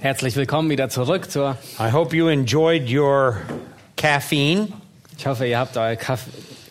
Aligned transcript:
Herzlich 0.00 0.36
willkommen 0.36 0.70
wieder 0.70 0.88
zurück 0.88 1.28
zur. 1.28 1.58
I 1.80 1.90
hope 1.90 2.14
you 2.14 2.28
enjoyed 2.28 2.88
your 2.88 3.38
caffeine. 3.96 4.68
Ich 5.18 5.26
hoffe, 5.26 5.44
ihr 5.44 5.58
habt 5.58 5.76
euer, 5.76 5.96
Kaff, 5.96 6.26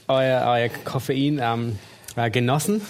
euer, 0.08 0.46
euer 0.48 0.70
Koffein 0.86 1.38
ähm, 1.44 1.78
äh, 2.16 2.30
genossen. 2.30 2.82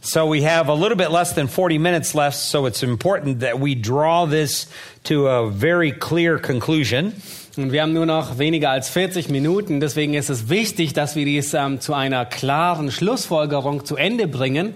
So 0.00 0.32
we 0.32 0.48
have 0.48 0.70
a 0.70 0.74
little 0.74 0.94
bit 0.94 1.10
less 1.10 1.34
than 1.34 1.48
40 1.48 1.80
minutes 1.80 2.14
left, 2.14 2.36
so 2.36 2.68
it's 2.68 2.84
important 2.84 3.40
that 3.40 3.60
we 3.60 3.74
draw 3.74 4.30
this 4.30 4.68
to 5.04 5.26
a 5.26 5.50
very 5.50 5.90
clear 5.90 6.38
conclusion. 6.38 7.12
Und 7.56 7.72
wir 7.72 7.82
haben 7.82 7.92
nur 7.92 8.06
noch 8.06 8.38
weniger 8.38 8.70
als 8.70 8.90
40 8.90 9.28
Minuten. 9.28 9.80
Deswegen 9.80 10.14
ist 10.14 10.30
es 10.30 10.48
wichtig, 10.48 10.92
dass 10.92 11.16
wir 11.16 11.24
dies 11.24 11.52
ähm, 11.52 11.80
zu 11.80 11.94
einer 11.94 12.26
klaren 12.26 12.92
Schlussfolgerung 12.92 13.84
zu 13.84 13.96
Ende 13.96 14.28
bringen. 14.28 14.74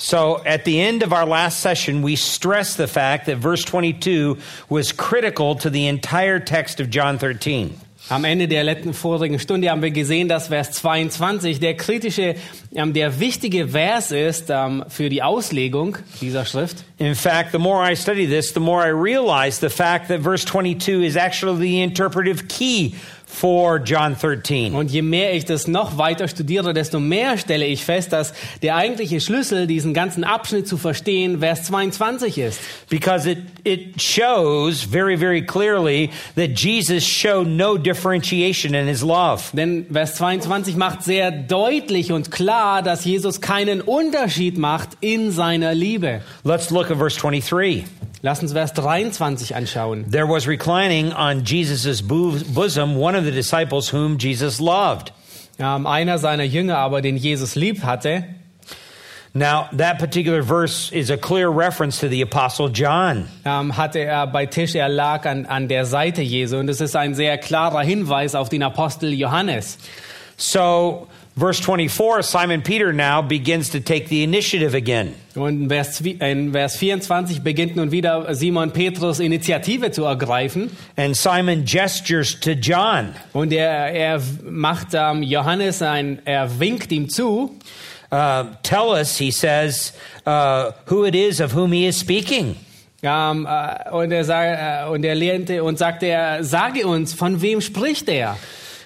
So 0.00 0.40
at 0.46 0.64
the 0.64 0.80
end 0.80 1.02
of 1.02 1.12
our 1.12 1.26
last 1.26 1.58
session, 1.58 2.02
we 2.02 2.14
stressed 2.14 2.76
the 2.76 2.86
fact 2.86 3.26
that 3.26 3.38
verse 3.38 3.64
22 3.64 4.38
was 4.68 4.92
critical 4.92 5.56
to 5.56 5.70
the 5.70 5.88
entire 5.88 6.38
text 6.38 6.78
of 6.78 6.88
John 6.88 7.18
13. 7.18 7.80
Am 8.10 8.24
Ende 8.24 8.46
der 8.46 8.62
letzten 8.62 8.94
vorigen 8.94 9.38
Stunde 9.40 9.68
haben 9.68 9.82
wir 9.82 9.90
gesehen, 9.90 10.28
dass 10.28 10.46
Vers 10.48 10.70
22 10.70 11.58
der 11.58 11.74
kritische, 11.74 12.36
ähm, 12.74 12.94
der 12.94 13.18
wichtige 13.18 13.68
Vers 13.68 14.12
ist 14.12 14.48
ähm, 14.48 14.84
für 14.88 15.10
die 15.10 15.22
Auslegung 15.22 15.98
dieser 16.20 16.46
Schrift. 16.46 16.84
In 16.98 17.16
fact, 17.16 17.50
the 17.52 17.58
more 17.58 17.82
I 17.84 17.96
study 17.96 18.26
this, 18.26 18.54
the 18.54 18.60
more 18.60 18.82
I 18.82 18.92
realize 18.92 19.58
the 19.60 19.68
fact 19.68 20.08
that 20.08 20.20
verse 20.20 20.44
22 20.46 21.02
is 21.02 21.16
actually 21.16 21.58
the 21.60 21.82
interpretive 21.82 22.46
key 22.46 22.94
for 23.28 23.78
John 23.84 24.16
13. 24.16 24.74
Und 24.74 24.90
je 24.90 25.02
mehr 25.02 25.34
ich 25.34 25.44
das 25.44 25.68
noch 25.68 25.98
weiter 25.98 26.26
studiere, 26.26 26.72
desto 26.72 26.98
mehr 26.98 27.38
stelle 27.38 27.66
ich 27.66 27.84
fest, 27.84 28.12
dass 28.12 28.32
der 28.62 28.74
eigentliche 28.74 29.20
Schlüssel, 29.20 29.66
diesen 29.66 29.94
ganzen 29.94 30.24
Abschnitt 30.24 30.66
zu 30.66 30.76
verstehen, 30.76 31.40
Vers 31.40 31.64
22 31.64 32.38
ist. 32.38 32.60
Because 32.88 33.30
it, 33.30 33.38
it 33.64 34.02
shows 34.02 34.82
very, 34.82 35.16
very 35.16 35.44
clearly 35.44 36.10
that 36.34 36.58
Jesus 36.58 37.04
showed 37.04 37.46
no 37.46 37.76
differentiation 37.76 38.74
in 38.74 38.88
his 38.88 39.02
love. 39.02 39.42
Denn 39.52 39.86
Vers 39.92 40.16
22 40.16 40.76
macht 40.76 41.04
sehr 41.04 41.30
deutlich 41.30 42.10
und 42.10 42.30
klar, 42.30 42.82
dass 42.82 43.04
Jesus 43.04 43.40
keinen 43.40 43.82
Unterschied 43.82 44.58
macht 44.58 44.90
in 45.00 45.30
seiner 45.30 45.74
Liebe. 45.74 46.22
Let's 46.44 46.70
look 46.70 46.90
at 46.90 46.96
verse 46.96 47.18
23. 47.20 47.84
Lass 48.20 48.42
uns 48.42 48.52
Vers 48.52 48.72
23 48.72 49.54
anschauen. 49.54 50.10
There 50.10 50.28
was 50.28 50.48
reclining 50.48 51.12
on 51.12 51.44
Jesus' 51.44 52.02
bosom 52.02 52.96
one 52.96 53.16
of 53.16 53.24
the 53.24 53.30
disciples 53.30 53.92
whom 53.92 54.18
Jesus 54.18 54.58
loved. 54.58 55.12
Ähm, 55.60 55.86
einer 55.86 56.18
seiner 56.18 56.44
Jünger 56.44 56.78
aber, 56.78 57.00
den 57.00 57.16
Jesus 57.16 57.54
lieb 57.54 57.84
hatte. 57.84 58.24
Now, 59.34 59.68
that 59.76 59.98
particular 59.98 60.42
verse 60.42 60.90
is 60.90 61.10
a 61.10 61.16
clear 61.16 61.48
reference 61.48 62.00
to 62.00 62.08
the 62.08 62.22
Apostle 62.22 62.68
John. 62.70 63.28
ähm, 63.44 63.76
hatte 63.76 64.00
er 64.00 64.26
bei 64.26 64.46
Tisch, 64.46 64.74
er 64.74 64.88
lag 64.88 65.26
an, 65.26 65.46
an 65.46 65.68
der 65.68 65.84
Seite 65.84 66.22
Jesu. 66.22 66.56
Und 66.56 66.68
es 66.68 66.80
ist 66.80 66.96
ein 66.96 67.14
sehr 67.14 67.38
klarer 67.38 67.82
Hinweis 67.82 68.34
auf 68.34 68.48
den 68.48 68.64
Apostel 68.64 69.12
Johannes. 69.12 69.78
So, 70.36 71.06
verse 71.38 71.60
24, 71.60 72.22
Simon 72.22 72.62
Peter 72.62 72.92
now 72.92 73.22
begins 73.22 73.70
to 73.70 73.80
take 73.80 74.08
the 74.08 74.22
initiative 74.22 74.74
again. 74.74 75.14
Und 75.34 75.62
in 75.62 75.68
Vers, 75.68 76.00
in 76.00 76.52
Vers 76.52 76.76
24 76.76 77.42
beginnt 77.42 77.76
nun 77.76 77.90
wieder 77.92 78.34
Simon 78.34 78.72
Petrus 78.72 79.20
Initiative 79.20 79.90
zu 79.90 80.04
ergreifen. 80.04 80.70
And 80.96 81.16
Simon 81.16 81.64
gestures 81.64 82.38
to 82.40 82.52
John. 82.52 83.14
Und 83.32 83.52
er, 83.52 83.92
er 83.92 84.20
macht 84.42 84.88
ähm, 84.94 85.22
Johannes 85.22 85.80
ein, 85.80 86.20
er 86.24 86.58
winkt 86.58 86.90
ihm 86.92 87.08
zu. 87.08 87.56
Uh, 88.10 88.44
tell 88.62 88.90
us, 88.90 89.18
he 89.18 89.30
says, 89.30 89.92
uh, 90.26 90.72
who 90.86 91.04
it 91.04 91.14
is 91.14 91.40
of 91.40 91.54
whom 91.54 91.72
he 91.72 91.86
is 91.86 91.98
speaking. 91.98 92.56
Ähm, 93.02 93.46
äh, 93.46 93.90
und 93.90 94.10
er, 94.10 94.24
sag, 94.24 94.86
äh, 94.86 94.90
und 94.90 95.04
er 95.04 95.14
lehnte 95.14 95.62
und 95.62 95.78
sagte, 95.78 96.06
er, 96.06 96.42
sage 96.42 96.84
uns, 96.86 97.14
von 97.14 97.40
wem 97.40 97.60
spricht 97.60 98.08
er? 98.08 98.36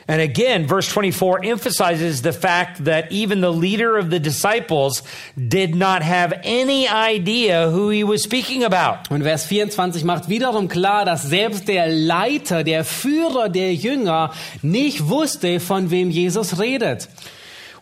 And 0.08 0.20
again, 0.20 0.66
verse 0.66 0.88
24 0.88 1.44
emphasizes 1.44 2.22
the 2.22 2.32
fact 2.32 2.84
that 2.84 3.12
even 3.12 3.40
the 3.40 3.52
leader 3.52 3.96
of 3.96 4.10
the 4.10 4.18
disciples 4.18 5.02
did 5.36 5.74
not 5.74 6.02
have 6.02 6.32
any 6.42 6.88
idea 6.88 7.70
who 7.70 7.90
he 7.90 8.04
was 8.04 8.22
speaking 8.22 8.64
about. 8.64 9.10
Und 9.10 9.22
Vers 9.22 9.46
24 9.46 10.04
macht 10.04 10.28
wiederum 10.28 10.68
klar, 10.68 11.04
dass 11.04 11.22
selbst 11.22 11.68
der 11.68 11.88
Leiter, 11.88 12.64
der 12.64 12.84
Führer 12.84 13.48
der 13.48 13.74
Jünger 13.74 14.32
nicht 14.62 15.08
wusste, 15.08 15.60
von 15.60 15.90
wem 15.90 16.10
Jesus 16.10 16.58
redet. 16.58 17.08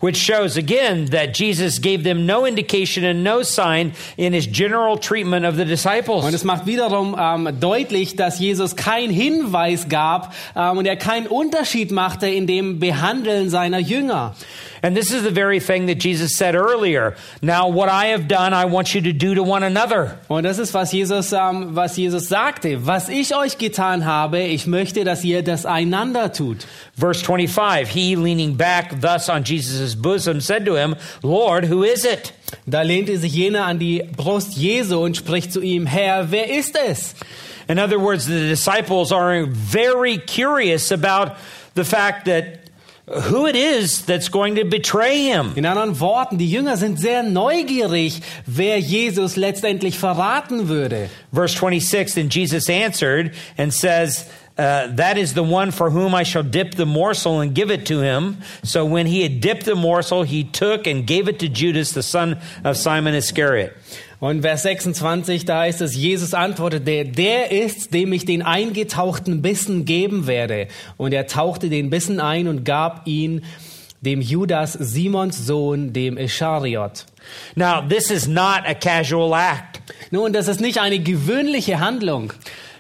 Which 0.00 0.16
shows 0.16 0.56
again 0.56 1.10
that 1.10 1.34
Jesus 1.34 1.78
gave 1.78 2.04
them 2.04 2.24
no 2.24 2.46
indication 2.46 3.04
and 3.04 3.22
no 3.22 3.42
sign 3.42 3.92
in 4.16 4.32
his 4.32 4.46
general 4.46 4.98
treatment 4.98 5.44
of 5.44 5.56
the 5.56 5.66
disciples. 5.66 6.24
Und 6.24 6.32
es 6.32 6.42
macht 6.42 6.64
wiederum 6.64 7.14
ähm, 7.18 7.60
deutlich, 7.60 8.16
dass 8.16 8.38
Jesus 8.38 8.76
keinen 8.76 9.12
Hinweis 9.12 9.90
gab 9.90 10.34
ähm, 10.56 10.78
und 10.78 10.86
er 10.86 10.96
keinen 10.96 11.26
Unterschied 11.26 11.90
machte 11.90 12.26
in 12.28 12.46
dem 12.46 12.78
Behandeln 12.78 13.50
seiner 13.50 13.78
Jünger. 13.78 14.34
And 14.82 14.96
this 14.96 15.12
is 15.12 15.22
the 15.22 15.30
very 15.30 15.60
thing 15.60 15.86
that 15.86 15.96
Jesus 15.96 16.36
said 16.36 16.54
earlier. 16.54 17.14
Now, 17.42 17.68
what 17.68 17.88
I 17.88 18.06
have 18.06 18.28
done, 18.28 18.54
I 18.54 18.64
want 18.64 18.94
you 18.94 19.02
to 19.02 19.12
do 19.12 19.34
to 19.34 19.42
one 19.42 19.62
another. 19.62 20.18
Und 20.28 20.44
das 20.44 20.58
ist, 20.58 20.72
was 20.72 20.92
Jesus, 20.92 21.32
ähm, 21.32 21.74
was 21.74 21.96
Jesus 21.96 22.28
sagte. 22.28 22.86
Was 22.86 23.08
ich 23.08 23.34
euch 23.34 23.58
getan 23.58 24.04
habe, 24.04 24.40
ich 24.40 24.66
möchte, 24.66 25.04
dass 25.04 25.24
ihr 25.24 25.42
das 25.42 25.66
einander 25.66 26.32
tut. 26.32 26.66
Verse 26.96 27.22
25, 27.22 27.88
he 27.88 28.16
leaning 28.16 28.56
back 28.56 29.00
thus 29.00 29.28
on 29.28 29.44
Jesus' 29.44 29.94
bosom 29.94 30.40
said 30.40 30.64
to 30.64 30.76
him, 30.76 30.96
Lord, 31.22 31.64
who 31.64 31.82
is 31.82 32.04
it? 32.04 32.32
Da 32.66 32.82
lehnte 32.82 33.18
sich 33.18 33.32
jener 33.32 33.66
an 33.66 33.78
die 33.78 34.02
Brust 34.16 34.56
Jesu 34.56 34.98
und 35.04 35.16
spricht 35.16 35.52
zu 35.52 35.60
ihm, 35.60 35.86
Herr, 35.86 36.30
wer 36.30 36.50
ist 36.50 36.76
es? 36.76 37.14
In 37.68 37.78
other 37.78 38.00
words, 38.00 38.26
the 38.26 38.48
disciples 38.48 39.12
are 39.12 39.46
very 39.46 40.18
curious 40.18 40.90
about 40.90 41.36
the 41.74 41.84
fact 41.84 42.24
that 42.26 42.59
who 43.10 43.46
it 43.46 43.56
is 43.56 44.04
that's 44.04 44.28
going 44.28 44.54
to 44.54 44.64
betray 44.64 45.24
him. 45.24 45.52
In 45.56 45.64
anderen 45.64 45.98
Worten, 45.98 46.38
die 46.38 46.50
Jünger 46.50 46.76
sind 46.76 47.00
sehr 47.00 47.22
neugierig, 47.22 48.20
wer 48.46 48.78
Jesus 48.78 49.36
letztendlich 49.36 49.98
verraten 49.98 50.68
würde. 50.68 51.08
Verse 51.32 51.54
26, 51.54 52.16
and 52.16 52.34
Jesus 52.34 52.68
answered 52.68 53.34
and 53.58 53.74
says, 53.74 54.28
uh, 54.56 54.88
that 54.94 55.16
is 55.16 55.34
the 55.34 55.42
one 55.42 55.70
for 55.70 55.90
whom 55.90 56.14
I 56.14 56.22
shall 56.22 56.42
dip 56.42 56.74
the 56.74 56.84
morsel 56.84 57.40
and 57.40 57.54
give 57.54 57.70
it 57.70 57.86
to 57.86 58.00
him. 58.00 58.38
So 58.62 58.84
when 58.84 59.06
he 59.06 59.22
had 59.22 59.40
dipped 59.40 59.64
the 59.64 59.74
morsel, 59.74 60.22
he 60.22 60.44
took 60.44 60.86
and 60.86 61.06
gave 61.06 61.28
it 61.28 61.38
to 61.38 61.48
Judas, 61.48 61.92
the 61.92 62.02
son 62.02 62.38
of 62.62 62.76
Simon 62.76 63.14
Iscariot. 63.14 63.74
Und 64.20 64.42
Vers 64.42 64.62
26, 64.62 65.46
da 65.46 65.60
heißt 65.60 65.80
es, 65.80 65.96
Jesus 65.96 66.34
antwortete, 66.34 67.06
der 67.06 67.50
ist, 67.50 67.94
dem 67.94 68.12
ich 68.12 68.26
den 68.26 68.42
eingetauchten 68.42 69.40
Bissen 69.40 69.86
geben 69.86 70.26
werde. 70.26 70.68
Und 70.98 71.14
er 71.14 71.26
tauchte 71.26 71.70
den 71.70 71.88
Bissen 71.88 72.20
ein 72.20 72.46
und 72.46 72.64
gab 72.64 73.06
ihn 73.06 73.42
dem 74.02 74.20
Judas, 74.20 74.74
Simons 74.74 75.46
Sohn, 75.46 75.92
dem 75.92 76.16
Ischariot. 76.16 77.06
Now, 77.54 77.82
this 77.86 78.10
is 78.10 78.26
not 78.26 78.62
a 78.66 78.74
casual 78.74 79.34
act. 79.34 79.80
Nun, 80.10 80.32
das 80.32 80.48
ist 80.48 80.60
nicht 80.60 80.80
eine 80.80 81.00
gewöhnliche 81.00 81.80
Handlung. 81.80 82.32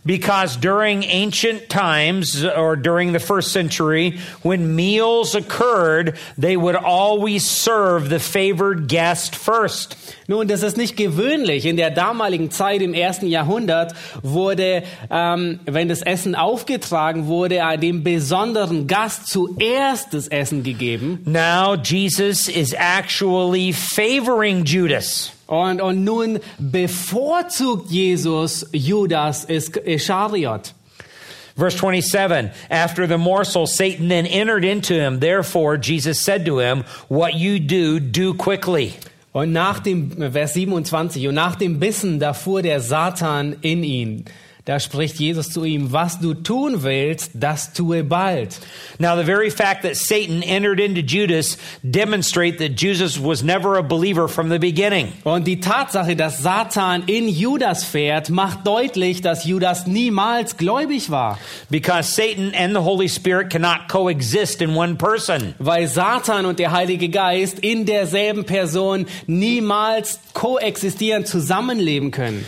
Because 0.04 0.56
during 0.56 1.04
ancient 1.04 1.68
times 1.68 2.44
or 2.44 2.76
during 2.76 3.12
the 3.12 3.18
first 3.18 3.52
century, 3.52 4.18
when 4.42 4.74
meals 4.74 5.34
occurred, 5.34 6.16
they 6.38 6.56
would 6.56 6.76
always 6.76 7.46
serve 7.46 8.08
the 8.08 8.18
favored 8.18 8.88
guest 8.88 9.36
first. 9.36 9.96
Nun, 10.26 10.46
das 10.48 10.62
ist 10.62 10.76
nicht 10.76 10.96
gewöhnlich. 10.96 11.66
In 11.66 11.76
der 11.76 11.90
damaligen 11.90 12.50
Zeit, 12.50 12.82
im 12.82 12.94
ersten 12.94 13.26
Jahrhundert, 13.26 13.94
wurde, 14.22 14.84
ähm, 15.10 15.60
wenn 15.66 15.88
das 15.88 16.02
Essen 16.02 16.34
aufgetragen 16.34 17.26
wurde, 17.26 17.58
äh, 17.58 17.76
dem 17.76 18.02
besonderen 18.02 18.86
Gast 18.86 19.26
zuerst 19.26 20.14
das 20.14 20.28
Essen 20.28 20.62
gegeben. 20.62 21.20
Now 21.26 21.74
Jesus 21.74 22.48
is 22.48 22.72
actually 22.72 23.72
favoring 23.72 24.64
Judas. 24.64 25.32
Und, 25.50 25.80
und 25.80 26.04
nun 26.04 26.38
bevorzugt 26.60 27.90
Jesus 27.90 28.64
Judas 28.72 29.44
Ischariot. 29.48 30.72
Verse 31.56 31.76
27 31.76 32.52
After 32.70 33.08
the 33.08 33.18
morsel, 33.18 33.66
Satan 33.66 34.06
then 34.06 34.26
entered 34.26 34.64
into 34.64 34.94
him. 34.94 35.18
Therefore, 35.18 35.76
Jesus 35.76 36.20
said 36.20 36.46
to 36.46 36.60
him, 36.60 36.84
What 37.08 37.34
you 37.34 37.58
do, 37.58 37.98
do 37.98 38.32
quickly. 38.32 38.94
Und 39.32 39.52
nach 39.52 39.80
dem, 39.80 40.32
Vers 40.32 40.54
27, 40.54 41.26
und 41.26 41.34
nach 41.34 41.56
dem 41.56 41.80
Bissen, 41.80 42.20
da 42.20 42.32
fuhr 42.32 42.62
der 42.62 42.80
Satan 42.80 43.56
in 43.60 43.82
ihn. 43.82 44.26
Da 44.70 44.78
spricht 44.78 45.18
Jesus 45.18 45.50
zu 45.50 45.64
ihm, 45.64 45.90
was 45.90 46.20
du 46.20 46.32
tun 46.32 46.84
willst, 46.84 47.32
das 47.34 47.72
tue 47.72 48.04
bald. 48.04 48.56
Now, 49.00 49.16
the 49.16 49.24
very 49.24 49.50
fact 49.50 49.82
that 49.82 49.96
Satan 49.96 50.44
entered 50.44 50.78
into 50.78 51.02
Judas 51.02 51.58
demonstrate 51.82 52.58
that 52.58 52.80
Jesus 52.80 53.18
was 53.18 53.42
never 53.42 53.78
a 53.78 53.82
believer 53.82 54.28
from 54.28 54.48
the 54.48 54.60
beginning. 54.60 55.12
Und 55.24 55.48
die 55.48 55.58
Tatsache, 55.58 56.14
dass 56.14 56.38
Satan 56.38 57.02
in 57.08 57.26
Judas 57.26 57.82
fährt, 57.82 58.30
macht 58.30 58.64
deutlich, 58.64 59.22
dass 59.22 59.44
Judas 59.44 59.88
niemals 59.88 60.56
gläubig 60.56 61.10
war. 61.10 61.36
Because 61.68 62.14
Satan 62.14 62.54
and 62.54 62.72
the 62.72 62.82
Holy 62.82 63.08
Spirit 63.08 63.50
cannot 63.50 63.88
coexist 63.88 64.62
in 64.62 64.76
one 64.76 64.94
person. 64.94 65.56
Weil 65.58 65.88
Satan 65.88 66.46
und 66.46 66.60
der 66.60 66.70
Heilige 66.70 67.08
Geist 67.08 67.58
in 67.58 67.86
derselben 67.86 68.44
Person 68.44 69.06
niemals 69.26 70.20
koexistieren, 70.32 71.26
zusammenleben 71.26 72.12
können. 72.12 72.46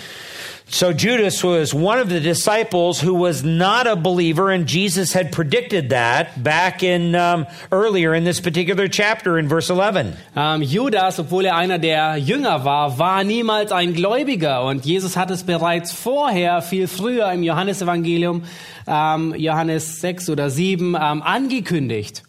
So 0.73 0.95
Judas 0.95 1.45
was 1.45 1.75
one 1.75 1.99
of 1.99 2.09
the 2.09 2.19
disciples 2.19 2.99
who 2.99 3.13
was 3.13 3.45
not 3.45 3.87
a 3.87 3.95
believer, 3.95 4.51
and 4.51 4.67
Jesus 4.67 5.13
had 5.13 5.31
predicted 5.31 5.91
that 5.91 6.43
back 6.43 6.83
in 6.83 7.15
um, 7.15 7.47
earlier 7.71 8.15
in 8.15 8.25
this 8.25 8.41
particular 8.41 8.89
chapter 8.89 9.39
in 9.39 9.49
verse 9.49 9.69
11. 9.69 10.17
Ähm, 10.35 10.63
Judas, 10.63 11.19
obwohl 11.19 11.45
er 11.45 11.57
einer 11.57 11.79
der 11.79 12.17
Jünger 12.17 12.65
war, 12.65 12.99
war 12.99 13.23
niemals 13.23 13.71
ein 13.71 13.93
Gläubiger. 13.93 14.65
Und 14.65 14.87
Jesus 14.87 15.15
hat 15.15 15.31
es 15.31 15.43
bereits 15.43 15.93
vorher, 15.93 16.63
viel 16.63 16.89
früher 16.89 17.31
im 17.31 17.43
Johannesevangelium, 17.43 18.45
ähm, 18.87 19.35
Johannes 19.37 20.01
6 20.01 20.31
oder 20.31 20.49
7, 20.49 20.97
ähm, 20.99 21.23
angekündigt. 21.23 22.23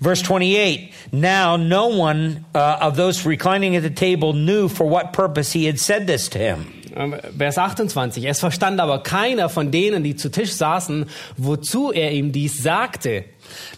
Verse 0.00 0.24
28 0.24 0.90
Now 1.12 1.58
no 1.58 1.88
one 1.88 2.46
uh, 2.54 2.78
of 2.80 2.96
those 2.96 3.26
reclining 3.26 3.76
at 3.76 3.82
the 3.82 3.90
table 3.90 4.32
knew 4.32 4.68
for 4.68 4.88
what 4.88 5.12
purpose 5.12 5.52
he 5.52 5.66
had 5.66 5.78
said 5.78 6.06
this 6.06 6.30
to 6.30 6.38
him. 6.38 6.81
Ähm, 6.96 7.16
Vers 7.36 7.58
28. 7.58 8.24
Es 8.24 8.40
verstand 8.40 8.80
aber 8.80 9.02
keiner 9.02 9.48
von 9.48 9.70
denen, 9.70 10.02
die 10.02 10.16
zu 10.16 10.30
Tisch 10.30 10.52
saßen, 10.52 11.06
wozu 11.36 11.92
er 11.92 12.12
ihm 12.12 12.32
dies 12.32 12.62
sagte. 12.62 13.24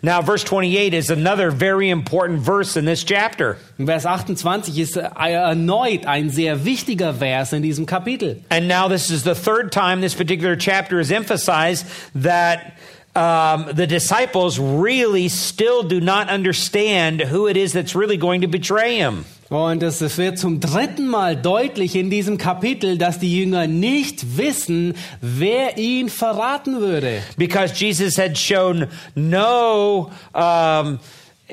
Now, 0.02 0.22
verse 0.22 0.44
28 0.44 0.94
is 0.94 1.11
another 1.11 1.50
very 1.50 1.90
important 1.90 2.44
verse 2.44 2.76
in 2.76 2.84
this 2.84 3.05
chapter. 3.05 3.56
Vers 3.78 4.06
28 4.06 4.78
ist 4.78 4.96
äh, 4.96 5.08
erneut 5.32 6.06
ein 6.06 6.31
sehr 6.31 6.64
wichtiger 6.64 7.14
Vers 7.14 7.52
in 7.52 7.62
diesem 7.62 7.87
Kapitel. 7.87 8.43
And 8.50 8.69
now, 8.69 8.88
this 8.88 9.11
is 9.11 9.25
the 9.25 9.34
third 9.34 9.72
time 9.72 10.00
this 10.00 10.14
particular 10.14 10.56
chapter 10.56 11.00
is 11.00 11.11
emphasized 11.11 11.87
that 12.14 12.75
um, 13.16 13.66
the 13.72 13.87
disciples 13.87 14.58
really 14.58 15.28
still 15.28 15.82
do 15.84 16.00
not 16.00 16.28
understand 16.28 17.20
who 17.20 17.46
it 17.46 17.56
is 17.56 17.72
that's 17.72 17.94
really 17.94 18.16
going 18.16 18.40
to 18.40 18.49
betray 18.49 18.96
him. 18.96 19.25
Und 19.50 19.82
es 19.82 20.17
wird 20.17 20.38
zum 20.38 20.58
dritten 20.61 21.06
Mal 21.06 21.37
deutlich 21.37 21.96
in 21.96 22.08
diesem 22.08 22.38
Kapitel, 22.38 22.96
dass 22.96 23.19
die 23.19 23.38
Jünger 23.38 23.67
nicht 23.67 24.38
wissen, 24.38 24.94
wer 25.20 25.76
ihn 25.76 26.08
verraten 26.08 26.81
würde. 26.81 27.20
Because 27.37 27.75
Jesus 27.75 28.17
had 28.17 28.38
shown 28.38 28.87
no 29.14 30.11
um, 30.32 30.99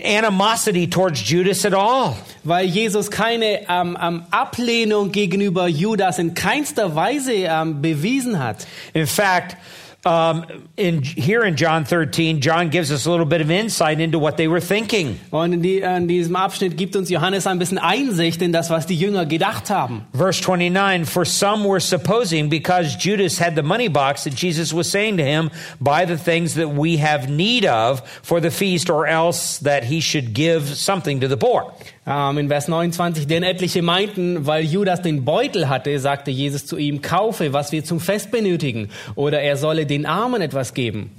animosity 0.02 0.90
towards 0.90 1.30
Judas 1.30 1.66
at 1.66 1.74
all. 1.74 2.16
Weil 2.46 2.66
Jesus 2.66 3.12
keine 3.12 3.70
ähm, 3.70 3.98
ähm, 4.02 4.24
Ablehnung 4.32 5.12
gegenüber 5.12 5.68
Judas 5.68 6.18
in 6.18 6.34
keinster 6.34 6.96
Weise 6.96 7.34
ähm, 7.34 7.82
bewiesen 7.82 8.40
hat. 8.40 8.66
In 8.94 9.06
fact, 9.06 9.58
um, 10.04 10.68
in 10.78 11.04
here 11.04 11.44
in 11.44 11.56
John 11.56 11.86
13, 11.86 12.42
John 12.42 12.70
gives 12.70 12.92
us 12.92 13.06
a 13.06 13.12
little 13.12 13.26
bit 13.26 13.42
of 13.42 13.52
insight 13.52 14.00
into 14.00 14.18
what 14.18 14.38
they 14.38 14.48
were 14.48 14.60
thinking. 14.60 15.20
Und 15.32 15.54
in, 15.54 15.62
die, 15.62 15.82
in 15.82 16.08
diesem 16.08 16.36
Abschnitt 16.36 16.76
gibt 16.76 16.96
uns 16.96 17.10
Johannes 17.10 17.46
ein 17.46 17.60
bisschen 17.60 17.78
Einsicht 17.78 18.42
in 18.42 18.52
das, 18.52 18.70
was 18.70 18.88
die 18.88 18.96
Jünger 18.96 19.26
gedacht 19.26 19.70
haben. 19.70 20.08
Verse 20.14 20.42
29 20.42 21.06
For 21.06 21.24
some 21.24 21.68
were 21.68 21.80
supposing, 21.80 22.50
because 22.50 22.96
Judas 22.96 23.40
had 23.40 23.56
the 23.56 23.64
money 23.64 23.90
box, 23.90 24.24
that 24.24 24.34
Jesus 24.34 24.74
was 24.74 24.90
saying 24.90 25.18
to 25.18 25.24
him, 25.24 25.52
Buy 25.80 26.06
the 26.06 26.18
things 26.18 26.56
that 26.56 26.70
we 26.70 26.98
have 26.98 27.30
need 27.30 27.66
of 27.66 28.02
for 28.24 28.42
the 28.42 28.50
feast, 28.52 28.90
or 28.90 29.06
else 29.06 29.60
that 29.60 29.84
he 29.84 30.00
should 30.02 30.34
give 30.34 30.76
something 30.78 31.20
to 31.20 31.28
the 31.28 31.38
poor. 31.38 31.72
Ähm, 32.08 32.38
in 32.40 32.48
Vers 32.48 32.68
29, 32.68 33.28
denn 33.28 33.44
etliche 33.44 33.84
meinten, 33.84 34.48
weil 34.48 34.64
Judas 34.64 35.02
den 35.02 35.24
Beutel 35.24 35.70
hatte, 35.70 36.00
sagte 36.00 36.32
Jesus 36.32 36.66
zu 36.66 36.78
ihm, 36.78 37.02
kaufe, 37.02 37.54
was 37.54 37.72
wir 37.72 37.84
zum 37.84 38.00
Fest 38.00 38.32
benötigen, 38.32 38.90
oder 39.16 39.42
er 39.42 39.56
solle 39.56 39.86
den 39.86 40.08
Armen 40.08 40.42
etwas 40.42 40.74
geben. 40.74 41.12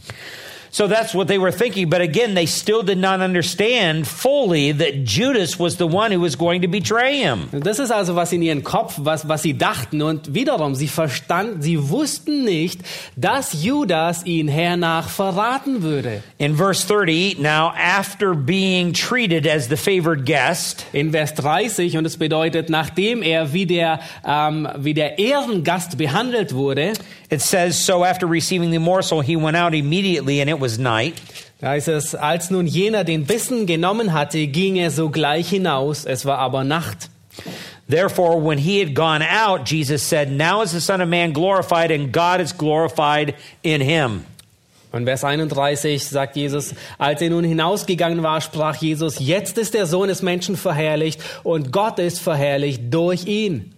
So 0.75 0.87
that's 0.87 1.15
what 1.15 1.29
they 1.29 1.37
were 1.37 1.53
thinking. 1.53 1.91
But 1.91 2.01
again, 2.01 2.33
they 2.33 2.47
still 2.47 2.83
did 2.83 2.97
not 2.97 3.21
understand 3.21 4.09
fully 4.09 4.73
that 4.73 5.05
Judas 5.05 5.59
was 5.59 5.77
the 5.77 5.87
one 5.87 6.11
who 6.13 6.21
was 6.21 6.35
going 6.35 6.63
to 6.63 6.69
betray 6.69 7.19
him. 7.19 7.51
Das 7.53 7.79
ist 7.79 7.91
also 7.91 8.15
was 8.15 8.33
in 8.33 8.41
ihren 8.41 8.63
Kopf, 8.63 8.95
was, 8.97 9.29
was 9.29 9.43
sie 9.43 9.53
dachten. 9.53 10.01
Und 10.01 10.33
wiederum, 10.33 10.75
sie 10.75 10.89
verstanden, 10.89 11.61
sie 11.61 11.91
wussten 11.91 12.45
nicht, 12.47 12.81
dass 13.17 13.63
Judas 13.63 14.25
ihn 14.25 14.49
hernach 14.49 15.11
verraten 15.11 15.83
würde. 15.83 16.23
In 16.39 16.57
verse 16.57 16.87
30, 16.87 17.39
now 17.39 17.75
after 17.77 18.35
being 18.35 18.95
treated 18.95 19.47
as 19.47 19.69
the 19.69 19.77
favored 19.77 20.25
guest, 20.25 20.87
In 20.95 21.11
Vers 21.11 21.35
30, 21.35 21.99
und 21.99 22.07
es 22.07 22.17
bedeutet, 22.17 22.71
nachdem 22.71 23.23
er 23.23 23.53
wie 23.53 23.67
der, 23.67 24.01
ähm, 24.27 24.67
wie 24.79 24.95
der 24.95 25.19
Ehrengast 25.19 25.99
behandelt 25.99 26.55
wurde, 26.55 26.95
it 27.29 27.43
says, 27.43 27.77
So 27.79 28.05
after 28.05 28.27
receiving 28.27 28.71
the 28.71 28.79
morsel, 28.79 29.21
he 29.21 29.37
went 29.37 29.57
out 29.57 29.75
immediately, 29.75 30.41
and 30.41 30.49
it 30.49 30.62
was 30.63 30.79
night. 30.79 31.15
da 31.61 31.71
heißt 31.71 31.89
es, 31.89 32.15
als 32.15 32.51
nun 32.51 32.67
jener 32.67 33.05
den 33.05 33.27
Bissen 33.27 33.67
genommen 33.67 34.15
hatte, 34.15 34.47
ging 34.47 34.77
er 34.77 34.91
sogleich 34.91 35.51
hinaus, 35.51 36.07
es 36.07 36.25
war 36.25 36.39
aber 36.39 36.65
Nacht. 36.65 37.11
Therefore, 37.89 38.41
when 38.41 38.59
he 38.59 38.81
had 38.81 38.95
gone 38.95 39.23
out, 39.23 39.69
Jesus 39.69 40.03
said, 40.03 40.31
Now 40.31 40.63
is 40.63 40.73
the 40.73 40.81
Son 40.81 41.03
of 41.03 41.09
Man 41.09 41.35
glorified, 41.35 41.91
and 41.91 42.11
God 42.13 42.41
is 42.41 42.57
glorified 42.57 43.35
in 43.63 43.83
him. 43.83 44.25
Und 44.93 45.07
Vers 45.07 45.25
31 45.25 46.07
sagt 46.07 46.37
Jesus, 46.37 46.75
als 46.99 47.23
er 47.23 47.31
nun 47.31 47.45
hinausgegangen 47.45 48.23
war, 48.23 48.43
sprach 48.43 48.77
Jesus, 48.77 49.19
jetzt 49.19 49.57
ist 49.57 49.73
der 49.73 49.87
Sohn 49.87 50.09
des 50.09 50.21
Menschen 50.21 50.55
verherrlicht 50.55 51.21
und 51.43 51.73
Gott 51.73 51.99
ist 51.99 52.21
verherrlicht 52.21 52.83
durch 52.93 53.27
ihn. 53.27 53.75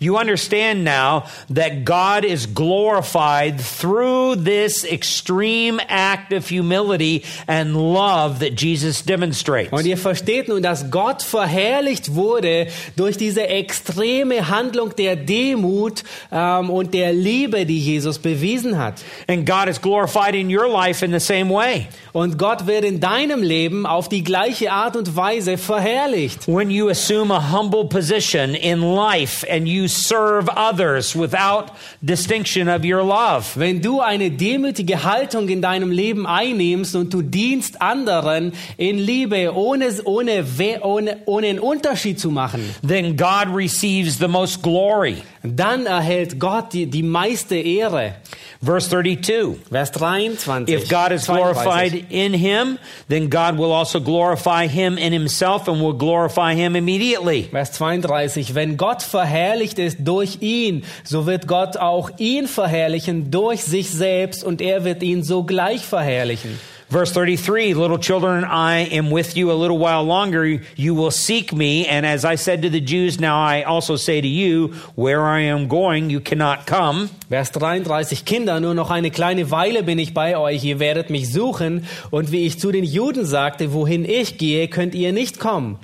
You 0.00 0.16
understand 0.16 0.84
now 0.84 1.24
that 1.50 1.84
God 1.84 2.24
is 2.24 2.46
glorified 2.46 3.60
through 3.60 4.36
this 4.36 4.84
extreme 4.84 5.80
act 5.88 6.32
of 6.32 6.48
humility 6.48 7.24
and 7.48 7.74
love 7.74 8.38
that 8.40 8.54
Jesus 8.54 9.02
demonstrates. 9.02 9.72
Und 9.72 9.86
ihr 9.86 9.96
versteht 9.96 10.48
nun, 10.48 10.62
dass 10.62 10.90
Gott 10.90 11.22
verherrlicht 11.22 12.14
wurde 12.14 12.68
durch 12.94 13.16
diese 13.16 13.48
extreme 13.48 14.48
Handlung 14.48 14.94
der 14.94 15.16
Demut 15.16 16.04
ähm, 16.30 16.70
und 16.70 16.94
der 16.94 17.12
Liebe, 17.12 17.66
die 17.66 17.80
Jesus 17.80 18.20
bewiesen 18.20 18.78
hat. 18.78 19.02
And 19.26 19.44
God 19.44 19.68
is 19.68 19.80
glorified 19.80 20.34
in 20.34 20.48
your 20.48 20.68
life 20.68 21.04
in 21.04 21.10
the 21.10 21.20
same 21.20 21.52
way. 21.52 21.88
Und 22.12 22.38
Gott 22.38 22.66
wird 22.66 22.84
in 22.84 23.00
deinem 23.00 23.42
Leben 23.42 23.84
auf 23.84 24.08
die 24.08 24.22
gleiche 24.22 24.72
Art 24.72 24.96
und 24.96 25.16
Weise 25.16 25.58
verherrlicht. 25.58 26.46
When 26.46 26.70
you 26.70 26.88
assume 26.88 27.34
a 27.34 27.52
humble 27.52 27.84
position 27.84 28.54
in 28.54 28.80
life 28.80 29.46
and 29.50 29.66
you 29.66 29.87
serve 29.88 30.48
others 30.56 31.14
without 31.14 31.72
distinction 32.02 32.68
of 32.68 32.84
your 32.84 33.02
love. 33.02 33.58
Wenn 33.58 33.80
du 33.80 34.00
eine 34.00 34.30
demütige 34.30 35.04
Haltung 35.04 35.48
in 35.48 35.62
deinem 35.62 35.90
Leben 35.90 36.26
einnimmst 36.26 36.94
und 36.94 37.12
du 37.12 37.22
dienst 37.22 37.80
anderen 37.80 38.52
in 38.76 38.98
Liebe, 38.98 39.52
ohne, 39.54 39.88
ohne, 40.04 40.44
ohne, 40.82 41.16
ohne 41.26 41.46
einen 41.46 41.58
Unterschied 41.58 42.20
zu 42.20 42.30
machen, 42.30 42.74
then 42.86 43.16
God 43.16 43.54
receives 43.54 44.18
the 44.18 44.28
most 44.28 44.62
glory. 44.62 45.22
dann 45.42 45.86
erhält 45.86 46.38
Gott 46.38 46.72
die, 46.72 46.86
die 46.86 47.02
meiste 47.02 47.56
Ehre. 47.56 48.16
Verse 48.60 48.88
32. 48.88 49.56
Vers 49.70 49.92
23. 49.92 50.74
If 50.74 50.88
God 50.88 51.12
is 51.12 51.26
32. 51.26 51.26
glorified 51.26 52.06
in 52.10 52.34
him, 52.34 52.78
then 53.08 53.30
God 53.30 53.56
will 53.56 53.72
also 53.72 54.00
glorify 54.00 54.66
him 54.66 54.98
in 54.98 55.12
himself 55.12 55.68
and 55.68 55.80
will 55.80 55.92
glorify 55.92 56.54
him 56.54 56.74
immediately. 56.74 57.44
Vers 57.44 57.72
32. 57.72 58.54
Wenn 58.54 58.76
Gott 58.76 59.02
verherrlicht 59.02 59.77
ist 59.78 59.98
durch 60.00 60.38
ihn, 60.40 60.84
so 61.04 61.26
wird 61.26 61.46
Gott 61.46 61.76
auch 61.76 62.10
ihn 62.18 62.46
verherrlichen 62.46 63.30
durch 63.30 63.62
sich 63.62 63.90
selbst 63.90 64.44
und 64.44 64.60
er 64.60 64.84
wird 64.84 65.02
ihn 65.02 65.22
sogleich 65.22 65.84
verherrlichen. 65.84 66.58
Verse 66.90 67.12
33 67.12 67.74
Little 67.74 67.98
children, 67.98 68.44
I 68.44 68.88
am 68.92 69.10
with 69.10 69.36
you 69.36 69.50
a 69.50 69.54
little 69.54 69.78
while 69.78 70.02
longer. 70.02 70.62
You 70.74 70.94
will 70.94 71.10
seek 71.10 71.52
me. 71.52 71.86
And 71.86 72.06
as 72.06 72.24
I 72.24 72.36
said 72.36 72.62
to 72.62 72.70
the 72.70 72.80
Jews, 72.80 73.20
now 73.20 73.38
I 73.38 73.62
also 73.62 73.96
say 73.96 74.22
to 74.22 74.26
you, 74.26 74.72
where 74.96 75.26
I 75.26 75.40
am 75.50 75.68
going, 75.68 76.08
you 76.08 76.20
cannot 76.20 76.66
come. 76.66 77.10
Vers 77.28 77.52
33, 77.52 78.24
Kinder, 78.24 78.58
nur 78.58 78.72
noch 78.72 78.90
eine 78.90 79.10
kleine 79.10 79.50
Weile 79.50 79.82
bin 79.82 79.98
ich 79.98 80.14
bei 80.14 80.38
euch, 80.38 80.64
ihr 80.64 80.78
werdet 80.78 81.10
mich 81.10 81.30
suchen. 81.30 81.84
Und 82.10 82.32
wie 82.32 82.46
ich 82.46 82.58
zu 82.58 82.72
den 82.72 82.84
Juden 82.84 83.26
sagte, 83.26 83.74
wohin 83.74 84.06
ich 84.06 84.38
gehe, 84.38 84.68
könnt 84.68 84.94
ihr 84.94 85.12
nicht 85.12 85.38
kommen. 85.38 85.78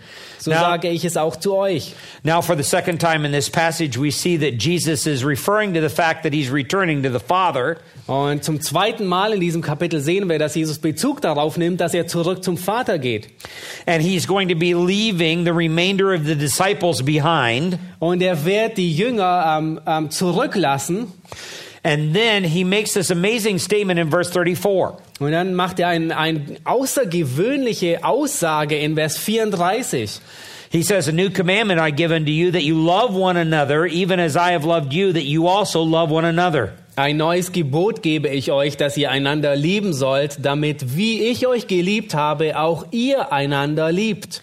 So 0.45 0.51
Now- 0.51 0.61
sage 0.61 0.91
ich 0.91 1.07
es 1.07 1.17
auch 1.17 1.37
zu 1.37 1.55
euch. 1.57 1.95
Now, 2.23 2.43
for 2.43 2.55
the 2.55 2.63
second 2.63 3.01
time 3.01 3.25
in 3.25 3.33
this 3.33 3.49
passage, 3.49 3.99
we 3.99 4.11
see 4.11 4.37
that 4.37 4.63
Jesus 4.63 5.07
is 5.07 5.25
referring 5.25 5.73
to 5.73 5.81
the 5.81 5.89
fact 5.89 6.23
that 6.23 6.35
he's 6.35 6.53
returning 6.53 7.03
to 7.03 7.09
the 7.11 7.19
Father. 7.19 7.79
Und 8.07 8.45
zum 8.45 8.61
zweiten 8.61 9.07
Mal 9.07 9.33
in 9.33 9.41
diesem 9.41 9.63
Kapitel 9.63 10.01
sehen 10.01 10.29
wir, 10.29 10.39
dass 10.39 10.55
Jesus 10.55 10.79
Bezug 10.79 11.23
darauf 11.23 11.57
nimmt, 11.57 11.81
dass 11.81 11.95
er 11.95 12.07
zurück 12.07 12.45
zum 12.45 12.59
Vater 12.59 12.99
geht. 12.99 13.29
And 13.87 14.03
he's 14.03 14.27
going 14.27 14.51
to 14.51 14.55
be 14.55 14.75
leaving 14.75 15.47
the 15.47 15.51
remainder 15.53 16.15
of 16.15 16.27
the 16.27 16.35
disciples 16.35 17.03
behind. 17.03 17.79
Und 17.99 18.21
er 18.21 18.45
wird 18.45 18.77
die 18.77 18.95
Jünger 18.95 19.57
ähm, 19.59 19.81
ähm, 19.87 20.11
zurücklassen. 20.11 21.11
And 21.85 22.15
then 22.15 22.45
he 22.45 22.65
makes 22.65 22.95
this 22.95 23.11
amazing 23.11 23.59
statement 23.59 24.01
in 24.01 24.11
verse 24.11 24.31
34. 24.31 24.97
Und 25.21 25.33
dann 25.33 25.55
macht 25.55 25.79
er 25.79 25.89
eine 25.89 26.17
ein 26.17 26.57
außergewöhnliche 26.65 28.03
Aussage 28.03 28.79
in 28.79 28.95
Vers 28.95 29.19
34. 29.19 30.21
He 30.71 30.83
says, 30.83 31.09
A 31.09 31.13
new 31.13 31.31
commandment 31.31 31.79
I 31.79 31.91
give 31.91 32.11
unto 32.11 32.33
you, 32.33 32.51
that 32.53 32.65
you 32.65 32.75
love 32.75 33.15
one 33.15 33.37
another, 33.37 33.87
even 33.87 34.19
as 34.19 34.35
I 34.35 34.53
have 34.53 34.65
loved 34.65 34.95
you, 34.95 35.13
that 35.13 35.25
you 35.25 35.47
also 35.47 35.83
love 35.83 36.11
one 36.11 36.25
another. 36.25 36.73
Ein 36.97 37.19
neues 37.19 37.53
Gebot 37.53 38.03
gebe 38.03 38.29
ich 38.29 38.51
euch, 38.51 38.77
dass 38.77 38.97
ihr 38.97 39.11
einander 39.11 39.55
lieben 39.55 39.93
sollt, 39.93 40.39
damit 40.43 40.97
wie 40.97 41.25
ich 41.25 41.47
euch 41.47 41.67
geliebt 41.67 42.15
habe, 42.15 42.59
auch 42.59 42.87
ihr 42.93 43.31
einander 43.31 43.93
liebt. 43.93 44.43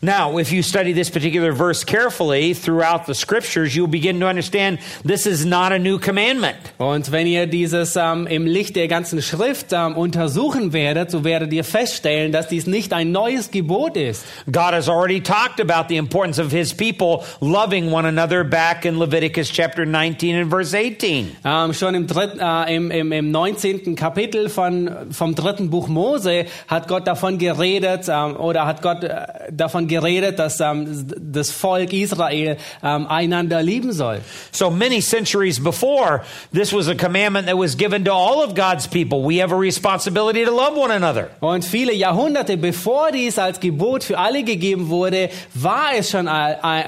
Now, 0.00 0.38
if 0.38 0.52
you 0.52 0.62
study 0.62 0.92
this 0.92 1.10
particular 1.10 1.50
verse 1.50 1.82
carefully 1.82 2.54
throughout 2.54 3.06
the 3.06 3.14
scriptures, 3.14 3.74
you'll 3.74 3.88
begin 3.88 4.20
to 4.20 4.28
understand 4.28 4.78
this 5.04 5.26
is 5.26 5.44
not 5.44 5.72
a 5.72 5.78
new 5.78 5.98
commandment. 5.98 6.56
Und 6.78 7.10
wenn 7.10 7.26
ihr 7.26 7.48
dieses 7.48 7.96
ähm, 7.96 8.28
im 8.28 8.46
Licht 8.46 8.76
der 8.76 8.86
ganzen 8.86 9.20
Schrift 9.20 9.72
ähm, 9.72 9.96
untersuchen 9.96 10.72
werdet, 10.72 11.10
so 11.10 11.24
werdet 11.24 11.52
ihr 11.52 11.64
feststellen, 11.64 12.30
dass 12.30 12.46
dies 12.46 12.68
nicht 12.68 12.92
ein 12.92 13.10
neues 13.10 13.50
Gebot 13.50 13.96
ist. 13.96 14.24
God 14.46 14.72
has 14.72 14.88
already 14.88 15.20
talked 15.20 15.60
about 15.60 15.88
the 15.88 15.96
importance 15.96 16.40
of 16.40 16.52
his 16.52 16.72
people 16.72 17.24
loving 17.40 17.90
one 17.90 18.06
another 18.06 18.44
back 18.44 18.84
in 18.84 19.00
Leviticus 19.00 19.50
chapter 19.50 19.84
19 19.84 20.42
and 20.42 20.50
verse 20.50 20.76
18. 20.76 21.36
Ähm, 21.44 21.74
schon 21.74 21.96
im, 21.96 22.06
dritten, 22.06 22.38
äh, 22.38 22.76
im, 22.76 22.92
im, 22.92 23.10
im 23.10 23.30
19. 23.32 23.96
Kapitel 23.96 24.48
von, 24.48 24.90
vom 25.10 25.34
dritten 25.34 25.70
Buch 25.70 25.88
Mose 25.88 26.46
hat 26.68 26.86
Gott 26.86 27.08
davon 27.08 27.38
geredet 27.38 28.06
ähm, 28.08 28.36
oder 28.36 28.64
hat 28.64 28.80
Gott 28.80 29.02
äh, 29.02 29.26
davon 29.50 29.87
geredet, 29.88 30.38
dass 30.38 30.60
ähm, 30.60 31.06
das 31.18 31.50
Volk 31.50 31.92
Israel 31.92 32.56
ähm, 32.82 33.06
einander 33.06 33.62
lieben 33.62 33.92
soll. 33.92 34.20
So 34.52 34.70
many 34.70 35.00
centuries 35.00 35.62
before, 35.62 36.22
this 36.52 36.72
was 36.72 36.88
a 36.88 36.94
commandment 36.94 37.46
that 37.46 37.58
was 37.58 37.76
given 37.76 38.04
to 38.04 38.12
all 38.12 38.44
of 38.44 38.54
God's 38.54 38.86
people. 38.86 39.24
We 39.24 39.42
have 39.42 39.52
a 39.52 39.58
responsibility 39.58 40.44
to 40.44 40.50
love 40.50 40.76
one 40.76 40.92
another. 40.92 41.30
Und 41.40 41.64
viele 41.64 41.92
Jahrhunderte 41.92 42.56
bevor 42.56 43.10
dies 43.12 43.38
als 43.38 43.58
Gebot 43.60 44.04
für 44.04 44.18
alle 44.18 44.42
gegeben 44.42 44.88
wurde, 44.88 45.30
war 45.54 45.94
es 45.96 46.10
schon, 46.10 46.26
äh, 46.26 46.84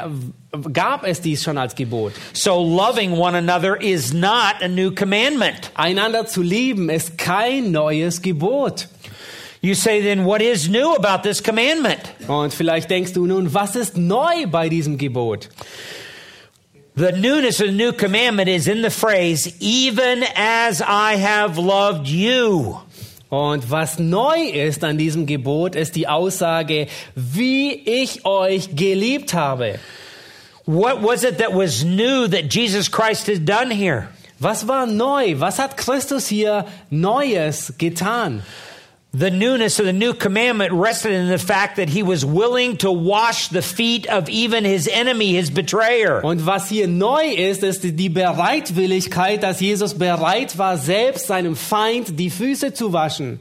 gab 0.73 1.05
es 1.05 1.21
dies 1.21 1.43
schon 1.43 1.59
als 1.59 1.75
Gebot. 1.75 2.13
So 2.33 2.63
loving 2.63 3.13
one 3.13 3.37
another 3.37 3.81
is 3.81 4.13
not 4.13 4.57
a 4.63 4.69
new 4.69 4.91
commandment. 4.93 5.71
Einander 5.75 6.27
zu 6.27 6.43
lieben 6.43 6.91
ist 6.91 7.19
kein 7.19 7.71
neues 7.71 8.21
Gebot. 8.21 8.89
You 9.63 9.75
say 9.75 10.01
then, 10.01 10.25
what 10.25 10.41
is 10.41 10.71
new 10.71 10.95
about 10.95 11.23
this 11.23 11.43
commandment? 11.43 12.01
Und 12.27 12.55
vielleicht 12.55 12.89
denkst 12.89 13.13
du 13.13 13.27
nun, 13.27 13.53
was 13.53 13.77
ist 13.77 13.97
neu 13.97 14.47
bei 14.47 14.71
diesem 14.71 14.97
Gebot? 14.97 15.49
The 16.97 17.13
newness 17.13 17.61
of 17.61 17.67
the 17.67 17.73
new 17.73 17.93
commandment 17.93 18.49
is 18.49 18.67
in 18.67 18.83
the 18.83 18.91
phrase, 18.91 19.55
even 19.61 20.25
as 20.35 20.81
I 20.81 21.17
have 21.17 21.59
loved 21.59 22.09
you. 22.09 22.81
Und 23.29 23.71
was 23.71 23.99
neu 23.99 24.49
ist 24.51 24.83
an 24.83 24.97
diesem 24.97 25.27
Gebot, 25.27 25.77
ist 25.77 25.95
die 25.95 26.09
Aussage, 26.09 26.89
wie 27.15 27.73
ich 27.73 28.25
euch 28.25 28.75
geliebt 28.75 29.35
habe. 29.35 29.79
What 30.65 31.03
was 31.03 31.23
it 31.23 31.39
that 31.39 31.55
was 31.55 31.85
new 31.85 32.27
that 32.29 32.53
Jesus 32.53 32.91
Christ 32.91 33.29
has 33.29 33.39
done 33.39 33.71
here? 33.71 34.09
Was 34.39 34.67
war 34.67 34.87
neu? 34.87 35.39
Was 35.39 35.59
hat 35.59 35.77
Christus 35.77 36.29
hier 36.29 36.65
Neues 36.89 37.75
getan? 37.77 38.43
The 39.13 39.31
newness 39.31 39.81
of 39.81 39.87
the 39.87 39.93
new 39.93 40.15
commandment 40.15 40.73
rested 40.73 41.11
in 41.11 41.29
the 41.29 41.39
fact 41.39 41.77
that 41.77 41.89
he 41.89 42.05
was 42.05 42.25
willing 42.25 42.77
to 42.77 42.93
wash 42.93 43.49
the 43.49 43.61
feet 43.61 44.07
of 44.07 44.29
even 44.29 44.65
his 44.65 44.87
enemy, 44.87 45.33
his 45.33 45.51
betrayer. 45.51 46.23
Und 46.23 46.47
was 46.47 46.69
hier 46.69 46.87
neu 46.87 47.35
ist, 47.35 47.65
ist 47.65 47.83
die 47.83 48.09
Bereitwilligkeit, 48.09 49.43
dass 49.43 49.61
Jesus 49.61 49.95
bereit 49.95 50.57
war, 50.59 50.77
selbst 50.77 51.27
seinem 51.27 51.57
Feind 51.57 52.21
die 52.21 52.31
Füße 52.31 52.73
zu 52.73 52.93
waschen. 52.93 53.41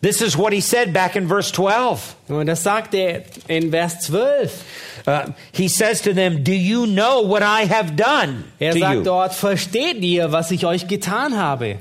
This 0.00 0.20
is 0.20 0.38
what 0.38 0.52
he 0.52 0.60
said 0.60 0.92
back 0.92 1.16
in 1.16 1.26
verse 1.26 1.50
12. 1.52 2.14
Und 2.28 2.46
das 2.46 2.62
sagt 2.62 2.94
er 2.94 3.22
in 3.48 3.72
Vers 3.72 4.02
12. 4.02 4.64
Uh, 5.08 5.32
he 5.52 5.68
says 5.68 6.00
to 6.02 6.12
them, 6.12 6.44
Do 6.44 6.52
you 6.52 6.86
know 6.86 7.22
what 7.22 7.42
I 7.42 7.66
have 7.66 7.96
done 7.96 8.44
Er 8.60 8.74
sagt 8.74 8.94
you? 8.94 9.02
dort, 9.02 9.34
versteht 9.34 10.02
ihr, 10.02 10.30
was 10.30 10.52
ich 10.52 10.64
euch 10.66 10.86
getan 10.86 11.36
habe? 11.36 11.78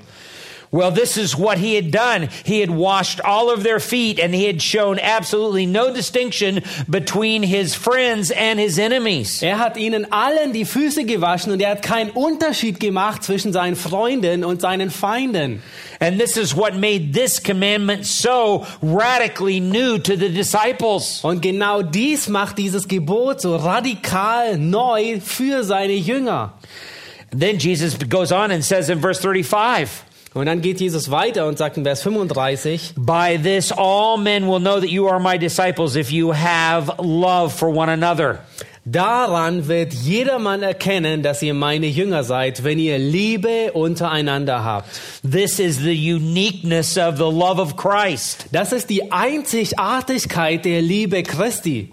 Well, 0.76 0.92
this 0.92 1.16
is 1.16 1.38
what 1.38 1.58
he 1.58 1.76
had 1.76 1.90
done. 1.90 2.28
He 2.44 2.60
had 2.60 2.70
washed 2.70 3.22
all 3.22 3.50
of 3.50 3.64
their 3.64 3.80
feet 3.80 4.20
and 4.20 4.36
he 4.36 4.44
had 4.44 4.62
shown 4.62 5.00
absolutely 5.00 5.66
no 5.66 5.94
distinction 5.94 6.64
between 6.90 7.44
his 7.44 7.74
friends 7.74 8.30
and 8.30 8.60
his 8.60 8.78
enemies. 8.78 9.42
Er 9.42 9.58
hat 9.58 9.78
ihnen 9.78 10.06
allen 10.12 10.52
die 10.52 10.66
Füße 10.66 11.06
gewaschen 11.06 11.54
und 11.54 11.62
er 11.62 11.70
hat 11.70 11.82
keinen 11.82 12.10
Unterschied 12.10 12.82
gemacht 12.82 13.24
zwischen 13.24 13.54
seinen 13.54 13.78
Freunden 13.78 14.44
und 14.44 14.60
seinen 14.60 14.90
Feinden. 14.90 15.62
And 16.02 16.20
this 16.20 16.36
is 16.36 16.54
what 16.54 16.76
made 16.76 17.14
this 17.14 17.42
commandment 17.42 18.06
so 18.06 18.66
radically 18.82 19.62
new 19.62 19.98
to 19.98 20.18
the 20.18 20.28
disciples. 20.28 21.22
Und 21.24 21.42
genau 21.42 21.84
dies 21.84 22.28
macht 22.28 22.58
dieses 22.58 22.86
Gebot 22.86 23.40
so 23.40 23.56
radikal 23.56 24.58
neu 24.58 25.22
für 25.22 25.64
seine 25.64 25.94
Jünger. 25.94 26.52
Then 27.32 27.60
Jesus 27.60 27.98
goes 28.10 28.34
on 28.34 28.52
and 28.52 28.62
says 28.62 28.90
in 28.90 29.00
verse 29.00 29.22
35, 29.22 29.88
Und 30.36 30.48
dann 30.48 30.62
geht 30.62 30.82
Jesus 30.82 31.10
weiter 31.10 31.48
und 31.48 31.58
sagt 31.58 31.78
in 31.78 31.86
Vers 31.86 32.02
35, 32.02 32.96
By 32.98 33.40
this 33.42 33.72
all 33.72 34.18
men 34.18 34.46
will 34.46 34.60
know 34.60 34.82
that 34.82 34.90
you 34.90 35.08
are 35.08 35.20
my 35.20 35.40
disciples 35.40 35.96
if 35.96 36.12
you 36.12 36.34
have 36.34 36.92
love 37.02 37.54
for 37.54 37.70
one 37.74 37.90
another. 37.90 38.40
daran 38.86 39.68
wird 39.70 39.94
jedermann 39.94 40.62
erkennen, 40.62 41.24
dass 41.24 41.42
ihr 41.42 41.54
meine 41.54 41.88
Jünger 41.88 42.24
seid, 42.24 42.64
wenn 42.66 42.80
ihr 42.80 43.00
Liebe 43.00 43.72
untereinander 43.74 44.64
habt. 44.64 44.90
This 45.24 45.60
is 45.60 45.78
the 45.78 46.14
uniqueness 46.14 46.98
of 46.98 47.16
the 47.16 47.24
love 47.24 47.60
of 47.60 47.78
Christ. 47.78 48.46
Das 48.52 48.74
ist 48.74 48.90
die 48.90 49.12
Einzigartigkeit 49.12 50.66
der 50.66 50.82
Liebe 50.82 51.24
Christi. 51.24 51.90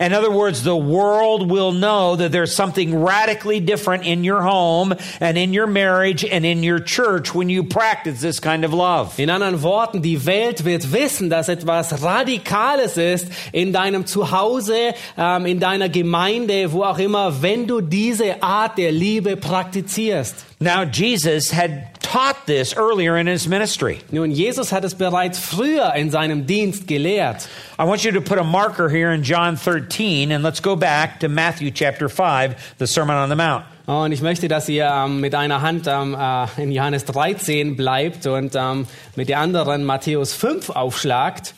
In 0.00 0.12
other 0.12 0.30
words, 0.30 0.62
the 0.62 0.76
world 0.76 1.50
will 1.50 1.72
know 1.72 2.14
that 2.14 2.30
there's 2.30 2.54
something 2.54 3.02
radically 3.02 3.58
different 3.58 4.06
in 4.06 4.22
your 4.22 4.42
home 4.42 4.94
and 5.18 5.36
in 5.36 5.52
your 5.52 5.66
marriage 5.66 6.24
and 6.24 6.46
in 6.46 6.62
your 6.62 6.78
church 6.78 7.34
when 7.34 7.48
you 7.48 7.64
practice 7.64 8.20
this 8.20 8.38
kind 8.38 8.64
of 8.64 8.72
love. 8.72 9.18
In 9.18 9.28
anderen 9.28 9.60
Worten, 9.62 10.00
die 10.00 10.24
Welt 10.24 10.64
wird 10.64 10.92
wissen, 10.92 11.30
dass 11.30 11.48
etwas 11.48 12.00
Radikales 12.00 12.96
ist 12.96 13.26
in 13.52 13.72
deinem 13.72 14.06
Zuhause, 14.06 14.94
ähm, 15.16 15.46
in 15.46 15.58
deiner 15.58 15.88
Gemeinde, 15.88 16.72
wo 16.72 16.84
auch 16.84 16.98
immer, 16.98 17.42
wenn 17.42 17.66
du 17.66 17.80
diese 17.80 18.40
Art 18.40 18.78
der 18.78 18.92
Liebe 18.92 19.36
praktizierst. 19.36 20.46
Now, 20.60 20.82
Jesus 20.82 21.52
had 21.52 21.87
taught 22.00 22.46
this 22.46 22.74
earlier 22.76 23.16
in 23.16 23.26
his 23.26 23.46
ministry. 23.48 24.00
Nun, 24.10 24.30
Jesus 24.30 24.70
hat 24.70 24.84
es 24.84 24.94
bereits 24.94 25.38
früher 25.38 25.94
in 25.94 26.10
seinem 26.10 26.46
Dienst 26.46 26.86
gelehrt. 26.86 27.48
I 27.78 27.84
want 27.84 28.04
you 28.04 28.12
to 28.12 28.20
put 28.20 28.38
a 28.38 28.44
marker 28.44 28.88
here 28.88 29.12
in 29.12 29.22
John 29.22 29.56
13 29.56 30.32
and 30.32 30.42
let's 30.42 30.60
go 30.60 30.76
back 30.76 31.20
to 31.20 31.28
Matthew 31.28 31.70
chapter 31.70 32.08
5, 32.08 32.54
the 32.78 32.86
Sermon 32.86 33.16
on 33.16 33.28
the 33.28 33.36
Mount. 33.36 33.64
Und 33.86 34.12
ich 34.12 34.20
möchte, 34.20 34.48
dass 34.48 34.68
ihr 34.68 34.86
ähm, 34.86 35.20
mit 35.20 35.34
einer 35.34 35.62
Hand 35.62 35.86
ähm, 35.86 36.14
äh, 36.14 36.62
in 36.62 36.70
Johannes 36.70 37.06
13 37.06 37.74
bleibt 37.74 38.26
und 38.26 38.54
ähm, 38.54 38.86
mit 39.16 39.30
der 39.30 39.38
anderen 39.38 39.84
Matthäus 39.84 40.34
5 40.34 40.70
aufschlagt, 40.70 41.54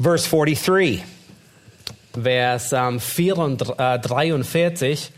Verse 0.00 0.28
43. 0.28 1.02
Vers 2.20 2.72
ähm, 2.72 3.00
34, 3.00 3.78
äh, 3.78 3.98
43. 3.98 5.12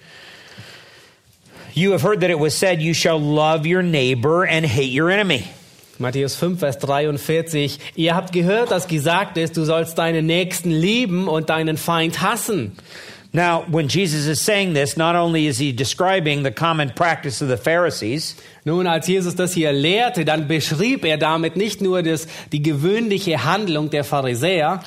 You 1.77 1.91
have 1.91 2.03
heard 2.03 2.21
that 2.21 2.31
it 2.31 2.39
was 2.39 2.57
said, 2.57 2.81
You 2.81 2.95
shall 2.95 3.19
love 3.19 3.67
your 3.67 3.83
neighbor 3.83 4.47
and 4.47 4.65
hate 4.65 4.93
your 4.93 5.11
enemy. 5.11 5.45
Matthäus 5.99 6.37
5, 6.37 6.61
Vers 6.61 6.79
43. 6.79 7.79
Ihr 7.97 8.15
habt 8.15 8.33
gehört, 8.33 8.71
dass 8.71 8.87
gesagt 8.87 9.37
ist, 9.37 9.57
du 9.57 9.65
sollst 9.65 9.99
deinen 9.99 10.25
Nächsten 10.27 10.71
lieben 10.71 11.27
und 11.27 11.51
deinen 11.51 11.77
Feind 11.77 12.21
hassen. 12.21 12.77
Now, 13.35 13.63
when 13.63 13.89
Jesus 13.89 14.27
is 14.27 14.41
saying 14.41 14.75
this, 14.75 14.97
not 14.97 15.17
only 15.17 15.49
is 15.49 15.59
he 15.59 15.73
describing 15.73 16.45
the 16.45 16.53
common 16.53 16.91
practice 16.91 17.43
of 17.43 17.49
the 17.49 17.57
Pharisees, 17.57 18.37
Nun, 18.67 18.87
als 18.87 19.07
Jesus 19.09 19.35
das 19.35 19.53
hier 19.53 19.73
lehrte, 19.73 20.25
dann 20.25 20.49
beschrieb 20.49 21.05
er 21.05 21.19
damit 21.19 21.55
nicht 21.55 21.83
nur 21.83 22.03
das, 22.03 22.27
die 22.51 22.63
gewöhnliche 22.63 23.45
Handlung 23.45 23.91
der 23.91 24.05
Pharisäer, 24.05 24.81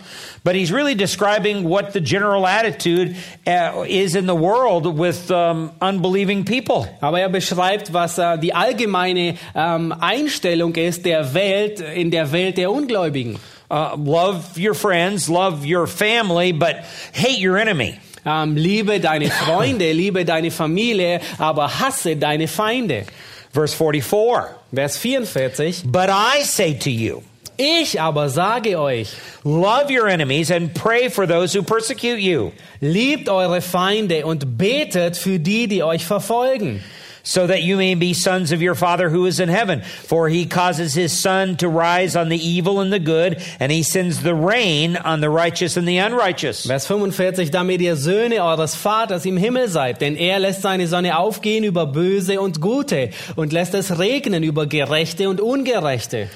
but 0.43 0.55
he's 0.55 0.71
really 0.71 0.95
describing 0.95 1.63
what 1.69 1.93
the 1.93 2.01
general 2.01 2.47
attitude 2.47 3.15
uh, 3.45 3.83
is 3.87 4.15
in 4.15 4.25
the 4.25 4.33
world 4.33 4.87
with 4.97 5.29
um, 5.29 5.69
unbelieving 5.79 6.43
people. 6.43 6.87
aber 7.01 7.19
er 7.19 7.29
beschreibt, 7.29 7.93
was 7.93 8.17
äh, 8.17 8.39
die 8.39 8.55
allgemeine 8.55 9.35
ähm, 9.53 9.93
Einstellung 9.99 10.73
ist 10.73 11.05
der 11.05 11.35
Welt, 11.35 11.79
in 11.79 12.09
der 12.09 12.31
Welt 12.31 12.57
der 12.57 12.71
Ungläubigen. 12.71 13.37
Uh, 13.69 13.95
love 13.95 14.57
your 14.57 14.73
friends, 14.73 15.27
love 15.27 15.63
your 15.63 15.85
family, 15.85 16.51
but 16.51 16.77
hate 17.13 17.39
your 17.39 17.57
enemy. 17.57 17.99
Ähm, 18.27 18.57
liebe 18.57 19.00
deine 19.00 19.29
Freunde, 19.31 19.91
liebe 19.93 20.25
deine 20.25 20.51
Familie, 20.51 21.22
aber 21.38 21.79
hasse 21.79 22.17
deine 22.17 22.48
Feinde. 22.48 23.05
Verse 23.53 23.74
44 23.75 24.50
Vers 24.74 24.98
44. 24.98 25.84
But 25.86 26.10
I 26.10 26.43
say 26.43 26.74
to 26.74 26.89
you, 26.89 27.24
Ich 27.55 28.00
aber 28.00 28.29
sage 28.29 28.77
euch, 28.77 29.13
love 29.43 29.89
your 29.89 30.07
enemies 30.07 30.51
and 30.51 30.74
pray 30.74 31.10
for 31.10 31.25
those 31.25 31.57
who 31.57 31.63
persecute 31.63 32.19
you. 32.19 32.51
liebt 32.81 33.29
eure 33.29 33.62
Feinde 33.62 34.25
und 34.25 34.57
betet 34.57 35.17
für 35.17 35.39
die, 35.39 35.67
die 35.67 35.81
euch 35.81 36.05
verfolgen. 36.05 36.84
So 37.27 37.46
that 37.46 37.62
you 37.62 37.75
may 37.75 37.93
be 37.93 38.13
sons 38.13 38.53
of 38.53 38.62
your 38.62 38.74
Father 38.74 39.10
who 39.10 39.25
is 39.25 39.41
in 39.41 39.50
heaven. 39.50 39.81
For 39.81 40.29
he 40.29 40.46
causes 40.46 40.93
his 40.93 41.12
sun 41.12 41.57
to 41.57 41.67
rise 41.67 42.15
on 42.15 42.29
the 42.29 42.38
evil 42.38 42.79
and 42.79 42.91
the 42.91 43.00
good, 43.00 43.43
and 43.60 43.69
he 43.69 43.84
sends 43.84 44.24
the 44.24 44.34
rain 44.34 44.96
on 44.96 45.19
the 45.19 45.29
righteous 45.29 45.75
and 45.75 45.86
the 45.86 45.98
unrighteous. 45.98 46.65
Vers 46.65 46.88
45, 46.88 47.51
damit 47.51 47.81
ihr 47.81 47.96
Söhne 47.98 48.39
eures 48.39 48.75
Vaters 48.75 49.25
im 49.25 49.36
Himmel 49.36 49.67
seid, 49.67 50.00
denn 50.00 50.15
er 50.15 50.39
lässt 50.39 50.62
seine 50.62 50.88
Sonne 50.88 51.17
aufgehen 51.17 51.65
über 51.65 51.86
Böse 51.86 52.39
und 52.39 52.62
Gute 52.62 53.10
und 53.36 53.51
lässt 53.51 53.74
es 53.74 54.00
regnen 54.00 54.43
über 54.43 54.65
Gerechte 54.65 55.27
und 55.27 55.41
Ungerechte. 55.41 56.29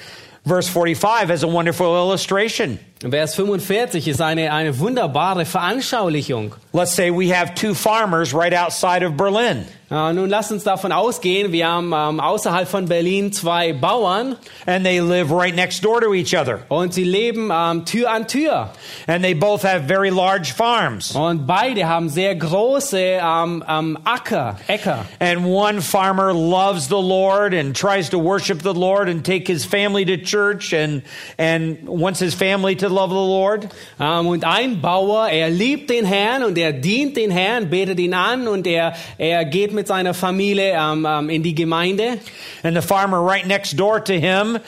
Verse 0.44 0.68
45 0.68 1.30
has 1.30 1.42
a 1.42 1.48
wonderful 1.48 1.96
illustration. 1.96 2.78
Vers 3.10 3.34
45 3.34 4.06
ist 4.06 4.20
eine, 4.20 4.52
eine 4.52 4.78
wunderbare 4.78 5.44
Veranschaulichung. 5.44 6.54
Let's 6.72 6.94
say 6.94 7.10
we 7.10 7.34
have 7.34 7.54
two 7.54 7.74
farmers 7.74 8.32
right 8.32 8.54
outside 8.54 9.04
of 9.04 9.16
Berlin. 9.16 9.66
Äh, 9.92 10.14
nun 10.14 10.30
lasst 10.30 10.50
uns 10.50 10.64
davon 10.64 10.90
ausgehen, 10.90 11.52
wir 11.52 11.68
haben 11.68 11.92
ähm, 11.94 12.18
außerhalb 12.18 12.66
von 12.66 12.86
Berlin 12.86 13.30
zwei 13.30 13.74
Bauern 13.74 14.36
and 14.64 14.86
they 14.86 15.00
live 15.00 15.30
right 15.30 15.54
next 15.54 15.84
door 15.84 16.00
to 16.00 16.14
each 16.14 16.34
other. 16.34 16.60
und 16.70 16.94
sie 16.94 17.04
leben 17.04 17.50
ähm, 17.52 17.84
Tür 17.84 18.10
an 18.10 18.26
Tür. 18.26 18.70
And 19.06 19.22
they 19.22 19.34
both 19.34 19.64
have 19.64 19.82
very 19.86 20.08
large 20.08 20.54
farms. 20.54 21.14
Und 21.14 21.46
beide 21.46 21.86
haben 21.86 22.08
sehr 22.08 22.34
große 22.34 22.98
ähm, 22.98 23.62
ähm, 23.68 23.98
Acker, 24.04 24.56
Äcker. 24.66 25.04
And 25.20 25.44
one 25.44 25.82
farmer 25.82 26.32
loves 26.32 26.88
the 26.88 26.94
Lord 26.94 27.52
and 27.52 27.76
tries 27.76 28.08
to 28.10 28.18
worship 28.18 28.62
the 28.62 28.72
Lord 28.72 29.10
and 29.10 29.22
take 29.22 29.46
his 29.46 29.66
family 29.66 30.06
to 30.06 30.16
church 30.16 30.72
and, 30.72 31.02
and 31.36 31.86
wants 31.86 32.18
his 32.18 32.34
family 32.34 32.74
to 32.76 32.88
love 32.92 33.10
the 33.10 33.14
Lord. 33.14 33.68
Ähm, 33.98 34.26
und 34.26 34.44
ein 34.44 34.80
Bauer, 34.80 35.28
er 35.28 35.50
liebt 35.50 35.90
den 35.90 36.04
Herrn 36.04 36.44
und 36.44 36.56
er 36.58 36.72
dient 36.72 37.16
den 37.16 37.30
Herrn, 37.30 37.70
betet 37.70 37.98
ihn 37.98 38.14
an 38.14 38.48
und 38.48 38.66
er, 38.66 38.94
er 39.18 39.44
geht 39.44 39.72
mit 39.72 39.86
seiner 39.88 40.14
Familie 40.14 40.74
ähm, 40.78 41.06
ähm, 41.08 41.30
in 41.30 41.42
die 41.42 41.54
Gemeinde. 41.54 42.18
And 42.62 42.76
the 42.76 42.86
farmer 42.86 43.18
right 43.18 43.46
next 43.46 43.78
door 43.78 44.02
to 44.04 44.12
him 44.12 44.58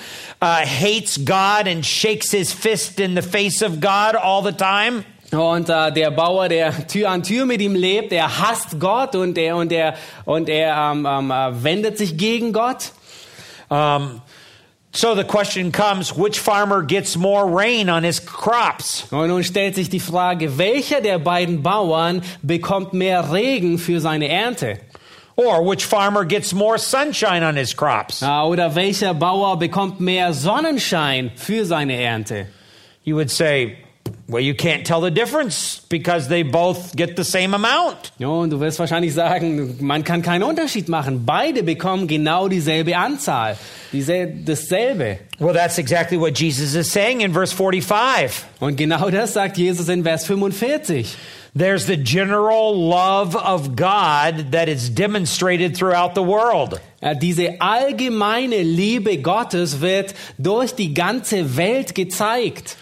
uh, 0.43 0.64
hates 0.64 1.19
God 1.19 1.69
and 1.69 1.85
shakes 1.85 2.31
his 2.31 2.52
fist 2.52 2.99
in 2.99 3.14
the 3.14 3.23
face 3.23 3.62
of 3.62 3.81
God 3.81 4.16
all 4.16 4.43
the 4.43 4.52
time. 4.52 5.04
Und 5.31 5.69
äh, 5.69 5.93
der 5.93 6.11
Bauer, 6.11 6.49
der 6.49 6.87
Tür 6.87 7.11
an 7.11 7.23
Tür 7.23 7.45
mit 7.45 7.61
ihm 7.61 7.75
lebt, 7.75 8.12
er 8.12 8.40
hasst 8.40 8.78
Gott 8.78 9.16
und 9.16 9.37
er, 9.37 9.57
und 9.57 9.73
er, 9.73 9.95
und 10.25 10.49
er 10.49 10.93
ähm, 10.93 11.07
ähm, 11.07 11.31
äh, 11.31 11.64
wendet 11.64 11.99
sich 11.99 12.16
gegen 12.16 12.52
Gott. 12.52 12.93
Um, 13.71 14.21
so 14.94 15.14
the 15.14 15.24
question 15.24 15.72
comes 15.72 16.12
which 16.16 16.38
farmer 16.38 16.82
gets 16.82 17.16
more 17.16 17.46
rain 17.46 17.88
on 17.90 18.04
his 18.04 18.20
crops? 18.20 19.06
Und 19.10 19.28
nun 19.28 19.42
stellt 19.42 19.74
sich 19.74 19.90
die 19.90 20.00
Frage, 20.00 20.56
welcher 20.56 21.00
der 21.00 21.18
beiden 21.18 21.62
Bauern 21.62 22.22
bekommt 22.42 22.92
mehr 22.92 23.32
Regen 23.32 23.78
für 23.78 24.00
seine 24.00 24.28
Ernte? 24.28 24.78
Or 25.36 25.64
which 25.68 25.84
farmer 25.84 26.24
gets 26.24 26.52
more 26.54 26.78
sunshine 26.78 27.42
on 27.42 27.56
his 27.56 27.74
crops? 27.74 28.22
Äh, 28.22 28.26
Oder 28.26 28.74
welcher 28.76 29.14
Bauer 29.14 29.58
bekommt 29.58 29.98
mehr 29.98 30.32
Sonnenschein 30.32 31.32
für 31.34 31.64
seine 31.64 32.00
Ernte? 32.00 32.46
You 33.02 33.16
would 33.16 33.30
say, 33.30 33.76
well, 34.26 34.40
you 34.40 34.54
can't 34.54 34.87
tell 34.87 35.02
the 35.02 35.11
difference 35.11 35.81
because 35.88 36.28
they 36.28 36.43
both 36.43 36.97
get 36.97 37.16
the 37.16 37.25
same 37.25 37.52
amount. 37.52 38.12
Ja, 38.19 38.28
und 38.28 38.50
du 38.50 38.59
wirst 38.59 38.78
wahrscheinlich 38.78 39.12
sagen, 39.12 39.76
man 39.81 40.02
kann 40.02 40.23
keinen 40.23 40.43
Unterschied 40.43 40.88
machen. 40.88 41.26
Beide 41.26 41.62
bekommen 41.62 42.07
genau 42.07 42.49
dieselbe 42.49 42.97
Anzahl, 42.97 43.59
diesel 43.93 44.45
dasselbe. 44.45 45.19
Well, 45.38 45.52
that's 45.52 45.78
exactly 45.78 46.19
what 46.19 46.38
Jesus 46.38 46.75
is 46.75 46.90
saying 46.90 47.21
in 47.21 47.33
verse 47.33 47.52
45. 47.52 48.45
Und 48.61 48.76
genau 48.76 49.11
das 49.11 49.35
sagt 49.35 49.59
Jesus 49.59 49.88
in 49.88 50.04
Vers 50.04 50.25
45. 50.25 51.16
There's 51.57 51.87
the 51.87 51.97
general 51.97 52.75
love 52.75 53.37
of 53.37 53.76
God 53.76 54.52
that 54.52 54.69
is 54.69 54.90
demonstrated 54.90 55.76
throughout 55.76 56.14
the 56.14 56.23
world. 56.23 56.81
Diese 57.20 57.61
allgemeine 57.61 58.62
Liebe 58.62 59.18
Gottes 59.18 59.81
wird 59.81 60.14
durch 60.38 60.75
die 60.75 60.94
ganze 60.94 61.57
Welt 61.57 61.94
gezeigt. 61.94 62.77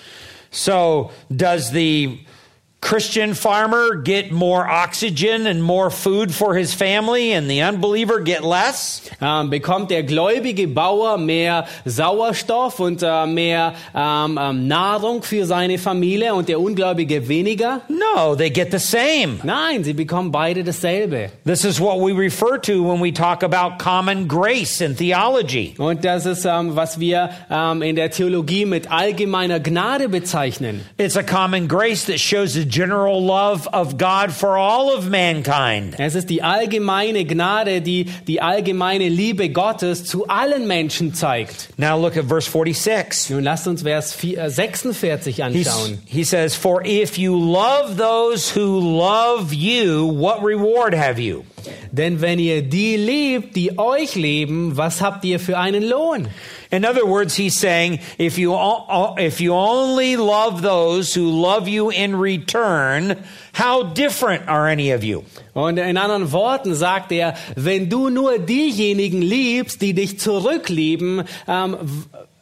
So, 0.52 1.10
does 1.34 1.72
the 1.72 2.20
Christian 2.82 3.34
farmer 3.34 3.94
get 3.94 4.32
more 4.32 4.66
oxygen 4.68 5.46
and 5.46 5.62
more 5.62 5.88
food 5.88 6.34
for 6.34 6.54
his 6.56 6.74
family, 6.74 7.32
and 7.32 7.48
the 7.48 7.62
unbeliever 7.62 8.20
get 8.20 8.42
less? 8.42 9.08
Ähm, 9.20 9.50
bekommt 9.50 9.90
der 9.90 10.02
gläubige 10.02 10.66
Bauer 10.66 11.16
mehr 11.16 11.66
Sauerstoff 11.84 12.80
und 12.80 13.02
äh, 13.02 13.26
mehr 13.26 13.74
ähm, 13.94 14.36
ähm, 14.38 14.66
Nahrung 14.66 15.22
für 15.22 15.46
seine 15.46 15.78
Familie 15.78 16.34
und 16.34 16.48
der 16.48 16.58
Ungläubige 16.58 17.28
weniger? 17.28 17.82
No, 17.88 18.34
they 18.34 18.50
get 18.50 18.72
the 18.72 18.78
same. 18.78 19.38
Nein, 19.44 19.84
sie 19.84 19.92
bekommen 19.92 20.32
beide 20.32 20.64
dasselbe. 20.64 21.30
This 21.46 21.64
is 21.64 21.80
what 21.80 22.00
we 22.00 22.12
refer 22.12 22.58
to 22.62 22.82
when 22.82 23.00
we 23.00 23.12
talk 23.12 23.44
about 23.44 23.78
common 23.78 24.26
grace 24.26 24.80
in 24.80 24.96
theology. 24.96 25.74
Und 25.78 26.04
das 26.04 26.26
ist, 26.26 26.44
ähm, 26.44 26.74
was 26.74 26.98
wir 26.98 27.30
ähm, 27.48 27.80
in 27.82 27.94
der 27.94 28.10
Theologie 28.10 28.66
mit 28.66 28.90
allgemeiner 28.90 29.60
Gnade 29.60 30.08
bezeichnen. 30.08 30.80
It's 30.98 31.16
a 31.16 31.22
common 31.22 31.68
grace 31.68 32.06
that 32.06 32.18
shows 32.18 32.54
the 32.54 32.71
general 32.72 33.20
love 33.22 33.68
of 33.72 33.98
God 33.98 34.32
for 34.32 34.56
all 34.56 34.96
of 34.96 35.08
mankind. 35.10 35.94
Es 35.98 36.14
ist 36.14 36.30
die 36.30 36.42
allgemeine 36.42 37.24
Gnade, 37.24 37.82
die 37.82 38.06
die 38.26 38.40
allgemeine 38.40 39.08
Liebe 39.08 39.50
Gottes 39.50 40.04
zu 40.04 40.26
allen 40.28 40.66
Menschen 40.66 41.12
zeigt. 41.14 41.68
Now 41.76 41.98
look 42.00 42.16
at 42.16 42.24
verse 42.24 42.48
46. 42.50 43.30
Nun 43.30 43.44
lasst 43.44 43.66
uns 43.68 43.82
Vers 43.82 44.14
vier- 44.14 44.38
äh, 44.38 44.50
46 44.50 45.36
He's- 45.36 45.66
anschauen. 45.68 45.98
he 46.06 46.24
says, 46.24 46.54
For 46.56 46.82
if 46.86 47.18
you 47.18 47.36
love 47.36 47.96
those 47.98 48.54
who 48.56 48.80
love 48.80 49.52
you, 49.52 50.06
what 50.08 50.42
reward 50.42 50.94
have 50.94 51.20
you? 51.20 51.44
Denn 51.90 52.20
wenn 52.20 52.38
ihr 52.38 52.62
die 52.62 52.96
liebt, 52.96 53.56
die 53.56 53.78
euch 53.78 54.14
lieben, 54.14 54.76
was 54.76 55.00
habt 55.00 55.24
ihr 55.24 55.38
für 55.38 55.58
einen 55.58 55.82
Lohn? 55.82 56.28
In 56.70 56.86
other 56.86 57.06
words, 57.06 57.36
he's 57.36 57.60
saying, 57.60 58.00
if 58.18 58.38
you, 58.38 58.54
if 59.18 59.40
you 59.40 59.52
only 59.52 60.16
love 60.16 60.62
those 60.62 61.14
who 61.14 61.28
love 61.28 61.68
you 61.68 61.90
in 61.90 62.14
return, 62.14 63.16
how 63.52 63.82
different 63.82 64.48
are 64.48 64.66
any 64.66 64.90
of 64.90 65.04
you? 65.04 65.22
Und 65.52 65.78
in 65.78 65.98
anderen 65.98 66.32
Worten 66.32 66.74
sagt 66.74 67.12
er, 67.12 67.34
wenn 67.56 67.90
du 67.90 68.08
nur 68.08 68.38
diejenigen 68.38 69.20
liebst, 69.20 69.82
die 69.82 69.92
dich 69.92 70.18
zurücklieben, 70.18 71.24
ähm, 71.46 71.76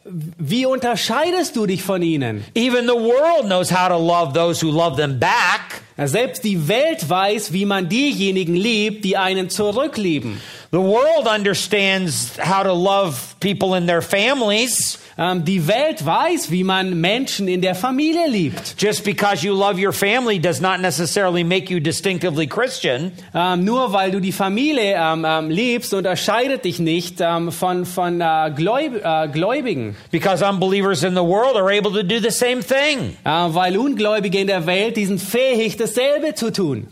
wie 0.03 0.65
unterscheidest 0.65 1.55
du 1.55 1.67
dich 1.67 1.83
von 1.83 2.01
ihnen? 2.01 2.43
Even 2.55 2.87
the 2.87 2.93
world 2.93 3.45
knows 3.45 3.71
how 3.71 3.87
to 3.87 3.97
love 3.97 4.33
those 4.33 4.65
who 4.65 4.71
love 4.71 4.97
them 4.97 5.19
back. 5.19 5.83
Selbst 5.97 6.43
die 6.43 6.67
Welt 6.67 7.07
weiß, 7.07 7.53
wie 7.53 7.65
man 7.65 7.87
diejenigen 7.87 8.55
liebt, 8.55 9.05
die 9.05 9.17
einen 9.17 9.49
zurücklieben. 9.49 10.41
The 10.71 10.79
world 10.79 11.27
understands 11.27 12.37
how 12.37 12.63
to 12.63 12.71
love 12.71 13.35
people 13.41 13.75
in 13.75 13.87
their 13.87 14.01
families. 14.01 14.97
Ähm, 15.17 15.43
die 15.43 15.67
Welt 15.67 16.05
weiß, 16.05 16.49
wie 16.49 16.63
man 16.63 17.01
Menschen 17.01 17.49
in 17.49 17.61
der 17.61 17.75
Familie 17.75 18.29
liebt. 18.29 18.75
Just 18.77 19.03
because 19.03 19.45
you 19.45 19.53
love 19.53 19.77
your 19.77 19.91
family 19.91 20.39
does 20.39 20.61
not 20.61 20.79
necessarily 20.79 21.43
make 21.43 21.69
you 21.69 21.81
distinctively 21.81 22.47
Christian. 22.47 23.11
Ähm, 23.33 23.65
nur 23.65 23.91
weil 23.91 24.11
du 24.11 24.21
die 24.21 24.31
Familie 24.31 24.95
ähm, 24.97 25.25
ähm 25.27 25.49
liebst, 25.49 25.93
unterscheidet 25.93 26.63
dich 26.63 26.79
nicht 26.79 27.19
ähm, 27.19 27.51
von, 27.51 27.85
von 27.85 28.21
äh, 28.21 28.53
Gläub 28.55 28.95
äh, 29.03 29.27
Gläubigen. 29.27 29.97
Because 30.09 30.41
unbelievers 30.41 31.03
in 31.03 31.15
the 31.15 31.21
world 31.21 31.57
are 31.57 31.69
able 31.69 31.91
to 31.91 32.01
do 32.01 32.21
the 32.21 32.31
same 32.31 32.61
thing. 32.61 33.17
Äh, 33.25 33.53
weil 33.53 33.77
Ungläubige 33.77 34.39
in 34.39 34.47
der 34.47 34.65
Welt, 34.65 34.95
die 34.95 35.05
sind 35.05 35.19
fähig, 35.19 35.75
dasselbe 35.75 36.33
zu 36.33 36.49
tun. 36.49 36.87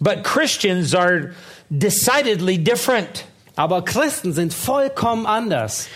But 0.00 0.24
Christians 0.24 0.92
are 0.92 1.30
decidedly 1.72 2.58
different. 2.58 3.24
Aber 3.56 3.82
Christen 3.82 4.32
sind 4.32 4.52
vollkommen 4.54 5.26
anders. 5.26 5.88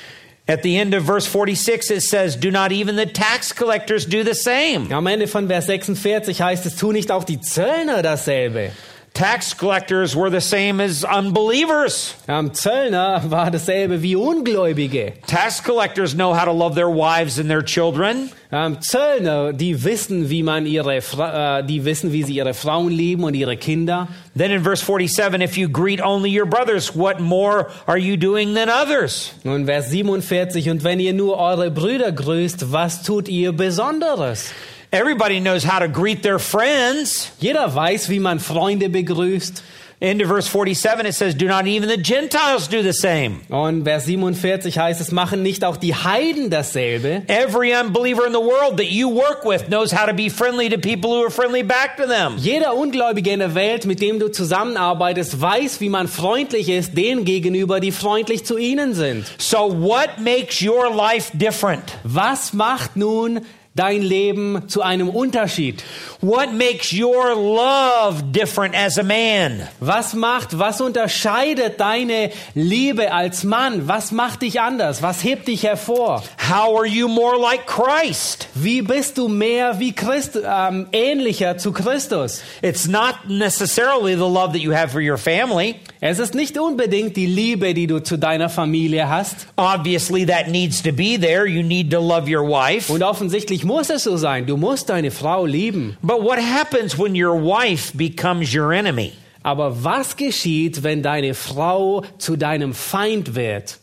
At 0.49 0.63
the 0.63 0.79
end 0.79 0.95
of 0.95 1.03
verse 1.03 1.27
46, 1.27 1.91
it 1.91 2.03
says, 2.03 2.37
Do 2.37 2.53
not 2.53 2.71
even 2.71 2.97
the 2.97 3.07
tax 3.07 3.53
collectors 3.53 4.07
do 4.07 4.23
the 4.23 4.35
same. 4.35 4.93
Am 4.93 5.07
Ende 5.07 5.27
von 5.27 5.49
Vers 5.49 5.67
46 5.67 6.41
heißt 6.41 6.67
es, 6.67 6.77
tu 6.77 6.93
nicht 6.93 7.11
auch 7.11 7.25
die 7.25 7.41
Zöllner 7.41 8.03
dasselbe. 8.03 8.71
Tax 9.17 9.55
collectors 9.55 10.15
were 10.15 10.29
the 10.29 10.43
same 10.43 10.79
as 10.79 11.03
unbelievers. 11.03 12.15
Ähm, 12.29 12.53
Zöllner 12.53 13.23
war 13.31 13.51
dasselbe 13.51 14.03
wie 14.03 14.15
Ungläubige. 14.15 15.15
Tax 15.27 15.63
collectors 15.63 16.13
know 16.15 16.35
how 16.35 16.45
to 16.45 16.53
love 16.53 16.75
their 16.75 16.91
wives 16.91 17.39
and 17.39 17.49
their 17.49 17.63
children. 17.63 18.29
Ähm, 18.53 18.77
Zöllner, 18.83 19.55
die 19.55 19.85
wissen, 19.85 20.29
wie 20.29 20.43
man 20.43 20.67
ihre, 20.67 21.01
Fra 21.01 21.61
äh, 21.61 21.65
die 21.65 21.87
wissen, 21.87 22.13
wie 22.13 22.25
sie 22.25 22.35
ihre 22.35 22.53
Frauen 22.53 22.91
lieben 22.91 23.25
und 23.25 23.33
ihre 23.33 23.57
Kinder. 23.57 24.09
Then 24.37 24.51
in 24.51 24.63
verse 24.63 24.85
47, 24.85 25.41
if 25.41 25.57
you 25.57 25.71
greet 25.71 26.03
only 26.03 26.29
your 26.29 26.47
brothers, 26.47 26.95
what 26.95 27.19
more 27.19 27.69
are 27.87 27.99
you 27.99 28.19
doing 28.19 28.53
than 28.55 28.69
others? 28.69 29.33
Und 29.45 29.65
Vers 29.65 29.89
47, 29.89 30.69
und 30.69 30.85
wenn 30.85 31.01
ihr 31.01 31.15
nur 31.15 31.39
eure 31.39 31.71
Brüder 31.71 32.13
grüßt, 32.13 32.71
was 32.71 33.03
tut 33.03 33.29
ihr 33.29 33.53
Besonderes? 33.53 34.53
Everybody 34.97 35.41
knows 35.41 35.63
how 35.63 35.81
to 35.81 35.89
greet 35.89 36.23
their 36.23 36.39
friends. 36.39 37.31
Jeder 37.39 37.75
weiß, 37.75 38.09
wie 38.09 38.19
man 38.19 38.41
Freunde 38.41 38.89
begrüßt. 38.89 39.63
Into 40.01 40.27
verse 40.27 40.49
47, 40.49 41.05
it 41.05 41.15
says, 41.15 41.35
Do 41.35 41.47
not 41.47 41.67
even 41.67 41.91
the 41.91 41.99
Gentiles 41.99 42.67
do 42.67 42.83
the 42.83 42.95
same. 42.95 43.43
Und 43.51 43.85
Vers 43.85 44.07
47 44.07 44.79
heißt 44.79 45.03
es, 45.03 45.13
machen 45.13 45.43
nicht 45.43 45.65
auch 45.65 45.77
die 45.77 45.95
Heiden 45.95 46.49
dasselbe? 46.49 47.25
Every 47.27 47.75
unbeliever 47.75 48.27
in 48.27 48.33
the 48.33 48.41
world 48.41 48.79
that 48.79 48.91
you 48.91 49.11
work 49.11 49.45
with 49.45 49.67
knows 49.69 49.93
how 49.93 50.07
to 50.07 50.15
be 50.15 50.31
friendly 50.31 50.71
to 50.71 50.79
people 50.79 51.11
who 51.11 51.25
are 51.25 51.31
friendly 51.31 51.63
back 51.63 51.99
to 51.99 52.07
them. 52.07 52.39
Jeder 52.39 52.75
Ungläubige 52.75 53.33
in 53.33 53.41
der 53.41 53.55
Welt, 53.55 53.85
mit 53.85 54.01
dem 54.01 54.19
du 54.19 54.31
zusammenarbeitest, 54.31 55.39
weiß, 55.39 55.83
wie 55.83 55.91
man 55.91 56.09
freundlich 56.09 56.71
ist, 56.71 56.97
denen 56.97 57.27
gegenüber, 57.27 57.81
die 57.81 57.93
freundlich 57.93 58.47
zu 58.47 58.57
ihnen 58.57 58.95
sind. 58.95 59.27
So, 59.37 59.59
what 59.79 60.19
makes 60.19 60.63
your 60.63 60.95
life 60.95 61.37
different? 61.37 61.85
Was 62.03 62.55
macht 62.55 62.97
nun 62.97 63.43
dein 63.77 64.03
Leben 64.03 64.69
zu 64.69 64.83
einem 64.83 65.09
Unterschied? 65.09 65.85
What 66.21 66.53
makes 66.53 66.93
your 66.93 67.35
love 67.35 68.33
different 68.33 68.75
as 68.75 68.99
a 68.99 69.03
man? 69.03 69.69
Was 69.81 70.15
macht, 70.15 70.59
was 70.59 70.81
unterscheidet 70.81 71.79
deine 71.79 72.31
Liebe 72.55 73.13
als 73.13 73.45
Mann? 73.45 73.87
Was 73.87 74.11
macht 74.13 74.43
dich 74.43 74.61
anders? 74.61 75.03
Was 75.03 75.23
hebt 75.23 75.47
dich 75.49 75.63
hervor? 75.63 76.23
How 76.39 76.77
are 76.77 76.87
you 76.87 77.07
more 77.07 77.39
like 77.39 77.67
Christ? 77.67 78.49
Wie 78.55 78.83
bist 78.83 79.19
du 79.19 79.29
mehr 79.29 79.79
wie 79.79 79.93
Christ, 79.93 80.39
ähm, 80.43 80.89
ähnlicher 80.93 81.59
zu 81.59 81.73
Christus? 81.73 82.43
It's 82.63 82.89
not 82.89 83.29
necessarily 83.29 84.15
the 84.15 84.21
love 84.21 84.53
that 84.53 84.63
you 84.63 84.73
have 84.73 84.91
for 84.91 85.01
your 85.01 85.19
family. 85.19 85.77
Es 86.09 86.21
ist 86.21 86.37
nicht 86.37 86.57
unbedingt 86.57 87.17
die 87.17 87.27
Liebe, 87.27 87.75
die 87.75 87.89
du 87.89 87.99
zu 88.01 88.17
deiner 88.17 88.49
Familie 88.49 89.09
hast. 89.09 89.49
Obviously, 89.57 90.25
that 90.25 90.47
needs 90.47 90.81
to 90.81 90.93
be 90.93 91.19
there. 91.19 91.49
You 91.49 91.65
need 91.65 91.91
to 91.91 91.99
love 91.99 92.31
your 92.33 92.49
wife. 92.49 92.93
Und 92.93 93.03
offensichtlich 93.03 93.65
muss 93.65 93.91
es 93.91 94.05
so 94.05 94.17
sein. 94.17 94.47
Du 94.47 94.57
musst 94.57 94.89
deine 94.89 95.11
Frau 95.11 95.47
lieben. 95.47 95.97
But 96.03 96.23
what 96.23 96.39
happens 96.39 96.97
when 96.97 97.21
your 97.21 97.35
wife 97.35 97.93
becomes 97.97 98.55
your 98.55 98.71
enemy? 98.71 99.15
Aber 99.43 99.83
was 99.83 100.17
geschieht, 100.17 100.85
wenn 100.85 101.03
deine 101.03 101.35
Frau 101.35 102.05
zu 102.19 102.37
deinem 102.37 102.73
Feind 102.73 103.35
wird? 103.35 103.81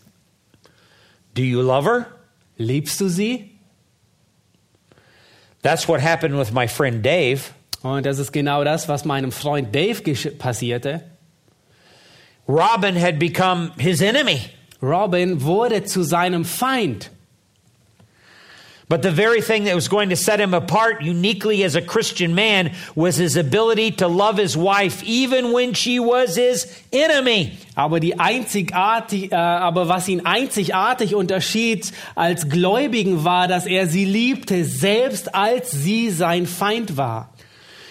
Do 1.35 1.41
you 1.41 1.61
love 1.61 1.89
her? 1.89 2.05
Liebst 2.55 3.01
du 3.01 3.09
sie? 3.09 3.49
That's 5.61 5.89
what 5.89 6.01
happened 6.01 6.39
with 6.39 6.53
my 6.53 6.69
friend 6.69 7.05
Dave. 7.05 7.41
Und 7.81 8.05
das 8.05 8.17
ist 8.17 8.31
genau 8.31 8.63
das, 8.63 8.87
was 8.87 9.03
meinem 9.03 9.33
Freund 9.33 9.75
Dave 9.75 10.01
passierte. 10.37 11.03
Robin 12.47 12.95
had 12.95 13.19
become 13.19 13.71
his 13.77 14.01
enemy. 14.01 14.41
Robin 14.81 15.39
wurde 15.41 15.85
zu 15.85 16.03
seinem 16.03 16.43
Feind. 16.43 17.09
But 18.89 19.01
the 19.01 19.11
very 19.11 19.41
thing 19.41 19.63
that 19.63 19.75
was 19.75 19.87
going 19.87 20.09
to 20.09 20.15
set 20.15 20.39
him 20.39 20.53
apart 20.53 21.01
uniquely 21.01 21.63
as 21.63 21.75
a 21.75 21.81
Christian 21.81 22.35
man 22.35 22.73
was 22.95 23.15
his 23.15 23.37
ability 23.37 23.91
to 23.91 24.07
love 24.07 24.37
his 24.37 24.57
wife 24.57 25.01
even 25.03 25.51
when 25.51 25.73
she 25.73 25.99
was 25.99 26.35
his 26.35 26.67
enemy. 26.91 27.57
Aber 27.75 27.99
die 27.99 28.19
einzigartig, 28.19 29.31
äh, 29.31 29.35
aber 29.35 29.87
was 29.87 30.07
ihn 30.09 30.25
einzigartig 30.25 31.15
unterschied 31.15 31.91
als 32.13 32.49
Gläubigen 32.49 33.23
war, 33.23 33.47
dass 33.47 33.65
er 33.65 33.87
sie 33.87 34.05
liebte, 34.05 34.65
selbst 34.65 35.33
als 35.33 35.71
sie 35.71 36.11
sein 36.11 36.45
Feind 36.45 36.97
war. 36.97 37.33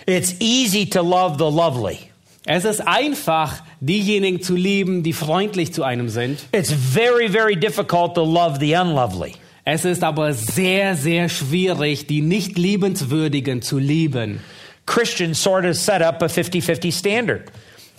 It's 0.07 0.37
easy 0.41 0.89
to 0.91 1.03
love 1.03 1.39
the 1.39 1.51
lovely. 1.51 2.12
Es 2.45 2.65
ist 2.65 2.81
einfach, 2.81 3.63
diejenigen 3.81 4.43
zu 4.43 4.55
lieben, 4.57 5.03
die 5.03 5.13
freundlich 5.13 5.73
zu 5.73 5.85
einem 5.85 6.09
sind. 6.09 6.41
It's 6.53 6.73
very, 6.73 7.29
very 7.29 7.55
difficult 7.57 8.15
to 8.15 8.25
love 8.25 8.59
the 8.59 8.75
unlovely. 8.75 9.35
Es 9.65 9.85
ist 9.85 10.03
aber 10.03 10.33
sehr, 10.35 10.97
sehr 10.97 11.29
schwierig, 11.29 12.09
die 12.09 12.21
nicht 12.21 12.59
liebenswürdigen 12.59 13.63
zu 13.63 13.79
lieben. 13.79 14.41
Christians 14.87 15.41
sort 15.41 15.65
of 15.65 15.77
set 15.77 16.03
up 16.03 16.21
a 16.21 16.27
50-50 16.27 16.93
standard. 16.99 17.43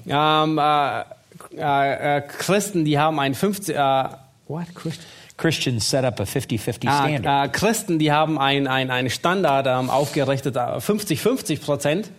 Ähm, 0.05 0.57
äh, 0.57 1.01
äh, 1.57 2.17
äh, 2.17 2.21
Christen, 2.21 2.83
die 2.83 2.99
haben 2.99 3.19
ein 3.21 3.33
50, 3.35 3.73
äh, 3.75 3.79
what? 4.49 4.65
Christ- 4.75 4.99
Christians 5.37 5.89
set 5.89 6.03
up 6.03 6.19
a 6.19 6.23
50-50 6.23 6.87
Ah, 6.87 7.07
standard. 7.07 7.45
äh, 7.45 7.49
Christen, 7.53 7.97
die 7.97 8.11
haben 8.11 8.37
ein, 8.37 8.67
ein, 8.67 8.91
einen 8.91 9.09
Standard 9.09 9.65
ähm, 9.67 9.89
aufgerichtet, 9.89 10.57
äh, 10.57 10.59
50-50 10.59 11.61
Prozent. 11.61 12.09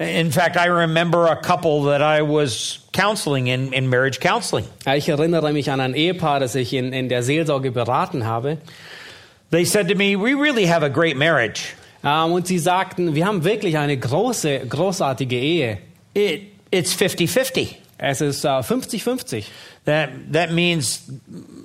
In 0.00 0.32
fact, 0.32 0.56
I 0.56 0.64
remember 0.64 1.26
a 1.26 1.36
couple 1.36 1.82
that 1.90 2.00
I 2.00 2.22
was 2.22 2.78
counseling 2.90 3.48
in, 3.48 3.74
in 3.74 3.90
marriage 3.90 4.18
counseling. 4.18 4.64
Ich 4.86 5.10
erinnere 5.10 5.52
mich 5.52 5.70
an 5.70 5.78
ein 5.78 5.94
Ehepaar, 5.94 6.40
das 6.40 6.54
ich 6.54 6.72
in, 6.72 6.94
in 6.94 7.10
der 7.10 7.22
Seelsorge 7.22 7.70
beraten 7.70 8.24
habe. 8.24 8.56
They 9.50 9.66
said 9.66 9.88
to 9.88 9.94
me, 9.94 10.16
We 10.16 10.32
really 10.32 10.64
have 10.64 10.82
a 10.82 10.88
great 10.88 11.18
marriage. 11.18 11.74
Ähm, 12.02 12.32
und 12.32 12.46
sie 12.46 12.58
sagten, 12.58 13.14
wir 13.14 13.26
haben 13.26 13.44
wirklich 13.44 13.76
eine 13.76 13.94
große, 13.98 14.60
großartige 14.60 15.36
Ehe. 15.36 15.78
It, 16.14 16.44
it's 16.70 16.94
50-50. 16.94 17.74
Es 17.98 18.22
ist 18.22 18.46
äh, 18.46 18.48
50-50. 18.48 19.44
That, 19.84 20.08
that 20.32 20.50
means 20.50 21.02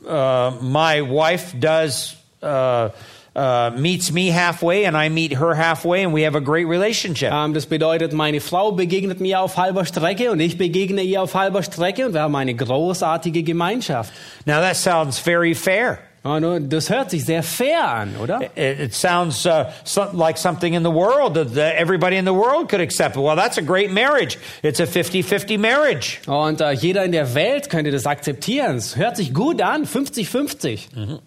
uh, 0.06 0.52
my 0.62 1.02
wife 1.02 1.58
does 1.58 2.18
uh, 2.44 2.90
uh, 3.36 3.72
meets 3.76 4.12
me 4.12 4.30
halfway 4.30 4.86
and 4.86 4.96
I 4.96 5.10
meet 5.10 5.34
her 5.34 5.54
halfway 5.54 6.04
and 6.04 6.14
we 6.14 6.24
have 6.24 6.36
a 6.36 6.42
great 6.42 6.68
relationship. 6.68 7.32
Ähm, 7.32 7.54
das 7.54 7.66
bedeutet, 7.66 8.14
meine 8.14 8.40
Frau 8.40 8.72
begegnet 8.72 9.20
mir 9.20 9.42
auf 9.42 9.58
halber 9.58 9.86
Strecke 9.86 10.32
und 10.32 10.40
ich 10.40 10.58
begegne 10.58 11.02
ihr 11.02 11.22
auf 11.22 11.36
halber 11.36 11.64
Strecke 11.64 12.06
und 12.06 12.14
wir 12.14 12.22
haben 12.22 12.36
eine 12.36 12.56
großartige 12.56 13.44
Gemeinschaft. 13.44 14.14
Now 14.46 14.60
that 14.62 14.76
sounds 14.76 15.20
very 15.20 15.54
fair. 15.54 16.00
Das 16.24 16.90
hört 16.90 17.12
sich 17.12 17.24
sehr 17.24 17.44
fair 17.44 17.88
an, 17.88 18.16
oder? 18.20 18.42
It, 18.56 18.80
it 18.80 18.94
sounds 18.96 19.46
uh, 19.46 19.66
so, 19.84 20.08
like 20.12 20.40
something 20.40 20.74
in 20.74 20.84
the 20.84 20.90
world 20.90 21.36
that 21.36 21.54
that 21.54 21.76
everybody 21.76 22.18
in 22.18 22.26
the 22.26 22.34
world 22.34 22.68
could 22.68 22.82
accept. 22.82 23.16
Well, 23.16 23.36
that's 23.36 23.60
a 23.60 23.62
great 23.62 23.92
marriage. 23.92 24.40
It's 24.64 24.80
a 24.80 24.88
50-50 24.88 25.60
marriage. 25.60 26.22
Und 26.26 26.62
äh, 26.62 26.72
jeder 26.72 27.06
in 27.06 27.12
der 27.12 27.36
Welt 27.36 27.70
könnte 27.70 27.92
das 27.92 28.08
akzeptieren. 28.08 28.78
Es 28.78 28.96
hört 28.96 29.18
sich 29.18 29.36
gut 29.36 29.62
an, 29.62 29.86
50-50. 29.86 31.20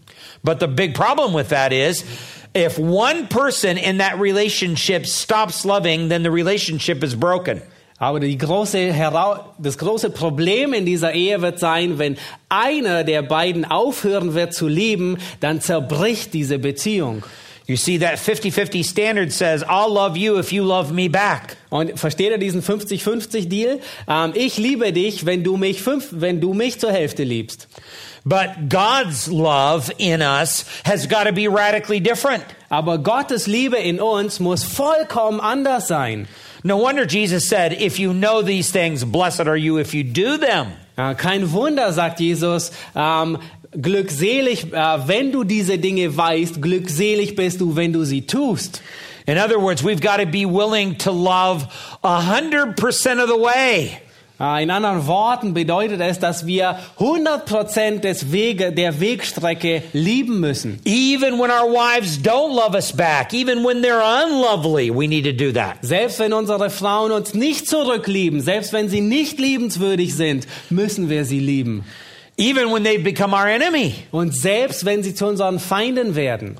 But 0.43 0.61
the 0.61 0.69
big 0.69 0.95
problem 0.95 1.35
with 1.35 1.49
that 1.49 1.73
is 1.73 2.05
if 2.55 2.79
one 2.79 3.29
person 3.29 3.77
in 3.77 3.99
that 3.99 4.19
relationship 4.19 5.07
stops 5.07 5.64
loving, 5.64 6.09
then 6.09 6.23
the 6.23 6.31
relationship 6.31 7.03
is 7.03 7.14
broken. 7.14 7.62
Aber 8.01 8.21
große 8.21 8.95
das 9.59 9.77
große 9.77 10.11
Problem 10.11 10.73
in 10.73 10.87
dieser 10.87 11.14
Ehe 11.14 11.43
wird 11.43 11.59
sein, 11.59 11.99
wenn 11.99 12.17
einer 12.49 13.03
der 13.03 13.23
beiden 13.23 13.64
aufhören 13.64 14.35
wird 14.35 14.55
zu 14.55 14.69
lieben, 14.69 15.19
dann 15.41 15.61
zerbricht 15.61 16.33
diese 16.33 16.59
Beziehung. 16.61 17.25
You 17.67 17.77
see, 17.77 17.99
that 17.99 18.19
50 18.19 18.55
50 18.55 18.83
standard 18.83 19.31
says, 19.31 19.62
I'll 19.62 19.93
love 19.93 20.17
you 20.17 20.38
if 20.38 20.53
you 20.53 20.64
love 20.64 20.91
me 20.91 21.11
back. 21.11 21.59
Und 21.69 21.99
versteht 21.99 22.31
ihr 22.31 22.38
diesen 22.38 22.62
50-50-Deal? 22.62 23.81
Ähm, 24.09 24.33
ich 24.35 24.57
liebe 24.57 24.91
dich, 24.91 25.27
wenn 25.27 25.45
du 25.45 25.59
mich 25.59 25.83
fünf, 25.83 26.09
wenn 26.12 26.41
du 26.41 26.55
mich 26.55 26.81
zur 26.81 26.93
Hälfte 26.93 27.25
liebst. 27.25 27.69
But 28.29 28.69
God's 28.69 29.31
love 29.31 29.91
in 29.99 30.21
us 30.21 30.67
has 30.85 31.07
got 31.07 31.25
to 31.25 31.33
be 31.33 31.49
radically 31.49 31.99
different. 31.99 32.45
Aber 32.71 32.99
Gottes 32.99 33.49
Liebe 33.49 33.77
in 33.77 34.01
uns 34.01 34.38
muss 34.38 34.64
vollkommen 34.64 35.41
anders 35.41 35.88
sein. 35.88 36.29
No 36.62 36.77
wonder 36.77 37.07
Jesus 37.07 37.49
said, 37.49 37.73
If 37.73 37.99
you 37.99 38.12
know 38.12 38.43
these 38.43 38.71
things, 38.71 39.03
blessed 39.03 39.47
are 39.47 39.57
you 39.57 39.79
if 39.79 39.95
you 39.95 40.05
do 40.05 40.37
them. 40.37 40.73
Ja, 40.99 41.14
kein 41.14 41.53
Wunder, 41.53 41.91
sagt 41.93 42.21
Jesus, 42.21 42.71
ähm, 42.95 43.38
glückselig, 43.71 44.75
äh, 44.75 45.09
wenn 45.09 45.33
du 45.33 45.45
diese 45.45 45.79
Dinge 45.79 46.14
weißt, 46.14 46.61
glückselig 46.61 47.35
bist 47.35 47.61
du, 47.61 47.77
wenn 47.77 47.95
du 47.95 48.05
sie 48.05 48.27
tust. 48.27 48.83
In 49.27 49.38
other 49.38 49.59
words, 49.59 49.83
we've 49.83 50.03
got 50.03 50.19
to 50.19 50.27
be 50.27 50.45
willing 50.45 50.97
to 50.99 51.12
love 51.12 51.67
100% 52.03 53.23
of 53.23 53.29
the 53.29 53.38
way. 53.38 54.03
Äh, 54.40 54.62
in 54.62 54.70
anderen 54.70 55.07
Worten 55.07 55.53
bedeutet 55.53 56.01
es, 56.01 56.18
dass 56.18 56.46
wir 56.46 56.79
100% 56.98 58.01
des 58.01 58.31
Wege, 58.31 58.72
der 58.72 59.01
Wegstrecke 59.01 59.83
lieben 59.92 60.40
müssen. 60.40 60.81
Even 60.85 61.38
when 61.38 61.51
our 61.51 61.68
wives 61.68 62.18
don't 62.22 62.55
love 62.55 62.74
us 62.74 62.92
back, 62.92 63.35
even 63.35 63.64
when 63.64 63.83
they're 63.83 64.01
unlovely, 64.01 64.90
we 64.90 65.09
need 65.09 65.24
to 65.24 65.33
do 65.33 65.53
that. 65.53 65.79
Selbst 65.83 66.20
wenn 66.20 66.33
unsere 66.33 66.70
Frauen 66.70 67.11
uns 67.11 67.35
nicht 67.35 67.68
zurücklieben, 67.68 68.40
selbst 68.40 68.72
wenn 68.72 68.88
sie 68.88 69.01
nicht 69.01 69.38
liebenswürdig 69.38 70.14
sind, 70.14 70.46
müssen 70.70 71.09
wir 71.09 71.24
sie 71.24 71.40
lieben. 71.40 71.85
Even 72.37 72.72
when 72.72 72.85
they 72.85 72.98
become 72.98 73.35
our 73.35 73.48
enemy. 73.48 73.94
Und 74.12 74.37
selbst 74.37 74.85
wenn 74.85 75.03
sie 75.03 75.14
zu 75.14 75.27
unseren 75.27 75.59
Feinden 75.59 76.14
werden. 76.14 76.57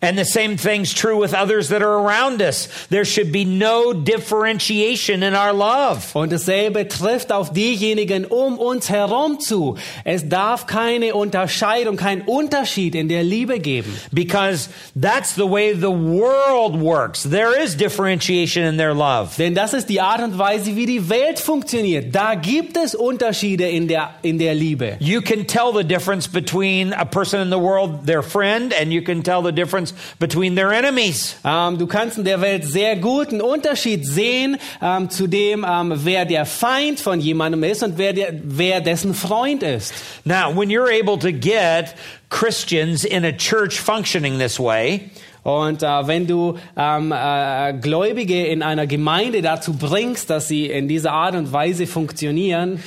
And 0.00 0.16
the 0.16 0.24
same 0.24 0.56
thing's 0.56 0.94
true 0.94 1.20
with 1.20 1.34
others 1.34 1.70
that 1.70 1.82
are 1.82 1.98
around 1.98 2.40
us. 2.40 2.68
There 2.88 3.04
should 3.04 3.32
be 3.32 3.44
no 3.44 3.92
differentiation 3.92 5.24
in 5.24 5.34
our 5.34 5.52
love. 5.52 6.14
Und 6.14 6.30
dasselbe 6.30 6.86
trifft 6.86 7.32
auf 7.32 7.52
diejenigen 7.52 8.24
um 8.24 8.58
uns 8.58 8.90
herum 8.90 9.40
zu. 9.40 9.76
Es 10.04 10.28
darf 10.28 10.66
keine 10.66 11.14
Unterscheidung, 11.14 11.96
kein 11.96 12.22
Unterschied 12.22 12.94
in 12.94 13.08
der 13.08 13.24
Liebe 13.24 13.58
geben. 13.58 13.92
Because 14.12 14.68
that's 14.94 15.34
the 15.34 15.50
way 15.50 15.72
the 15.74 15.90
world 15.90 16.80
works. 16.80 17.24
There 17.24 17.60
is 17.60 17.76
differentiation 17.76 18.64
in 18.64 18.76
their 18.76 18.94
love. 18.94 19.36
Denn 19.36 19.54
das 19.54 19.74
ist 19.74 19.88
die 19.88 20.00
Art 20.00 20.22
und 20.22 20.38
Weise, 20.38 20.76
wie 20.76 20.86
die 20.86 21.08
Welt 21.08 21.40
funktioniert. 21.40 22.14
Da 22.14 22.36
gibt 22.36 22.76
es 22.76 22.94
Unterschiede 22.94 23.68
in 23.68 23.88
der, 23.88 24.14
in 24.22 24.38
der 24.38 24.54
Liebe. 24.54 24.96
You 25.00 25.20
can 25.20 25.44
tell 25.44 25.72
the 25.74 25.82
difference 25.84 26.28
between 26.28 26.92
a 26.92 27.04
person 27.04 27.40
in 27.40 27.50
the 27.50 27.58
world, 27.58 28.06
their 28.06 28.22
friend, 28.22 28.72
and 28.80 28.92
you 28.92 29.02
can 29.02 29.24
tell 29.24 29.42
the 29.42 29.52
difference 29.52 29.87
difference 29.88 30.16
between 30.18 30.54
their 30.56 30.72
enemies. 30.72 31.36
Ähm, 31.44 31.78
du 31.78 31.86
kannst 31.86 32.18
in 32.18 32.24
der 32.24 32.40
Welt 32.40 32.64
sehr 32.64 32.96
gut 32.96 33.28
einen 33.28 33.40
Unterschied 33.40 34.06
sehen 34.06 34.56
ähm, 34.82 35.10
zu 35.10 35.26
dem, 35.26 35.64
ähm, 35.68 35.92
wer 35.96 36.24
der 36.24 36.46
Feind 36.46 37.00
von 37.00 37.20
jemandem 37.20 37.62
ist 37.64 37.82
und 37.82 37.98
wer, 37.98 38.12
der, 38.12 38.32
wer 38.42 38.80
dessen 38.80 39.14
Freund 39.14 39.62
ist. 39.62 39.92
Now, 40.24 40.54
when 40.54 40.70
you're 40.70 40.90
able 40.90 41.18
to 41.18 41.32
get 41.32 41.94
Christians 42.30 43.04
in 43.04 43.24
a 43.24 43.32
church 43.32 43.80
functioning 43.80 44.38
this 44.38 44.58
way, 44.58 45.10
Und 45.44 45.82
äh, 45.82 46.06
wenn 46.06 46.26
du 46.26 46.58
ähm, 46.76 47.12
äh, 47.12 47.72
Gläubige 47.80 48.46
in 48.46 48.62
einer 48.62 48.86
Gemeinde 48.86 49.40
dazu 49.40 49.72
bringst, 49.72 50.28
dass 50.28 50.48
sie 50.48 50.66
in 50.66 50.88
dieser 50.88 51.12
Art 51.12 51.36
und 51.36 51.52
Weise 51.52 51.86
funktionieren, 51.86 52.82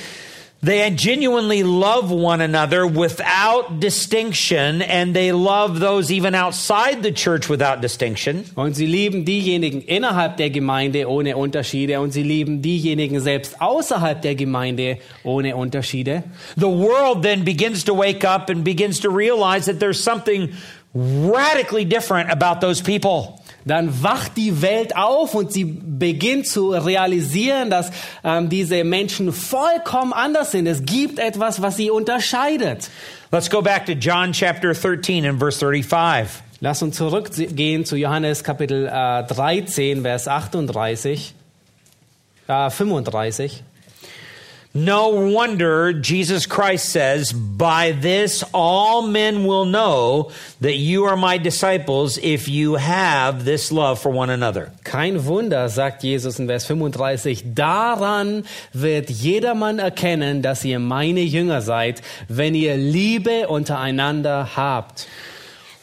they 0.62 0.88
genuinely 0.90 1.64
love 1.64 2.10
one 2.12 2.40
another 2.40 2.86
without 2.86 3.80
distinction, 3.80 4.80
and 4.80 5.14
they 5.14 5.32
love 5.32 5.80
those 5.80 6.12
even 6.12 6.36
outside 6.36 7.02
the 7.02 7.10
church 7.10 7.48
without 7.48 7.80
distinction. 7.80 8.44
und 8.54 8.74
sie 8.76 8.86
lieben 8.86 9.24
diejenigen 9.24 9.82
innerhalb 9.82 10.36
der 10.36 10.50
Gemeinde 10.50 11.08
ohne 11.08 11.36
Unterschiede 11.36 12.00
und 12.00 12.12
sie 12.12 12.22
lieben 12.22 12.62
diejenigen 12.62 13.20
selbst 13.20 13.60
außerhalb 13.60 14.22
der 14.22 14.36
Gemeinde 14.36 14.98
ohne 15.24 15.56
Unterschiede, 15.56 16.22
The 16.56 16.68
world 16.68 17.22
then 17.22 17.44
begins 17.44 17.84
to 17.84 17.94
wake 17.94 18.24
up 18.24 18.48
and 18.48 18.62
begins 18.62 19.00
to 19.00 19.10
realize 19.10 19.66
that 19.66 19.80
there's 19.80 20.02
something 20.02 20.52
radically 20.94 21.84
different 21.84 22.30
about 22.30 22.60
those 22.60 22.80
people. 22.80 23.41
Dann 23.64 24.02
wacht 24.02 24.36
die 24.36 24.62
Welt 24.62 24.96
auf 24.96 25.34
und 25.34 25.52
sie 25.52 25.64
beginnt 25.64 26.46
zu 26.46 26.70
realisieren, 26.70 27.70
dass 27.70 27.90
ähm, 28.24 28.48
diese 28.48 28.84
Menschen 28.84 29.32
vollkommen 29.32 30.12
anders 30.12 30.52
sind. 30.52 30.66
Es 30.66 30.84
gibt 30.84 31.18
etwas, 31.18 31.62
was 31.62 31.76
sie 31.76 31.90
unterscheidet. 31.90 32.90
Let's 33.30 33.48
go 33.48 33.62
back 33.62 33.86
to 33.86 33.92
John 33.92 34.32
chapter 34.32 34.74
13 34.74 35.26
and 35.26 35.38
verse 35.38 35.58
35. 35.58 36.42
Lass 36.60 36.82
uns 36.82 36.96
zurückgehen 36.96 37.84
zu 37.84 37.96
Johannes 37.96 38.44
Kapitel 38.44 38.86
äh, 38.86 39.24
13, 39.24 40.02
Vers 40.02 40.28
38, 40.28 41.34
äh, 42.46 42.70
35. 42.70 43.64
No 44.74 45.10
wonder 45.10 45.92
Jesus 45.92 46.46
Christ 46.46 46.88
says, 46.88 47.30
By 47.30 47.92
this 47.92 48.42
all 48.54 49.02
men 49.06 49.44
will 49.44 49.66
know 49.66 50.30
that 50.62 50.76
you 50.76 51.04
are 51.04 51.16
my 51.16 51.36
disciples 51.36 52.16
if 52.16 52.48
you 52.48 52.76
have 52.76 53.44
this 53.44 53.70
love 53.70 54.00
for 54.00 54.10
one 54.10 54.30
another. 54.30 54.72
Kein 54.82 55.26
Wunder, 55.26 55.68
sagt 55.68 56.02
Jesus 56.02 56.38
in 56.38 56.46
Vers 56.46 56.64
35, 56.64 57.52
daran 57.54 58.44
wird 58.72 59.10
jedermann 59.10 59.78
erkennen, 59.78 60.40
dass 60.40 60.64
ihr 60.64 60.78
meine 60.78 61.20
Jünger 61.20 61.60
seid, 61.60 62.00
wenn 62.28 62.54
ihr 62.54 62.78
Liebe 62.78 63.48
untereinander 63.48 64.56
habt. 64.56 65.06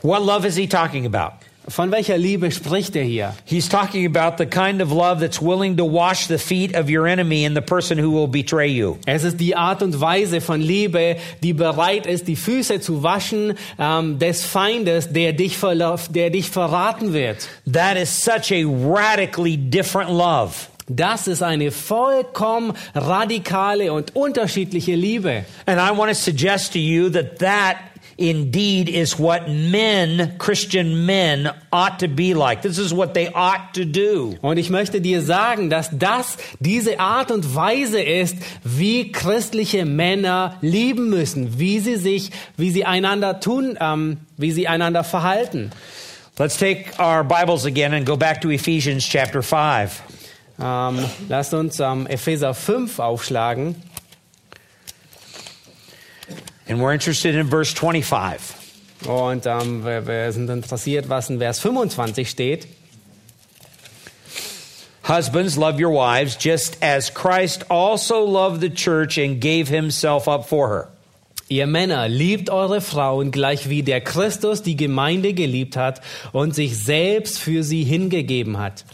What 0.02 0.24
love 0.24 0.48
is 0.48 0.56
he 0.56 0.66
talking 0.66 1.06
about? 1.06 1.39
Von 1.70 1.92
welcher 1.92 2.18
Liebe 2.18 2.52
spricht 2.52 2.96
er 2.96 3.04
hier? 3.04 3.36
He's 3.46 3.70
talking 3.70 4.06
about 4.06 4.44
the 4.44 4.50
kind 4.50 4.82
of 4.82 4.92
love 4.92 5.20
that's 5.20 5.40
willing 5.40 5.78
to 5.78 5.86
wash 5.86 6.28
the 6.28 6.40
feet 6.40 6.76
of 6.76 6.90
your 6.90 7.06
enemy 7.06 7.46
and 7.46 7.56
the 7.56 7.62
person 7.62 8.00
who 8.00 8.12
will 8.12 8.28
betray 8.28 8.68
you. 8.68 8.98
Es 9.06 9.24
ist 9.24 9.40
die 9.40 9.56
Art 9.56 9.84
und 9.84 10.02
Weise 10.02 10.42
von 10.42 10.62
Liebe, 10.62 11.18
die 11.44 11.54
bereit 11.54 12.08
ist, 12.08 12.28
die 12.28 12.36
Füße 12.36 12.82
zu 12.82 13.04
waschen 13.04 13.54
ähm, 13.78 14.18
des 14.18 14.46
Feindes, 14.46 15.14
der 15.14 15.34
dich, 15.34 15.58
der 15.60 16.30
dich 16.32 16.50
verraten 16.50 17.14
wird. 17.14 17.48
That 17.72 17.98
is 17.98 18.10
such 18.20 18.52
a 18.52 18.66
radically 18.66 19.56
different 19.56 20.10
love. 20.10 20.54
Das 20.92 21.28
ist 21.28 21.44
eine 21.44 21.70
vollkommen 21.70 22.74
radikale 22.96 23.94
und 23.94 24.16
unterschiedliche 24.16 24.96
Liebe. 24.96 25.46
And 25.68 25.80
I 25.80 25.96
want 25.96 26.10
to 26.10 26.16
suggest 26.16 26.74
to 26.74 26.80
you 26.80 27.10
that 27.12 27.38
that 27.38 27.76
indeed 28.20 28.90
is 28.90 29.18
what 29.18 29.48
men, 29.48 30.36
Christian 30.38 31.06
men, 31.06 31.50
ought 31.72 32.00
to 32.00 32.08
be 32.08 32.34
like. 32.34 32.62
This 32.62 32.78
is 32.78 32.94
what 32.94 33.14
they 33.14 33.30
ought 33.34 33.74
to 33.74 33.86
do. 33.86 34.36
Und 34.42 34.58
ich 34.58 34.70
möchte 34.70 35.02
dir 35.02 35.22
sagen, 35.22 35.70
dass 35.70 35.90
das 35.92 36.38
diese 36.60 37.00
Art 37.00 37.32
und 37.32 37.56
Weise 37.56 38.02
ist, 38.02 38.36
wie 38.64 39.12
christliche 39.12 39.86
Männer 39.86 40.58
lieben 40.62 41.10
müssen, 41.10 41.58
wie 41.60 41.80
sie 41.80 41.96
sich, 41.96 42.32
wie 42.58 42.72
sie 42.72 42.86
einander 42.86 43.40
tun, 43.40 43.78
ähm, 43.80 44.18
wie 44.38 44.52
sie 44.52 44.68
einander 44.68 45.04
verhalten. 45.04 45.72
Let's 46.38 46.58
take 46.58 46.92
our 47.00 47.24
Bibles 47.24 47.66
again 47.66 47.94
and 47.94 48.06
go 48.06 48.16
back 48.16 48.42
to 48.42 48.50
Ephesians 48.50 49.06
chapter 49.08 49.42
5. 49.42 50.02
Ähm, 50.62 51.06
lasst 51.30 51.54
uns 51.54 51.80
ähm, 51.80 52.06
Epheser 52.08 52.54
5 52.54 53.00
aufschlagen. 53.00 53.76
And 56.70 56.80
we're 56.80 56.94
interested 56.94 57.34
in 57.34 57.48
verse 57.48 57.74
25. 57.74 58.56
Und 59.08 59.46
ähm, 59.46 59.84
wir, 59.84 60.06
wir 60.06 60.32
sind 60.32 60.50
interessiert, 60.50 61.10
was 61.10 61.30
in 61.30 61.40
Vers 61.40 61.60
25 61.60 62.30
steht. 62.30 62.68
Husbands, 65.04 65.58
love 65.58 65.80
your 65.80 65.92
wives, 65.92 66.38
just 66.40 66.78
as 66.84 67.12
Christ 67.12 67.72
also 67.72 68.24
loved 68.24 68.62
the 68.62 68.70
church 68.70 69.18
and 69.18 69.42
gave 69.42 69.68
himself 69.68 70.28
up 70.28 70.48
for 70.48 70.70
her. 70.70 70.90
Ihr 71.48 71.66
Männer, 71.66 72.08
liebt 72.08 72.52
eure 72.52 72.80
Frauen 72.80 73.32
gleich 73.32 73.70
wie 73.70 73.82
der 73.82 74.02
Christus 74.02 74.62
die 74.62 74.76
Gemeinde 74.76 75.34
geliebt 75.34 75.76
hat 75.76 76.02
und 76.32 76.54
sich 76.54 76.78
selbst 76.78 77.40
für 77.40 77.64
sie 77.64 77.84
hingegeben 77.84 78.60
hat. 78.60 78.86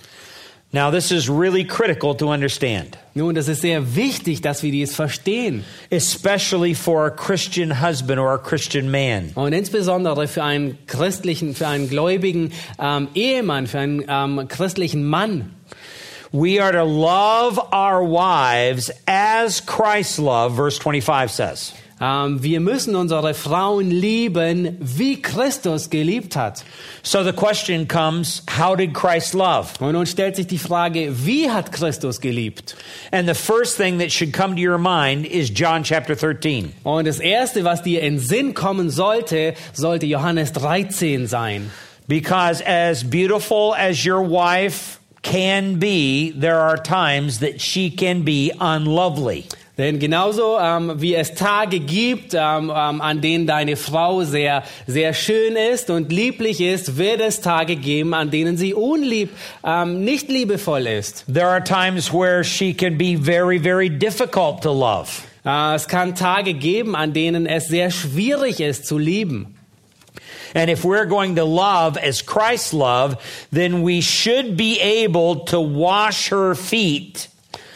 Now, 0.76 0.92
this 0.92 1.10
is 1.10 1.30
really 1.30 1.64
critical 1.64 2.14
to 2.16 2.28
understand, 2.28 2.98
Nun, 3.14 3.34
das 3.34 3.48
ist 3.48 3.62
sehr 3.62 3.96
wichtig, 3.96 4.42
dass 4.42 4.62
wir 4.62 4.74
dies 4.74 4.94
verstehen. 4.94 5.64
especially 5.90 6.74
for 6.74 7.06
a 7.06 7.12
Christian 7.12 7.72
husband 7.82 8.20
or 8.20 8.34
a 8.34 8.38
Christian 8.38 8.92
man. 8.92 9.32
Und 9.36 9.54
insbesondere 9.54 10.28
für 10.28 10.44
einen 10.44 10.78
christlichen, 10.86 11.56
für 11.56 11.68
einen 11.68 11.88
gläubigen 11.88 12.52
ähm, 12.78 13.08
Ehemann, 13.16 13.68
für 13.68 13.80
einen 13.80 14.04
ähm, 14.06 14.50
christlichen 14.50 15.06
Mann. 15.06 15.56
We 16.34 16.60
are 16.62 16.74
to 16.74 16.84
love 16.84 17.58
our 17.72 18.04
wives 18.04 18.92
as 19.08 19.62
Christ 19.66 20.20
loved, 20.20 20.58
verse 20.58 20.78
25 20.78 21.32
says. 21.32 21.74
Ähm, 22.02 22.44
wir 22.44 22.60
müssen 22.60 22.96
unsere 22.96 23.34
Frauen 23.34 23.90
lieben, 23.90 24.78
wie 24.82 25.22
Christus 25.22 25.90
geliebt 25.90 26.36
hat. 26.36 26.66
So 27.04 27.24
the 27.24 27.32
question 27.32 27.88
comes 27.88 28.44
how 28.60 28.76
did 28.76 28.94
Christ 28.94 29.34
love? 29.34 29.70
Und 29.80 29.94
nun 29.94 30.06
stellt 30.06 30.36
sich 30.36 30.48
die 30.48 30.58
Frage, 30.58 31.26
wie 31.26 31.50
hat 31.50 31.72
Christus 31.72 32.20
geliebt? 32.20 32.76
And 33.12 33.30
the 33.30 33.34
first 33.34 33.78
thing 33.78 34.00
that 34.00 34.12
should 34.12 34.34
come 34.34 34.56
to 34.56 34.62
your 34.62 34.78
mind 34.78 35.26
is 35.26 35.50
John 35.50 35.84
chapter 35.84 36.16
13. 36.16 36.74
Und 36.84 37.08
das 37.08 37.20
Erste, 37.20 37.64
was 37.64 37.82
dir 37.82 38.02
in 38.02 38.20
Sinn 38.20 38.54
kommen 38.54 38.90
sollte, 38.90 39.54
sollte 39.72 40.06
Johannes 40.06 40.52
13 40.52 41.28
sein. 41.28 41.72
Because 42.08 42.62
as 42.62 43.04
beautiful 43.04 43.74
as 43.74 44.06
your 44.06 44.22
wife 44.22 45.00
can 45.22 45.80
be, 45.80 46.32
there 46.32 46.60
are 46.60 46.78
times 46.78 47.40
that 47.40 47.62
she 47.62 47.90
can 47.90 48.24
be 48.24 48.52
unlovely. 48.60 49.46
Denn 49.78 50.00
genauso 50.00 50.58
ähm, 50.58 51.02
wie 51.02 51.16
es 51.16 51.34
Tage 51.34 51.80
gibt, 51.80 52.34
ähm, 52.34 52.72
ähm, 52.74 53.02
an 53.02 53.20
denen 53.20 53.46
deine 53.46 53.76
Frau 53.76 54.24
sehr, 54.24 54.64
sehr 54.88 55.14
schön 55.14 55.58
ist 55.58 55.90
und 55.90 56.14
lieblich 56.14 56.62
ist, 56.62 56.98
wird 56.98 57.20
es 57.20 57.42
Tage 57.42 57.76
geben, 57.76 58.14
an 58.14 58.32
denen 58.32 58.56
sie 58.56 58.74
unlieb, 58.74 59.32
ähm, 59.66 60.06
nicht 60.06 60.30
liebevoll 60.30 60.88
ist. 60.88 61.26
There 61.32 61.48
are 61.48 61.62
times 61.62 62.14
where 62.14 62.44
she 62.44 62.74
can 62.74 62.98
be 62.98 63.18
very, 63.18 63.60
very 63.60 63.90
difficult 63.90 64.62
to 64.62 64.72
love. 64.72 65.10
Äh, 65.46 65.76
es 65.76 65.90
kann 65.90 66.16
Tage 66.16 66.54
geben, 66.54 66.96
an 66.96 67.12
denen 67.12 67.46
es 67.46 67.68
sehr 67.68 67.92
schwierig 67.92 68.62
ist 68.62 68.88
zu 68.88 68.98
lieben. 68.98 69.58
And 70.54 70.70
if 70.70 70.86
we're 70.86 71.06
going 71.06 71.36
to 71.36 71.44
love 71.44 71.98
as 71.98 72.26
Christ 72.26 72.72
loved, 72.72 73.18
then 73.52 73.84
we 73.84 74.02
should 74.02 74.56
be 74.56 74.80
able 74.80 75.44
to 75.48 75.60
wash 75.60 76.30
her 76.30 76.56
feet 76.56 77.28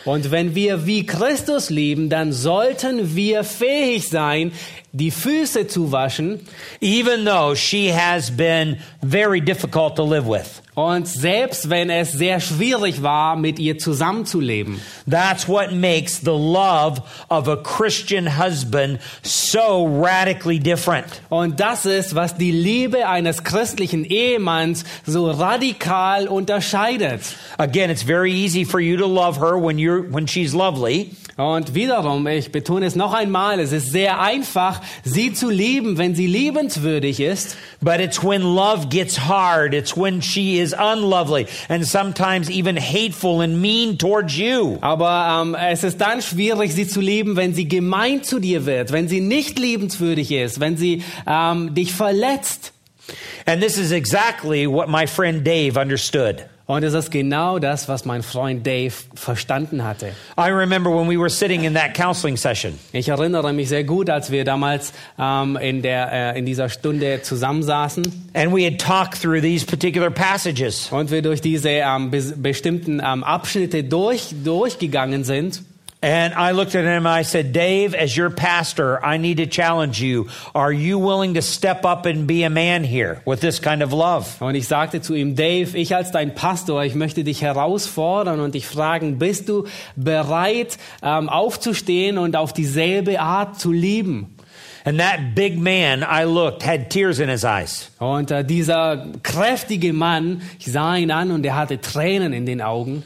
Und 0.10 0.32
wenn 0.32 0.56
wir 0.56 0.88
wie 0.88 1.06
Christus 1.06 1.70
lieben, 1.70 2.10
dann 2.10 2.34
sollten 2.34 3.16
wir 3.16 3.44
fähig 3.44 4.10
sein, 4.10 4.52
die 4.92 5.12
Füße 5.12 5.68
zu 5.68 5.92
waschen. 5.92 6.40
even 6.82 7.26
though 7.26 7.54
she 7.54 7.90
has 7.90 8.30
been 8.30 8.78
very 9.02 9.42
difficult 9.42 9.96
to 9.96 10.04
live 10.04 10.28
with. 10.28 10.62
Und 10.76 11.10
selbst 11.10 11.70
wenn 11.70 11.90
es 11.90 12.14
sehr 12.14 12.40
schwierig 12.40 13.04
war, 13.04 13.36
mit 13.36 13.60
ihr 13.60 13.78
zusammenzuleben. 13.78 14.80
That's 15.06 15.46
what 15.46 15.74
makes 15.74 16.22
the 16.22 16.32
love 16.32 17.02
of 17.30 17.50
a 17.50 17.58
Christian 17.58 18.38
husband 18.38 19.00
so 19.22 19.86
radically 19.86 20.58
different. 20.58 21.06
Und 21.28 21.60
das 21.60 21.86
ist, 21.86 22.16
was 22.16 22.38
die 22.38 22.52
Liebe 22.52 23.10
eines 23.10 23.44
christlichen 23.44 24.06
Ehemanns 24.06 24.86
so 25.06 25.30
radikal 25.30 26.30
unterscheidet. 26.30 27.22
Again, 27.58 27.90
it's 27.90 28.04
very 28.04 28.32
easy 28.32 28.64
for 28.64 28.80
you 28.80 28.96
to 28.96 29.06
love 29.08 29.38
her 29.40 29.58
when 29.58 29.78
you're 29.78 30.06
when 30.10 30.28
she's 30.28 30.54
lovely, 30.54 31.12
Und 31.40 31.74
wiederum, 31.74 32.28
ich 32.28 32.52
betone 32.52 32.86
es 32.86 32.98
noch 32.98 33.14
einmal, 33.14 33.62
es 33.62 33.72
ist 33.72 33.92
sehr 33.92 34.20
einfach, 34.20 34.79
sie 35.04 35.34
zu 35.34 35.50
lieben, 35.50 35.98
wenn 35.98 36.16
sie 36.16 36.28
liebenswürdig 36.28 37.20
ist. 37.20 37.58
but 37.82 38.00
it's 38.00 38.22
when 38.22 38.44
love 38.44 38.90
gets 38.90 39.16
hard, 39.16 39.74
it's 39.74 39.96
when 39.96 40.22
she 40.22 40.60
is 40.60 40.74
unlovely 40.78 41.48
and 41.70 41.86
sometimes 41.86 42.50
even 42.50 42.76
hateful 42.76 43.42
and 43.42 43.62
mean 43.62 43.98
towards 43.98 44.38
you. 44.38 44.78
Aber 44.82 45.42
ähm, 45.42 45.56
es 45.56 45.84
ist 45.84 46.00
dann 46.02 46.22
schwierig, 46.22 46.74
sie 46.74 46.88
zu 46.88 47.02
lieben, 47.02 47.36
wenn 47.36 47.54
sie 47.54 47.68
gemein 47.68 48.24
zu 48.24 48.40
dir 48.40 48.66
wird, 48.66 48.92
wenn 48.92 49.08
sie 49.08 49.22
nicht 49.22 49.58
liebenswürdig 49.60 50.32
ist, 50.32 50.60
wenn 50.60 50.78
sie 50.78 51.04
ähm, 51.26 51.74
dich 51.74 51.94
verletzt. 51.94 52.74
And 53.46 53.62
this 53.62 53.78
is 53.78 53.92
exactly 53.92 54.68
what 54.68 54.90
my 54.90 55.08
friend 55.08 55.44
Dave 55.46 55.80
understood. 55.80 56.46
Und 56.70 56.84
es 56.84 56.94
ist 56.94 57.10
genau 57.10 57.58
das, 57.58 57.88
was 57.88 58.06
mein 58.06 58.22
Freund 58.22 58.64
Dave 58.64 58.94
verstanden 59.16 59.84
hatte. 59.84 60.10
I 60.38 60.52
remember 60.52 60.92
when 60.92 61.10
we 61.10 61.18
were 61.20 61.28
sitting 61.28 61.64
in 61.64 61.74
that 61.74 61.96
counseling 61.96 62.38
session. 62.38 62.78
Ich 62.92 63.10
erinnere 63.10 63.52
mich 63.54 63.70
sehr 63.70 63.84
gut, 63.84 64.08
als 64.08 64.30
wir 64.30 64.44
damals 64.46 64.94
ähm, 65.18 65.58
in, 65.60 65.82
der, 65.82 66.12
äh, 66.36 66.38
in 66.38 66.46
dieser 66.46 66.70
Stunde 66.70 67.24
zusammensaßen 67.24 68.04
And 68.36 68.54
we 68.56 68.64
had 68.68 68.78
talked 68.80 69.20
through 69.20 69.42
these 69.42 69.66
particular 69.66 70.12
passages. 70.12 70.90
und 70.92 71.10
wir 71.10 71.24
durch 71.24 71.42
diese 71.42 71.70
ähm, 71.70 72.12
bes- 72.12 72.36
bestimmten 72.40 73.02
ähm, 73.04 73.24
Abschnitte 73.24 73.84
durch, 73.84 74.28
durchgegangen 74.44 75.24
sind. 75.24 75.64
And 76.02 76.34
I 76.34 76.52
looked 76.52 76.76
at 76.76 76.86
him 76.86 77.06
and 77.06 77.10
I 77.10 77.24
said, 77.24 77.52
Dave, 77.52 77.94
as 77.94 78.16
your 78.16 78.30
pastor, 78.30 79.04
I 79.04 79.18
need 79.18 79.38
to 79.38 79.48
challenge 79.48 80.02
you. 80.02 80.30
Are 80.56 80.72
you 80.72 80.98
willing 80.98 81.34
to 81.34 81.42
step 81.42 81.84
up 81.84 82.06
and 82.06 82.26
be 82.26 82.44
a 82.44 82.50
man 82.50 82.86
here 82.86 83.22
with 83.26 83.42
this 83.42 83.60
kind 83.60 83.84
of 83.84 83.92
love? 83.92 84.38
Und 84.40 84.56
ich 84.56 84.70
sagte 84.70 85.02
zu 85.02 85.14
ihm, 85.14 85.36
Dave, 85.36 85.78
ich 85.78 85.94
als 85.94 86.12
dein 86.12 86.36
Pastor, 86.36 86.86
ich 86.86 86.96
möchte 86.96 87.26
dich 87.26 87.42
herausfordern 87.42 88.40
und 88.40 88.56
dich 88.56 88.66
fragen, 88.66 89.20
bist 89.20 89.50
du 89.50 89.68
bereit, 89.98 90.78
ähm, 91.04 91.28
aufzustehen 91.28 92.18
und 92.18 92.38
auf 92.38 92.54
dieselbe 92.54 93.20
Art 93.20 93.60
zu 93.60 93.74
lieben? 93.74 94.38
And 94.86 95.00
that 95.00 95.36
big 95.36 95.60
man, 95.60 96.04
I 96.04 96.24
looked, 96.24 96.66
had 96.66 96.90
tears 96.90 97.20
in 97.20 97.28
his 97.28 97.44
eyes. 97.44 97.92
Und 98.00 98.32
äh, 98.32 98.46
dieser 98.46 99.08
kräftige 99.22 99.92
Mann, 99.92 100.44
ich 100.60 100.72
sah 100.72 100.96
ihn 100.96 101.12
an 101.12 101.32
und 101.32 101.46
er 101.46 101.58
hatte 101.58 101.82
Tränen 101.82 102.32
in 102.32 102.46
den 102.46 102.62
Augen. 102.62 103.04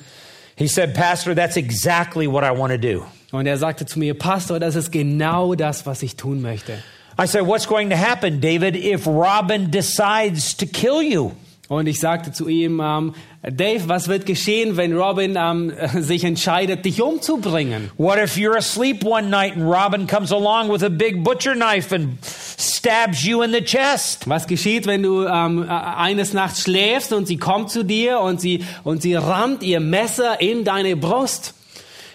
He 0.55 0.67
said, 0.67 0.93
Pastor, 0.93 1.33
that's 1.33 1.57
exactly 1.57 2.27
what 2.27 2.43
I 2.43 2.51
want 2.51 2.71
to 2.71 2.77
do. 2.77 3.05
Und 3.31 3.47
er 3.47 3.57
sagte 3.57 3.85
zu 3.85 3.97
mir, 3.97 4.13
Pastor, 4.13 4.59
das 4.59 4.75
ist 4.75 4.91
genau 4.91 5.55
das, 5.55 5.85
was 5.85 6.03
ich 6.03 6.15
tun 6.15 6.41
möchte. 6.41 6.77
I 7.17 7.25
said, 7.25 7.45
What's 7.45 7.67
going 7.67 7.89
to 7.89 7.95
happen, 7.95 8.39
David, 8.39 8.75
if 8.75 9.07
Robin 9.07 9.71
decides 9.71 10.55
to 10.57 10.65
kill 10.65 11.01
you? 11.01 11.31
Und 11.69 11.87
ich 11.87 11.99
sagte 11.99 12.31
zu 12.31 12.47
ihm, 12.47 12.79
ähm, 12.83 13.15
Dave, 13.51 13.89
was 13.89 14.07
wird 14.07 14.25
geschehen, 14.25 14.77
wenn 14.77 14.93
Robin 14.97 15.37
ähm, 15.37 15.73
sich 15.99 16.23
entscheidet, 16.23 16.85
dich 16.85 17.01
umzubringen? 17.01 17.91
What 17.97 18.17
if 18.17 18.37
you're 18.37 18.57
asleep 18.57 19.03
one 19.03 19.29
night 19.29 19.57
and 19.57 19.69
Robin 19.69 20.07
comes 20.07 20.31
along 20.31 20.71
with 20.71 20.81
a 20.81 20.89
big 20.89 21.25
butcher 21.25 21.53
knife 21.53 21.93
and 21.93 22.17
stabs 22.23 23.25
you 23.25 23.41
in 23.41 23.51
the 23.51 23.61
chest? 23.61 24.29
Was 24.29 24.47
geschieht, 24.47 24.87
wenn 24.87 25.03
du 25.03 25.25
ähm, 25.25 25.63
äh, 25.63 25.67
eines 25.67 26.31
Nachts 26.31 26.61
schläfst 26.61 27.11
und 27.11 27.27
sie 27.27 27.35
kommt 27.35 27.69
zu 27.69 27.83
dir 27.83 28.21
und 28.21 28.39
sie, 28.39 28.63
und 28.85 29.01
sie 29.01 29.15
rammt 29.15 29.61
ihr 29.61 29.81
Messer 29.81 30.39
in 30.39 30.63
deine 30.63 30.95
Brust? 30.95 31.53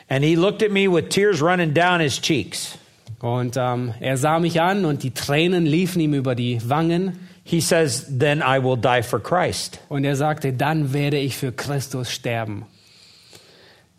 And 0.08 0.24
he 0.24 0.34
looked 0.34 0.62
at 0.62 0.70
me 0.70 0.90
with 0.90 1.10
tears 1.10 1.42
running 1.42 1.74
down 1.74 2.00
his 2.00 2.18
cheeks. 2.18 2.78
Und 3.20 3.58
ähm, 3.58 3.92
er 4.00 4.16
sah 4.16 4.38
mich 4.38 4.62
an 4.62 4.86
und 4.86 5.02
die 5.02 5.10
Tränen 5.10 5.66
liefen 5.66 6.00
ihm 6.00 6.14
über 6.14 6.34
die 6.34 6.58
Wangen. 6.66 7.27
He 7.48 7.62
says, 7.62 8.04
Then 8.10 8.42
I 8.42 8.58
will 8.58 8.76
die 8.76 9.00
for 9.00 9.18
Christ. 9.18 9.80
Und 9.88 10.04
er 10.04 10.16
sagte, 10.16 10.52
dann 10.52 10.92
werde 10.92 11.16
ich 11.16 11.34
für 11.34 11.50
Christus 11.50 12.10
sterben. 12.10 12.66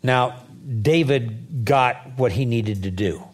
Now, 0.04 0.34
David 0.64 1.64
got 1.64 1.96
what 2.16 2.30
he 2.30 2.46
needed 2.46 2.84
to 2.84 2.92
do. 2.92 3.24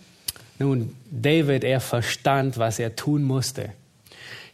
Nun, 0.59 0.97
David, 1.11 1.65
er 1.65 1.81
verstand, 1.81 2.57
was 2.57 2.79
er 2.79 2.97
tun 2.97 3.25
musste. 3.25 3.75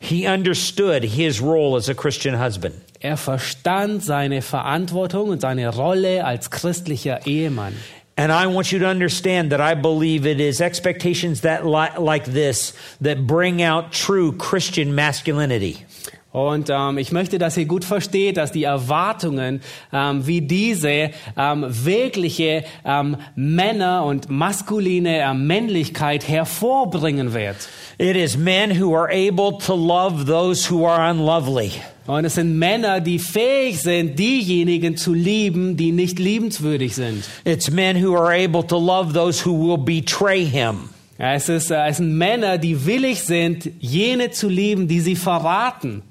He 0.00 0.26
understood 0.26 1.04
his 1.04 1.40
role 1.40 1.76
as 1.76 1.88
a 1.88 1.94
Christian 1.94 2.40
husband. 2.40 2.74
Er 2.98 3.16
verstand 3.16 4.02
seine 4.02 4.42
Verantwortung 4.42 5.28
und 5.28 5.42
seine 5.42 5.68
Rolle 5.68 6.24
als 6.24 6.50
christlicher 6.50 7.24
Ehemann. 7.24 7.74
And 8.14 8.30
I 8.30 8.46
want 8.46 8.72
you 8.72 8.78
to 8.80 8.86
understand 8.86 9.52
that 9.52 9.60
I 9.60 9.74
believe 9.74 10.26
it 10.26 10.38
is 10.38 10.60
expectations 10.60 11.40
that 11.42 11.64
li- 11.64 11.96
like 11.98 12.24
this 12.24 12.74
that 13.00 13.26
bring 13.26 13.62
out 13.62 13.92
true 13.92 14.32
Christian 14.32 14.94
masculinity. 14.94 15.86
Und 16.32 16.70
ähm, 16.70 16.96
ich 16.96 17.12
möchte, 17.12 17.38
dass 17.38 17.58
ihr 17.58 17.66
gut 17.66 17.84
versteht, 17.84 18.38
dass 18.38 18.52
die 18.52 18.64
Erwartungen 18.64 19.60
ähm, 19.92 20.26
wie 20.26 20.40
diese 20.40 21.10
ähm, 21.36 21.66
wirkliche 21.68 22.64
ähm, 22.86 23.18
Männer 23.34 24.04
und 24.04 24.30
maskuline 24.30 25.20
ähm, 25.20 25.46
Männlichkeit 25.46 26.26
hervorbringen 26.26 27.34
wird. 27.34 27.56
It 27.98 28.16
is 28.16 28.38
men 28.38 28.80
who 28.80 28.96
are 28.96 29.10
able 29.10 29.58
to 29.58 29.74
love 29.74 30.24
those 30.24 30.70
who 30.70 30.86
are 30.86 31.10
unlovely. 31.10 31.72
Und 32.06 32.24
es 32.24 32.34
sind 32.34 32.58
Männer, 32.58 33.00
die 33.00 33.18
fähig 33.18 33.80
sind, 33.80 34.18
diejenigen 34.18 34.96
zu 34.96 35.14
lieben, 35.14 35.76
die 35.76 35.92
nicht 35.92 36.18
liebenswürdig 36.18 36.94
sind. 36.94 37.24
It's 37.44 37.70
men 37.70 38.02
who 38.02 38.16
are 38.16 38.32
able 38.32 38.66
to 38.66 38.76
love 38.76 39.12
those 39.12 39.44
who 39.44 39.52
will 39.52 39.78
betray 39.78 40.44
him. 40.44 40.90
Es, 41.18 41.48
ist, 41.48 41.70
äh, 41.70 41.86
es 41.86 41.98
sind 41.98 42.16
Männer, 42.18 42.58
die 42.58 42.84
willig 42.86 43.22
sind, 43.22 43.70
jene 43.78 44.32
zu 44.32 44.48
lieben, 44.48 44.88
die 44.88 45.00
sie 45.00 45.14
verraten. 45.14 46.02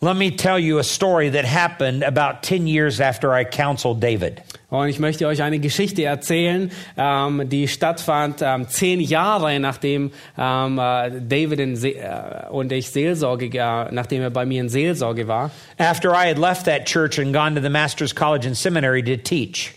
Let 0.00 0.16
me 0.16 0.30
tell 0.30 0.58
you 0.58 0.78
a 0.78 0.84
story 0.84 1.30
that 1.30 1.44
happened 1.44 2.02
about 2.02 2.42
10 2.42 2.66
years 2.66 3.00
after 3.00 3.34
I 3.34 3.44
counseled 3.44 4.00
David. 4.00 4.42
Und 4.80 4.88
ich 4.88 4.98
möchte 4.98 5.26
euch 5.26 5.42
eine 5.42 5.58
Geschichte 5.58 6.04
erzählen, 6.04 6.70
ähm, 6.96 7.48
die 7.48 7.68
stattfand 7.68 8.40
ähm, 8.42 8.68
zehn 8.68 9.00
Jahre 9.00 9.58
nachdem 9.60 10.10
ähm, 10.38 10.78
äh, 10.78 11.10
David 11.20 11.76
Se 11.78 11.90
äh, 11.90 12.48
und 12.50 12.72
ich 12.72 12.90
Seelsorge, 12.90 13.46
äh, 13.46 13.92
nachdem 13.92 14.22
er 14.22 14.30
bei 14.30 14.44
mir 14.44 14.60
in 14.60 14.68
Seelsorge 14.68 15.28
war, 15.28 15.50
After 15.78 16.10
I 16.10 16.28
had 16.28 16.38
left 16.38 16.66
that 16.66 16.86
church 16.86 17.18
and 17.18 17.32
gone 17.32 17.54
to 17.54 17.62
the 17.62 17.68
Master's 17.68 18.14
College 18.14 18.46
and 18.46 18.56
Seminary 18.56 19.02
to 19.02 19.16
teach. 19.16 19.72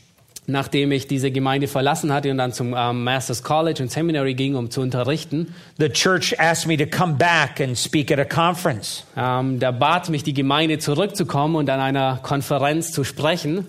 nachdem 0.49 0.91
ich 0.91 1.07
diese 1.07 1.31
Gemeinde 1.31 1.67
verlassen 1.67 2.11
hatte 2.11 2.31
und 2.31 2.37
dann 2.37 2.51
zum 2.51 2.73
ähm, 2.75 3.03
Masters 3.03 3.43
College 3.43 3.83
und 3.83 3.91
Seminary 3.91 4.33
ging, 4.33 4.55
um 4.55 4.69
zu 4.69 4.81
unterrichten. 4.81 5.53
The 5.77 5.89
church 5.89 6.37
asked 6.39 6.67
me 6.67 6.77
to 6.77 6.85
come 6.85 7.13
back 7.13 7.61
and 7.61 7.77
speak 7.77 8.11
at 8.11 8.19
a 8.19 8.25
conference. 8.25 9.03
Ähm, 9.15 9.59
da 9.59 9.71
bat 9.71 10.09
mich 10.09 10.23
die 10.23 10.33
Gemeinde 10.33 10.79
zurückzukommen 10.79 11.55
und 11.55 11.69
an 11.69 11.79
einer 11.79 12.19
Konferenz 12.21 12.91
zu 12.91 13.03
sprechen. 13.03 13.67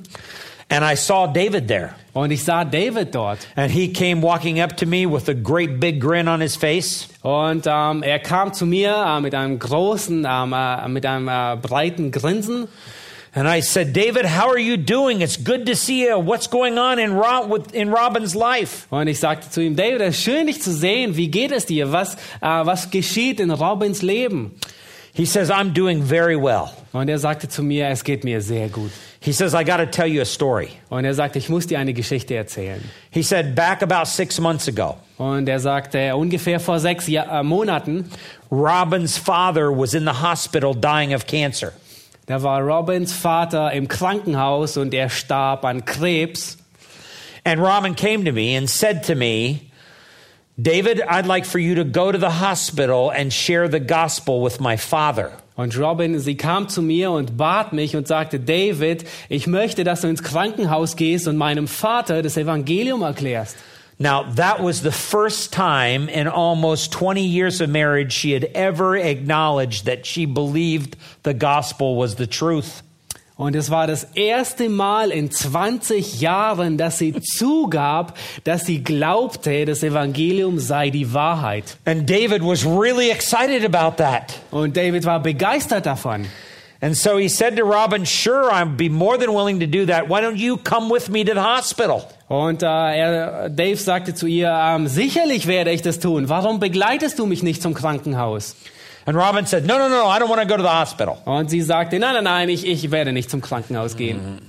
And 0.71 0.85
I 0.85 0.95
saw 0.95 1.27
David 1.27 1.67
there. 1.67 1.95
Und 2.13 2.31
ich 2.31 2.45
sah 2.45 2.65
David 2.65 3.13
dort. 3.13 3.39
And 3.57 3.73
he 3.73 3.93
came 3.93 4.23
walking 4.23 4.61
up 4.61 4.77
to 4.77 4.87
me 4.87 5.05
with 5.05 5.29
a 5.29 5.35
great 5.35 5.81
big 5.81 6.01
grin 6.01 6.29
on 6.29 6.41
his 6.41 6.55
face. 6.57 7.09
Und 7.23 7.67
ähm, 7.67 8.03
er 8.05 8.21
kam 8.21 8.53
zu 8.53 8.67
mir 8.67 8.95
äh, 8.95 9.21
mit 9.21 9.35
einem 9.35 9.59
großen, 9.59 10.25
ähm, 10.29 10.53
äh, 10.53 10.89
mit 10.89 11.05
einem 11.05 11.29
äh, 11.29 11.57
breiten 11.61 12.13
Grinsen. 12.13 12.69
And 13.33 13.49
I 13.49 13.61
said, 13.61 13.95
David, 13.95 14.27
how 14.27 14.49
are 14.49 14.59
you 14.59 14.77
doing? 14.77 15.21
It's 15.21 15.37
good 15.37 15.65
to 15.67 15.77
see 15.77 16.09
you. 16.09 16.19
What's 16.19 16.49
going 16.49 16.79
on 16.79 16.99
in, 16.99 17.13
Ro- 17.13 17.47
with, 17.49 17.73
in 17.73 17.93
Robin's 17.93 18.35
life? 18.35 18.87
Und 18.91 19.07
ich 19.07 19.21
sagte 19.21 19.51
zu 19.51 19.61
ihm, 19.61 19.77
David, 19.77 20.01
es 20.01 20.17
ist 20.19 20.25
schön 20.25 20.47
dich 20.49 20.61
zu 20.61 20.73
sehen. 20.73 21.17
Wie 21.17 21.29
geht 21.29 21.53
es 21.53 21.67
dir? 21.67 21.93
Was, 21.93 22.15
äh, 22.15 22.19
was 22.43 22.91
geschieht 22.91 23.39
in 23.39 23.53
Robins 23.53 24.03
Leben? 24.03 24.57
He 25.12 25.27
says, 25.27 25.51
I'm 25.51 25.73
doing 25.73 26.03
very 26.03 26.37
well. 26.37 26.70
Und 26.92 27.09
er 27.09 27.18
sagte 27.18 27.49
zu 27.49 27.62
mir, 27.62 27.88
es 27.88 28.05
geht 28.05 28.25
mir 28.25 28.40
sehr 28.40 28.68
gut. 28.68 28.90
He 29.20 29.33
says, 29.33 29.55
I 29.55 29.64
got 29.64 29.79
to 29.79 29.87
tell 29.87 30.07
you 30.07 30.20
a 30.23 30.25
story. 30.25 30.70
Und 30.88 31.05
er 31.05 31.14
sagte, 31.14 31.38
ich 31.38 31.49
muss 31.49 31.66
dir 31.66 31.79
eine 31.79 31.92
Geschichte 31.92 32.35
erzählen. 32.35 32.83
He 33.11 33.23
said, 33.23 33.55
back 33.55 33.83
about 33.83 34.07
six 34.07 34.38
months 34.40 34.68
ago, 34.68 34.96
Und 35.18 35.49
er 35.49 35.61
sagte, 35.61 36.16
ungefähr 36.16 36.59
vor 36.61 36.79
sechs 36.79 37.07
Jahr, 37.07 37.40
äh, 37.40 37.42
Monaten, 37.42 38.11
Robin's 38.51 39.18
father 39.18 39.70
was 39.70 39.94
in 39.94 40.05
the 40.05 40.23
hospital 40.23 40.75
dying 40.75 41.14
of 41.14 41.27
cancer. 41.27 41.73
da 42.27 42.40
war 42.42 42.61
Robins 42.62 43.12
Vater 43.12 43.73
im 43.73 43.88
Krankenhaus 43.88 44.77
und 44.77 44.94
er 44.94 45.11
starb 45.11 45.64
an 45.64 45.85
Krebs. 45.85 46.57
And 47.44 47.61
Robin 47.61 47.94
came 47.96 48.25
to 48.25 48.33
me 48.33 48.57
and 48.57 48.68
said 48.70 49.05
to 49.07 49.14
me, 49.14 49.70
David, 50.59 51.01
I'd 51.01 51.27
like 51.27 51.47
for 51.47 51.59
you 51.59 51.77
to 51.77 51.85
go 51.85 52.13
to 52.13 52.19
the 52.19 52.31
hospital 52.31 53.11
and 53.11 53.33
share 53.33 53.69
the 53.69 53.81
gospel 53.81 54.43
with 54.43 54.61
my 54.61 54.77
father. 54.77 55.33
Und 55.57 55.77
Robin, 55.77 56.19
sie 56.19 56.35
kam 56.35 56.69
zu 56.69 56.83
mir 56.83 57.11
und 57.11 57.37
bat 57.37 57.73
mich 57.73 57.95
und 57.95 58.09
sagte, 58.09 58.39
David, 58.39 59.07
ich 59.29 59.47
möchte, 59.47 59.85
dass 59.85 60.01
du 60.03 60.09
ins 60.09 60.23
Krankenhaus 60.23 60.97
gehst 60.97 61.29
und 61.29 61.37
meinem 61.37 61.69
Vater 61.69 62.23
das 62.23 62.37
Evangelium 62.37 63.03
erklärst. 63.03 63.57
Now, 63.99 64.25
that 64.37 64.63
was 64.63 64.81
the 64.81 64.93
first 64.93 65.53
time 65.53 66.09
in 66.09 66.27
almost 66.27 66.91
20 66.93 67.23
years 67.23 67.61
of 67.61 67.69
marriage 67.69 68.15
she 68.15 68.33
had 68.33 68.45
ever 68.55 68.97
acknowledged 68.97 69.85
that 69.85 70.07
she 70.07 70.25
believed 70.25 70.97
the 71.23 71.35
gospel 71.35 71.97
was 71.97 72.15
the 72.15 72.27
truth. 72.27 72.83
Und 73.40 73.57
es 73.57 73.70
war 73.70 73.87
das 73.87 74.05
erste 74.16 74.68
Mal 74.68 75.11
in 75.11 75.31
20 75.31 76.20
Jahren, 76.20 76.76
dass 76.76 76.98
sie 76.98 77.14
zugab, 77.22 78.18
dass 78.44 78.66
sie 78.66 78.85
glaubte, 78.85 79.64
das 79.64 79.83
Evangelium 79.83 80.59
sei 80.59 80.90
die 80.90 81.14
Wahrheit. 81.14 81.79
And 81.87 82.07
David 82.07 82.44
was 82.44 82.66
really 82.66 83.09
excited 83.09 83.64
about 83.64 83.96
that. 83.96 84.38
Und 84.50 84.76
David 84.76 85.07
war 85.07 85.22
begeistert 85.22 85.87
davon. 85.87 86.26
And 86.82 86.95
so 86.95 87.16
he 87.16 87.30
said 87.30 87.57
to 87.57 87.64
Robin, 87.64 88.05
Sure, 88.05 88.53
I'd 88.53 88.76
be 88.76 88.91
more 88.91 89.16
than 89.18 89.30
willing 89.30 89.59
to 89.61 89.66
do 89.66 89.86
that. 89.86 90.11
Why 90.11 90.20
don't 90.20 90.36
you 90.36 90.59
come 90.59 90.93
with 90.93 91.09
me 91.09 91.24
to 91.24 91.32
the 91.32 91.41
hospital? 91.41 92.03
Und 92.28 92.62
äh, 92.62 92.66
er, 92.66 93.49
Dave 93.49 93.76
sagte 93.76 94.14
zu 94.14 94.26
ihr, 94.26 94.51
ähm, 94.51 94.86
sicherlich 94.86 95.47
werde 95.47 95.70
ich 95.70 95.80
das 95.80 95.99
tun. 95.99 96.28
Warum 96.28 96.61
begleitest 96.61 97.18
du 97.18 97.24
mich 97.24 97.43
nicht 97.43 97.62
zum 97.62 97.72
Krankenhaus? 97.72 98.55
And 99.11 99.19
Robin 99.19 99.45
said, 99.45 99.67
No, 99.67 99.77
no, 99.77 99.89
no, 99.89 100.07
I 100.07 100.21
don't 100.21 100.29
want 100.29 100.41
to 100.41 100.47
go 100.47 100.57
to 100.57 100.63
the 100.63 100.69
hospital. 100.69 101.19
Und 101.25 101.51
sie 101.51 101.63
sagte, 101.63 101.99
nein, 101.99 102.15
nein, 102.15 102.23
nein, 102.23 102.49
ich, 102.49 102.65
ich 102.65 102.93
werde 102.93 103.13
nicht 103.13 103.29
zum 103.29 103.41
Krankenhaus 103.41 103.97
gehen. 103.97 104.21
Mm-hmm. 104.21 104.47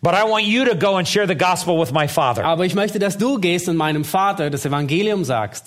But 0.00 0.14
I 0.14 0.24
want 0.24 0.46
you 0.46 0.64
to 0.64 0.74
go 0.74 0.96
and 0.96 1.06
share 1.06 1.26
the 1.26 1.34
gospel 1.34 1.78
with 1.78 1.92
my 1.92 2.08
father. 2.08 2.42
Aber 2.42 2.64
ich 2.64 2.74
möchte, 2.74 2.98
dass 2.98 3.18
du 3.18 3.38
gehst 3.38 3.68
und 3.68 3.76
meinem 3.76 4.06
Vater 4.06 4.48
das 4.48 4.64
Evangelium 4.64 5.24
sagst. 5.24 5.66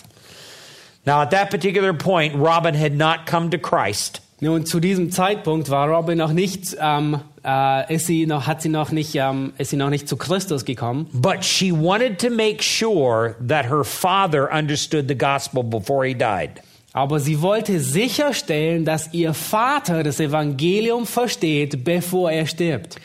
Now, 1.05 1.21
at 1.21 1.29
that 1.29 1.51
particular 1.51 1.93
point, 1.93 2.33
Robin 2.33 2.73
had 2.73 2.93
not 2.93 3.27
come 3.27 3.51
to 3.51 3.59
Christ. 3.59 4.21
Nun, 4.41 4.65
zu 4.65 4.79
diesem 4.79 5.11
Zeitpunkt 5.11 5.69
war 5.69 5.87
Robin 5.87 6.17
noch 6.17 6.33
nicht, 6.33 6.75
ähm, 6.81 7.19
äh, 7.45 7.93
ist 7.93 8.07
sie 8.07 8.25
noch, 8.25 8.47
hat 8.47 8.63
sie 8.63 8.69
noch 8.69 8.89
nicht, 8.89 9.13
ähm, 9.13 9.53
ist 9.59 9.69
sie 9.69 9.77
noch 9.77 9.91
nicht 9.91 10.09
zu 10.09 10.17
Christus 10.17 10.65
gekommen. 10.65 11.07
But 11.13 11.45
she 11.45 11.71
wanted 11.71 12.19
to 12.21 12.31
make 12.31 12.63
sure 12.63 13.35
that 13.47 13.69
her 13.69 13.83
father 13.83 14.51
understood 14.51 15.07
the 15.07 15.15
gospel 15.15 15.61
before 15.61 16.07
he 16.07 16.15
died. 16.15 16.63
Aber 16.95 17.19
sie 17.19 17.41
wollte 17.41 17.81
sicherstellen, 17.81 18.85
dass 18.85 19.13
ihr 19.13 19.33
Vater 19.33 20.01
das 20.01 20.21
Evangelium 20.21 21.05
versteht, 21.05 21.83
bevor 21.83 22.31
er 22.31 22.47
stirbt. 22.47 22.95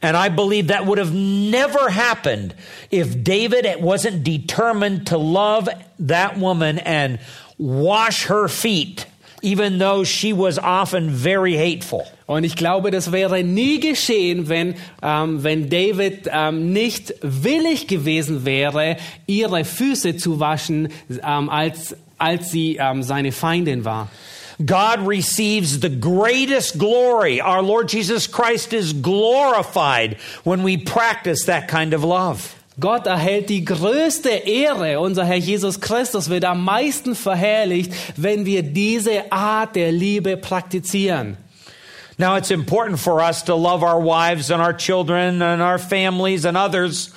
And 0.00 0.16
I 0.16 0.28
believe 0.28 0.66
that 0.66 0.84
would 0.84 0.98
have 0.98 1.14
never 1.14 1.88
happened 1.88 2.56
if 2.90 3.22
David 3.22 3.64
wasn't 3.80 4.24
determined 4.24 5.06
to 5.06 5.16
love 5.16 5.68
that 6.00 6.36
woman 6.38 6.80
and 6.80 7.20
wash 7.56 8.28
her 8.28 8.48
feet, 8.48 9.06
even 9.42 9.78
though 9.78 10.02
she 10.02 10.32
was 10.32 10.58
often 10.58 11.10
very 11.10 11.54
hateful. 11.54 12.04
Und 12.26 12.42
ich 12.42 12.56
glaube, 12.56 12.90
das 12.90 13.12
wäre 13.12 13.44
nie 13.44 13.78
geschehen, 13.78 14.48
wenn, 14.48 14.74
ähm, 15.00 15.44
wenn 15.44 15.68
David 15.70 16.28
ähm, 16.32 16.72
nicht 16.72 17.14
willig 17.22 17.86
gewesen 17.86 18.44
wäre, 18.44 18.96
ihre 19.28 19.64
Füße 19.64 20.16
zu 20.16 20.40
waschen, 20.40 20.88
ähm, 21.24 21.48
als, 21.48 21.94
als 22.18 22.50
sie 22.50 22.76
ähm, 22.80 23.02
seine 23.02 23.32
Feindin 23.32 23.84
war. 23.84 24.08
God 24.64 25.06
receives 25.06 25.80
the 25.80 25.90
greatest 25.90 26.78
glory. 26.78 27.42
Our 27.42 27.62
Lord 27.62 27.92
Jesus 27.92 28.26
Christ 28.26 28.72
is 28.72 28.94
glorified 28.94 30.16
when 30.44 30.62
we 30.62 30.78
practice 30.78 31.44
that 31.44 31.68
kind 31.68 31.92
of 31.92 32.02
love. 32.02 32.54
Gott 32.78 33.06
erhält 33.06 33.48
die 33.48 33.64
größte 33.64 34.28
Ehre. 34.28 35.00
Unser 35.00 35.24
Herr 35.24 35.36
Jesus 35.36 35.80
Christus 35.80 36.28
wird 36.28 36.44
am 36.44 36.62
meisten 36.64 37.14
verherrlicht, 37.14 37.92
wenn 38.16 38.44
wir 38.44 38.62
diese 38.62 39.30
Art 39.32 39.76
der 39.76 39.92
Liebe 39.92 40.36
praktizieren. 40.36 41.38
Now, 42.18 42.36
it's 42.36 42.50
important 42.50 42.98
for 42.98 43.20
us 43.20 43.42
to 43.44 43.54
love 43.54 43.82
our 43.82 44.00
wives 44.00 44.50
and 44.50 44.62
our 44.62 44.72
children 44.74 45.42
and 45.42 45.60
our 45.60 45.78
families 45.78 46.46
and 46.46 46.56
others 46.56 47.12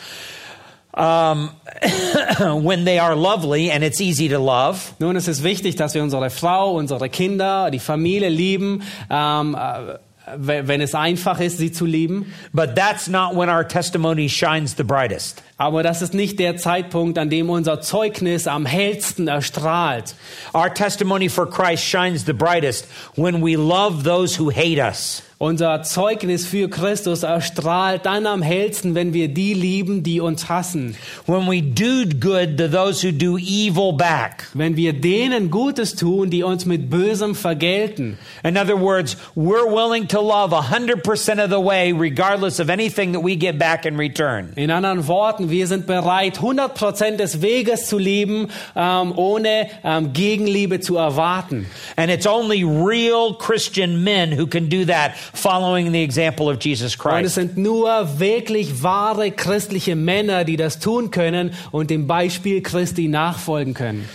um, 1.00 1.50
when 2.66 2.84
they 2.86 3.00
are 3.00 3.16
lovely 3.16 3.72
and 3.72 3.84
it's 3.84 4.02
easy 4.02 4.28
to 4.30 4.38
love. 4.40 4.94
Nun, 5.00 5.16
es 5.16 5.28
ist 5.28 5.44
wichtig, 5.44 5.76
dass 5.78 5.94
wir 5.96 6.04
unsere 6.04 6.30
Frau, 6.30 6.74
unsere 6.76 7.08
Kinder, 7.10 7.72
die 7.72 7.80
Familie 7.80 8.30
lieben, 8.30 8.84
ähm, 9.10 9.56
äh, 9.56 9.98
we- 10.38 10.68
wenn 10.68 10.82
es 10.82 10.94
einfach 10.94 11.40
ist, 11.40 11.58
sie 11.58 11.72
zu 11.72 11.86
lieben. 11.86 12.34
But 12.54 12.76
that's 12.76 13.08
not 13.08 13.36
when 13.36 13.50
our 13.50 13.66
testimony 13.68 14.28
shines 14.30 14.76
the 14.76 14.84
brightest. 14.84 15.42
Aber 15.58 15.84
das 15.84 16.02
ist 16.02 16.14
nicht 16.14 16.38
der 16.38 16.58
Zeitpunkt, 16.58 17.18
an 17.18 17.30
dem 17.30 17.50
unser 17.50 17.82
Zeugnis 17.82 18.46
am 18.48 18.66
hellsten 18.66 19.28
erstrahlt. 19.28 20.16
Our 20.54 20.74
testimony 20.74 21.30
for 21.30 21.50
Christ 21.50 21.84
shines 21.84 22.26
the 22.26 22.34
brightest 22.34 22.88
when 23.16 23.42
we 23.42 23.56
love 23.56 24.04
those 24.04 24.38
who 24.40 24.52
hate 24.52 24.80
us. 24.80 25.24
Unser 25.42 25.84
Zeugnis 25.84 26.46
für 26.46 26.70
Christus 26.70 27.24
erstrahlt 27.24 28.06
dann 28.06 28.28
am 28.28 28.42
hellsten, 28.42 28.94
wenn 28.94 29.14
wir 29.14 29.30
die 29.30 29.54
lieben, 29.54 30.04
die 30.04 30.20
uns 30.20 30.50
hassen. 30.50 30.98
When 31.28 31.48
we 31.48 31.62
do 31.62 32.04
good 32.20 32.58
to 32.58 32.68
those 32.68 33.02
who 33.02 33.14
do 33.14 33.38
evil 33.38 33.94
back. 33.94 34.50
Wenn 34.54 34.76
wir 34.76 34.92
denen 34.92 35.50
Gutes 35.50 35.96
tun, 35.96 36.30
die 36.30 36.44
uns 36.44 36.66
mit 36.66 36.90
Bösem 36.90 37.36
vergelten. 37.36 38.18
In 38.44 38.58
other 38.58 38.78
words, 38.78 39.16
we're 39.34 39.66
willing 39.66 40.10
to 40.10 40.20
love 40.20 40.52
100% 40.52 41.42
of 41.42 41.50
the 41.50 41.66
way, 41.66 41.94
regardless 41.94 42.60
of 42.60 42.70
anything 42.70 43.14
that 43.14 43.24
we 43.24 43.38
get 43.38 43.58
back 43.58 43.86
in 43.86 43.96
return. 43.96 44.52
In 44.58 44.70
anderen 44.70 45.08
Worten, 45.08 45.50
wir 45.50 45.68
sind 45.68 45.88
bereit, 45.88 46.40
100% 46.40 47.16
des 47.16 47.42
Weges 47.42 47.88
zu 47.88 47.98
lieben, 47.98 48.50
ähm, 48.76 49.14
ohne 49.16 49.70
ähm, 49.86 50.12
Gegenliebe 50.12 50.82
zu 50.82 50.98
erwarten. 50.98 51.66
And 51.96 52.12
it's 52.12 52.28
only 52.28 52.66
real 52.66 53.34
Christian 53.40 54.04
men 54.04 54.38
who 54.38 54.46
can 54.46 54.68
do 54.68 54.84
that, 54.84 55.14
following 55.34 55.92
the 55.92 56.04
example 56.04 56.48
of 56.48 56.58
Jesus 56.62 56.96
Und 56.96 57.26
es 57.26 57.34
Christ. 57.34 57.36
sind 57.36 57.58
nur 57.58 58.20
wirklich 58.20 58.84
wahre 58.84 59.32
christliche 59.32 59.96
Männer, 59.96 60.44
die 60.44 60.58
das 60.58 60.80
tun 60.80 61.12
können 61.12 61.52
und 61.72 61.90
dem 61.90 62.08
Beispiel 62.08 62.62
Christi 62.62 63.08
nachfolgen 63.08 63.74
können. 63.74 64.08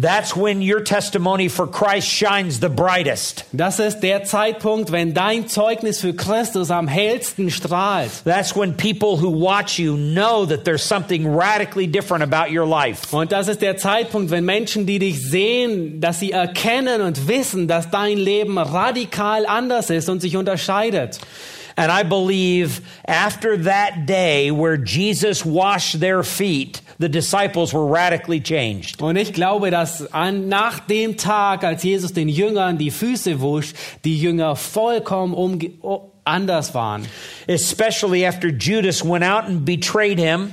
That's 0.00 0.34
when 0.34 0.62
your 0.62 0.80
testimony 0.80 1.48
for 1.48 1.66
Christ 1.66 2.08
shines 2.08 2.60
the 2.60 2.70
brightest. 2.70 3.44
Das 3.52 3.78
ist 3.78 4.00
der 4.00 4.24
Zeitpunkt, 4.24 4.92
wenn 4.92 5.12
dein 5.12 5.46
Zeugnis 5.46 6.00
für 6.00 6.14
Christus 6.14 6.70
am 6.70 6.88
hellsten 6.88 7.50
strahlt. 7.50 8.10
That's 8.24 8.56
when 8.56 8.74
people 8.74 9.18
who 9.18 9.28
watch 9.28 9.78
you 9.78 9.98
know 9.98 10.46
that 10.46 10.64
there's 10.64 10.82
something 10.82 11.26
radically 11.26 11.86
different 11.86 12.22
about 12.22 12.50
your 12.50 12.66
life. 12.66 13.12
Und 13.12 13.30
das 13.30 13.48
ist 13.48 13.60
der 13.60 13.76
Zeitpunkt, 13.76 14.30
wenn 14.30 14.46
Menschen, 14.46 14.86
die 14.86 14.98
dich 14.98 15.20
sehen, 15.20 16.00
dass 16.00 16.18
sie 16.18 16.32
erkennen 16.32 17.02
und 17.02 17.28
wissen, 17.28 17.68
dass 17.68 17.90
dein 17.90 18.16
Leben 18.16 18.56
radikal 18.56 19.44
anders 19.44 19.90
ist 19.90 20.08
und 20.08 20.20
sich 20.20 20.34
unterscheidet. 20.34 21.18
And 21.76 21.90
I 21.90 22.02
believe 22.02 22.80
after 23.06 23.56
that 23.64 24.06
day 24.06 24.50
where 24.50 24.76
Jesus 24.76 25.44
washed 25.44 26.00
their 26.00 26.22
feet, 26.22 26.80
the 27.00 27.08
disciples 27.08 27.72
were 27.72 27.86
radically 27.86 28.40
changed. 28.40 29.00
Und 29.00 29.16
ich 29.16 29.32
glaube, 29.32 29.70
dass 29.70 30.12
an, 30.12 30.48
nach 30.48 30.80
dem 30.80 31.16
Tag, 31.16 31.64
als 31.64 31.82
Jesus 31.82 32.12
den 32.12 32.28
Jüngern 32.28 32.76
die 32.76 32.90
Füße 32.90 33.40
wusch, 33.40 33.72
die 34.04 34.20
Jünger 34.20 34.54
vollkommen 34.54 35.32
umge 35.32 35.70
anders 36.24 36.74
waren. 36.74 37.06
Especially 37.48 38.26
after 38.26 38.48
Judas 38.48 39.02
went 39.02 39.24
out 39.24 39.44
and 39.44 39.64
betrayed 39.64 40.18
him, 40.18 40.52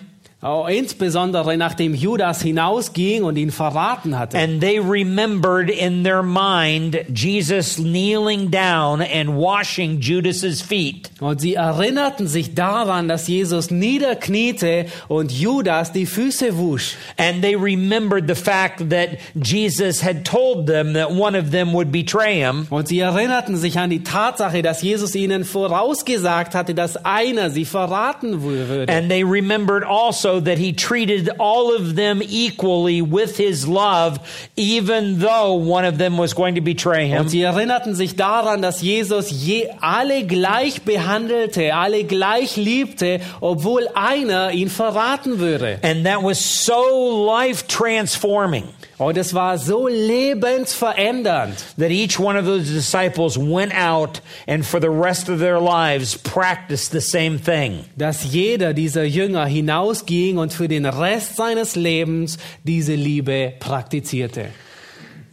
Oh, 0.49 0.65
insbesondere 0.67 1.57
nachdem 1.57 1.93
Judas 1.93 2.41
hinausging 2.41 3.23
und 3.23 3.37
ihn 3.37 3.51
verraten 3.51 4.17
hatte. 4.17 4.37
and 4.37 4.61
they 4.61 4.79
remembered 4.79 5.69
in 5.69 6.03
their 6.03 6.23
mind 6.23 6.97
Jesus 7.13 7.75
kneeling 7.75 8.49
down 8.49 9.01
and 9.01 9.35
washing 9.35 9.99
Judas's 9.99 10.61
feet. 10.61 11.09
Und 11.19 11.41
sie 11.41 11.55
erinnerten 11.55 12.27
sich 12.27 12.53
daran, 12.55 13.07
dass 13.07 13.27
Jesus 13.27 13.71
niederkniete 13.71 14.85
und 15.07 15.31
Judas 15.31 15.91
die 15.91 16.05
Füße 16.05 16.57
wusch. 16.57 16.95
And 17.17 17.41
they 17.41 17.55
remembered 17.55 18.27
the 18.27 18.35
fact 18.35 18.89
that 18.89 19.17
Jesus 19.35 20.03
had 20.03 20.23
told 20.23 20.67
them 20.67 20.93
that 20.93 21.11
one 21.11 21.35
of 21.37 21.51
them 21.51 21.73
would 21.73 21.91
betray 21.91 22.35
him. 22.39 22.67
Und 22.69 22.87
sie 22.87 22.99
erinnerten 22.99 23.57
sich 23.57 23.77
an 23.79 23.89
die 23.89 24.03
Tatsache, 24.03 24.61
dass 24.61 24.81
Jesus 24.81 25.15
ihnen 25.15 25.43
vorausgesagt 25.43 26.55
hatte, 26.55 26.73
dass 26.73 26.97
einer 27.03 27.49
sie 27.49 27.65
verraten 27.65 28.43
würde. 28.43 28.91
And 28.91 29.09
they 29.09 29.23
remembered 29.23 29.83
also 29.83 30.36
that 30.41 30.57
he 30.57 30.73
treated 30.73 31.29
all 31.39 31.75
of 31.75 31.95
them 31.95 32.21
equally 32.23 33.01
with 33.01 33.37
his 33.37 33.67
love, 33.67 34.19
even 34.55 35.19
though 35.19 35.53
one 35.53 35.85
of 35.85 35.97
them 35.97 36.17
was 36.17 36.33
going 36.33 36.55
to 36.55 36.61
betray 36.61 37.07
him. 37.07 37.21
Und 37.21 37.29
sie 37.29 37.41
erinnerten 37.41 37.95
sich 37.95 38.15
daran, 38.15 38.61
dass 38.61 38.81
Jesus 38.81 39.29
je 39.29 39.69
alle 39.81 40.25
gleich 40.25 40.81
behandelte, 40.83 41.73
alle 41.73 42.03
gleich 42.03 42.57
liebte, 42.57 43.19
obwohl 43.41 43.87
einer 43.93 44.51
ihn 44.51 44.69
verraten 44.69 45.39
würde. 45.39 45.79
And 45.83 46.05
that 46.05 46.23
was 46.23 46.39
so 46.39 47.25
life 47.25 47.67
transforming 47.67 48.63
Und 48.99 49.15
es 49.15 49.35
war 49.35 49.59
so 49.59 49.87
lebensverändernd, 49.87 51.53
that 51.77 51.91
each 51.91 52.19
one 52.19 52.35
of 52.35 52.45
those 52.45 52.73
disciples 52.73 53.37
went 53.37 53.71
out 53.75 54.21
and 54.47 54.65
for 54.65 54.79
the 54.79 54.89
rest 54.89 55.29
of 55.29 55.37
their 55.37 55.59
lives 55.59 56.17
practiced 56.17 56.91
the 56.91 57.01
same 57.01 57.37
thing. 57.37 57.85
dass 57.95 58.33
jeder 58.33 58.73
dieser 58.73 59.03
Jünger 59.03 59.45
hinausging 59.45 60.16
und 60.37 60.53
für 60.53 60.67
den 60.67 60.85
Rest 60.85 61.35
seines 61.35 61.75
Lebens 61.75 62.37
diese 62.63 62.95
Liebe 62.95 63.53
praktizierte. 63.59 64.49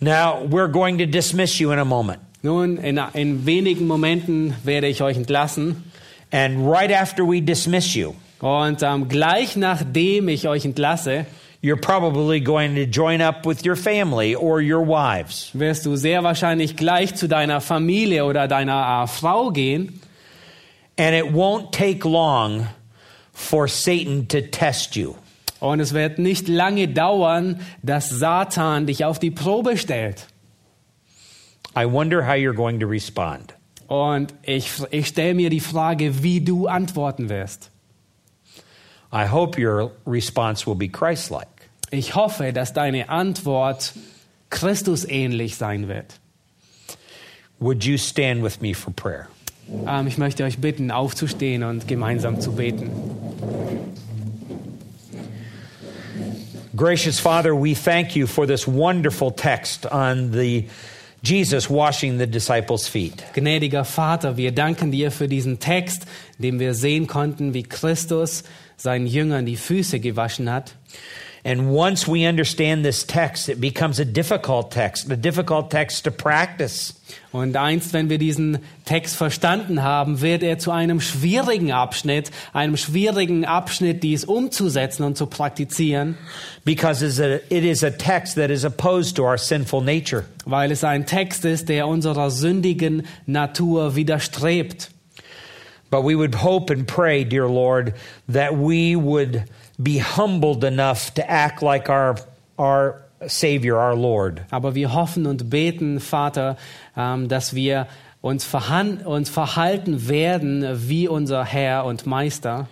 Now, 0.00 0.46
we're 0.48 0.70
going 0.70 0.98
to 0.98 1.06
dismiss 1.06 1.58
you 1.58 1.72
in 1.72 1.78
a 1.78 1.84
moment. 1.84 2.20
Nun, 2.42 2.76
in, 2.76 3.00
in 3.14 3.46
wenigen 3.46 3.86
Momenten 3.86 4.54
werde 4.64 4.86
ich 4.86 5.02
euch 5.02 5.16
entlassen. 5.16 5.84
And 6.30 6.68
right 6.68 6.92
after 6.92 7.24
we 7.26 7.40
dismiss 7.40 7.94
you, 7.94 8.14
Und 8.40 8.82
ähm, 8.82 9.08
gleich 9.08 9.56
nachdem 9.56 10.28
ich 10.28 10.46
euch 10.48 10.66
entlasse, 10.66 11.24
you're 11.62 11.80
probably 11.80 12.40
going 12.40 12.74
to 12.74 12.82
join 12.82 13.22
up 13.22 13.46
with 13.46 13.64
your 13.64 13.76
family 13.76 14.36
or 14.36 14.60
your 14.60 14.86
wives. 14.86 15.50
wirst 15.54 15.86
du 15.86 15.96
sehr 15.96 16.22
wahrscheinlich 16.22 16.76
gleich 16.76 17.14
zu 17.14 17.26
deiner 17.26 17.62
Familie 17.62 18.26
oder 18.26 18.46
deiner 18.46 19.04
äh, 19.04 19.06
Frau 19.06 19.50
gehen. 19.50 20.00
And 20.98 21.14
it 21.14 21.32
won't 21.32 21.70
take 21.72 22.06
long 22.06 22.66
for 23.34 23.68
Satan 23.68 24.26
to 24.28 24.40
test 24.40 24.96
you. 24.96 25.16
Und 25.60 25.80
es 25.80 25.92
wird 25.92 26.18
nicht 26.18 26.48
lange 26.48 26.88
dauern, 26.88 27.60
dass 27.82 28.08
Satan 28.08 28.86
dich 28.86 29.04
auf 29.04 29.18
die 29.18 29.30
Probe 29.30 29.76
stellt. 29.76 30.26
I 31.76 31.84
wonder 31.90 32.26
how 32.26 32.34
you're 32.34 32.54
going 32.54 32.80
to 32.80 32.86
respond. 32.86 33.54
Und 33.88 34.34
ich, 34.42 34.70
ich 34.90 35.08
stelle 35.08 35.34
mir 35.34 35.50
die 35.50 35.60
Frage, 35.60 36.22
wie 36.22 36.40
du 36.40 36.66
antworten 36.66 37.28
wirst. 37.28 37.70
I 39.12 39.28
hope 39.28 39.60
your 39.60 39.92
response 40.06 40.66
will 40.66 40.76
be 40.76 40.88
Christ 40.88 41.30
like. 41.30 41.48
Ich 41.90 42.14
hoffe, 42.14 42.52
dass 42.52 42.72
deine 42.72 43.08
Antwort 43.08 43.94
Christus 44.50 45.04
ähnlich 45.04 45.56
sein 45.56 45.88
wird. 45.88 46.18
Would 47.58 47.84
you 47.84 47.96
stand 47.96 48.42
with 48.42 48.60
me 48.60 48.74
for 48.74 48.92
prayer? 48.92 49.28
Ähm, 49.86 50.06
ich 50.06 50.18
möchte 50.18 50.44
euch 50.44 50.58
bitten, 50.58 50.90
aufzustehen 50.90 51.62
und 51.62 51.88
gemeinsam 51.88 52.40
zu 52.40 52.52
beten. 52.52 52.90
Gracious 56.76 57.20
Father, 57.20 57.54
we 57.54 57.74
thank 57.74 58.16
you 58.16 58.26
for 58.26 58.46
this 58.46 58.66
wonderful 58.66 59.30
text 59.30 59.86
on 59.92 60.32
the 60.32 60.68
Jesus 61.22 61.70
washing 61.70 62.18
the 62.18 62.26
disciples' 62.26 62.88
feet. 62.88 63.24
Gnädiger 63.32 63.84
Vater, 63.84 64.36
wir 64.36 64.52
danken 64.52 64.90
dir 64.90 65.10
für 65.10 65.28
diesen 65.28 65.58
Text, 65.58 66.04
in 66.36 66.42
dem 66.42 66.60
wir 66.60 66.74
sehen 66.74 67.06
konnten, 67.06 67.54
wie 67.54 67.62
Christus 67.62 68.42
seinen 68.76 69.06
Jüngern 69.06 69.46
die 69.46 69.56
Füße 69.56 70.00
gewaschen 70.00 70.50
hat. 70.52 70.74
And 71.46 71.74
once 71.74 72.08
we 72.08 72.24
understand 72.24 72.86
this 72.86 73.04
text, 73.04 73.50
it 73.50 73.60
becomes 73.60 74.00
a 74.00 74.04
difficult 74.06 74.70
text, 74.70 75.10
a 75.10 75.16
difficult 75.16 75.70
text 75.70 76.04
to 76.04 76.10
practice. 76.10 76.94
Und 77.32 77.54
einst, 77.54 77.92
wenn 77.92 78.08
wir 78.08 78.16
diesen 78.16 78.60
Text 78.86 79.14
verstanden 79.14 79.82
haben, 79.82 80.22
wird 80.22 80.42
er 80.42 80.58
zu 80.58 80.70
einem 80.70 81.02
schwierigen 81.02 81.70
Abschnitt, 81.70 82.30
einem 82.54 82.78
schwierigen 82.78 83.44
Abschnitt, 83.44 84.02
dies 84.02 84.24
umzusetzen 84.24 85.02
und 85.02 85.18
zu 85.18 85.26
praktizieren, 85.26 86.16
Because 86.64 87.02
it 87.02 87.50
is 87.50 87.84
a 87.84 87.90
text 87.90 88.36
that 88.36 88.50
is 88.50 88.64
opposed 88.64 89.16
to 89.16 89.24
our 89.24 89.36
sinful 89.36 89.82
nature. 89.82 90.24
weil 90.46 90.72
es 90.72 90.82
ein 90.82 91.04
Text 91.04 91.44
ist, 91.44 91.68
der 91.68 91.86
unserer 91.88 92.30
sündigen 92.30 93.06
Natur 93.26 93.96
widerstrebt. 93.96 94.90
But 95.90 96.04
we 96.04 96.16
would 96.16 96.42
hope 96.42 96.72
and 96.72 96.86
pray, 96.86 97.22
dear 97.22 97.46
Lord, 97.46 97.92
that 98.32 98.52
we 98.52 98.96
would 98.96 99.44
be 99.78 100.00
humbled 100.00 100.64
enough 100.64 101.12
to 101.14 101.22
act 101.28 101.62
like 101.62 101.88
our, 101.88 102.16
our 102.58 103.02
Savior, 103.26 103.76
our 103.76 103.96
Lord. 103.96 104.42
Aber 104.50 104.74
wir 104.74 104.92
hoffen 104.92 105.26
und 105.26 105.50
beten, 105.50 106.00
Vater, 106.00 106.56
ähm, 106.96 107.28
dass 107.28 107.54
wir 107.54 107.86
uns, 108.20 108.48
uns 109.04 109.28
verhalten 109.30 110.08
werden 110.08 110.64
wie 110.88 111.08
unser 111.08 111.44
Herr 111.44 111.84
und 111.84 112.06
Meister, 112.06 112.68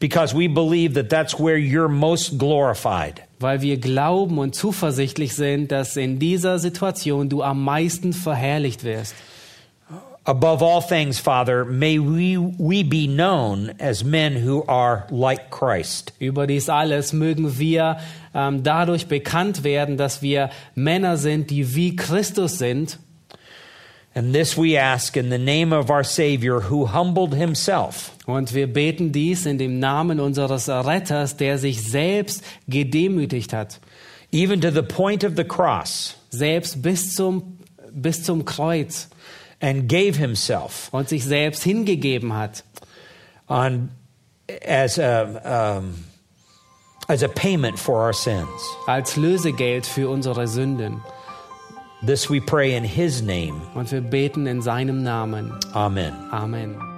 Because 0.00 0.32
we 0.32 0.48
believe 0.48 0.94
that 0.94 1.10
that's 1.10 1.40
where 1.40 1.56
you're 1.56 1.88
most 1.88 2.38
glorified. 2.38 3.20
weil 3.40 3.62
wir 3.62 3.78
glauben 3.78 4.38
und 4.38 4.54
zuversichtlich 4.54 5.34
sind, 5.34 5.70
dass 5.72 5.96
in 5.96 6.18
dieser 6.20 6.58
Situation 6.60 7.28
du 7.28 7.42
am 7.42 7.62
meisten 7.64 8.12
verherrlicht 8.12 8.84
wirst. 8.84 9.14
Above 10.28 10.62
all 10.62 10.82
things, 10.82 11.18
Father, 11.18 11.64
may 11.64 11.98
we, 11.98 12.36
we 12.36 12.82
be 12.82 13.06
known 13.06 13.72
as 13.80 14.04
men 14.04 14.36
who 14.36 14.62
are 14.68 15.06
like 15.10 15.50
Christ. 15.50 16.12
Über 16.20 16.46
dies 16.46 16.68
alles 16.68 17.14
mögen 17.14 17.58
wir 17.58 17.96
ähm, 18.34 18.62
dadurch 18.62 19.06
bekannt 19.06 19.64
werden, 19.64 19.96
dass 19.96 20.20
wir 20.20 20.50
Männer 20.74 21.16
sind, 21.16 21.48
die 21.48 21.74
wie 21.74 21.96
Christus 21.96 22.58
sind. 22.58 22.98
And 24.14 24.34
this 24.34 24.58
we 24.58 24.78
ask 24.78 25.16
in 25.16 25.30
the 25.30 25.38
name 25.38 25.72
of 25.72 25.88
our 25.88 26.04
Savior 26.04 26.68
who 26.68 26.92
humbled 26.92 27.34
himself 27.34 28.12
Und 28.26 28.52
wir 28.52 28.70
beten 28.70 29.12
dies 29.12 29.46
in 29.46 29.56
dem 29.56 29.78
Namen 29.78 30.20
unseres 30.20 30.68
Retters, 30.68 31.38
der 31.38 31.56
sich 31.56 31.82
selbst 31.82 32.44
gedemütigt 32.68 33.54
hat. 33.54 33.80
even 34.30 34.60
to 34.60 34.70
the 34.70 34.82
point 34.82 35.24
of 35.24 35.36
the 35.36 35.44
cross 35.44 36.16
Selbst 36.28 36.82
bis 36.82 37.14
zum, 37.14 37.58
bis 37.90 38.22
zum 38.24 38.44
Kreuz. 38.44 39.08
And 39.60 39.88
gave 39.88 40.16
himself 40.16 40.88
und 40.92 41.08
sich 41.08 41.24
selbst 41.24 41.62
hingegeben 41.62 42.34
hat, 42.34 42.64
on 43.48 43.90
as 44.66 44.98
a 44.98 45.78
um, 45.78 46.04
as 47.08 47.22
a 47.22 47.28
payment 47.28 47.78
for 47.78 48.02
our 48.02 48.12
sins. 48.12 48.48
als 48.86 49.16
Lösegeld 49.16 49.86
für 49.86 50.08
unsere 50.08 50.46
Sünden. 50.46 51.02
This 52.00 52.30
we 52.30 52.40
pray 52.40 52.76
in 52.76 52.84
his 52.84 53.22
name. 53.22 53.60
Und 53.74 53.90
wir 53.90 54.00
beten 54.00 54.46
in 54.46 54.62
seinem 54.62 55.02
Namen. 55.02 55.58
Amen. 55.74 56.14
Amen. 56.30 56.97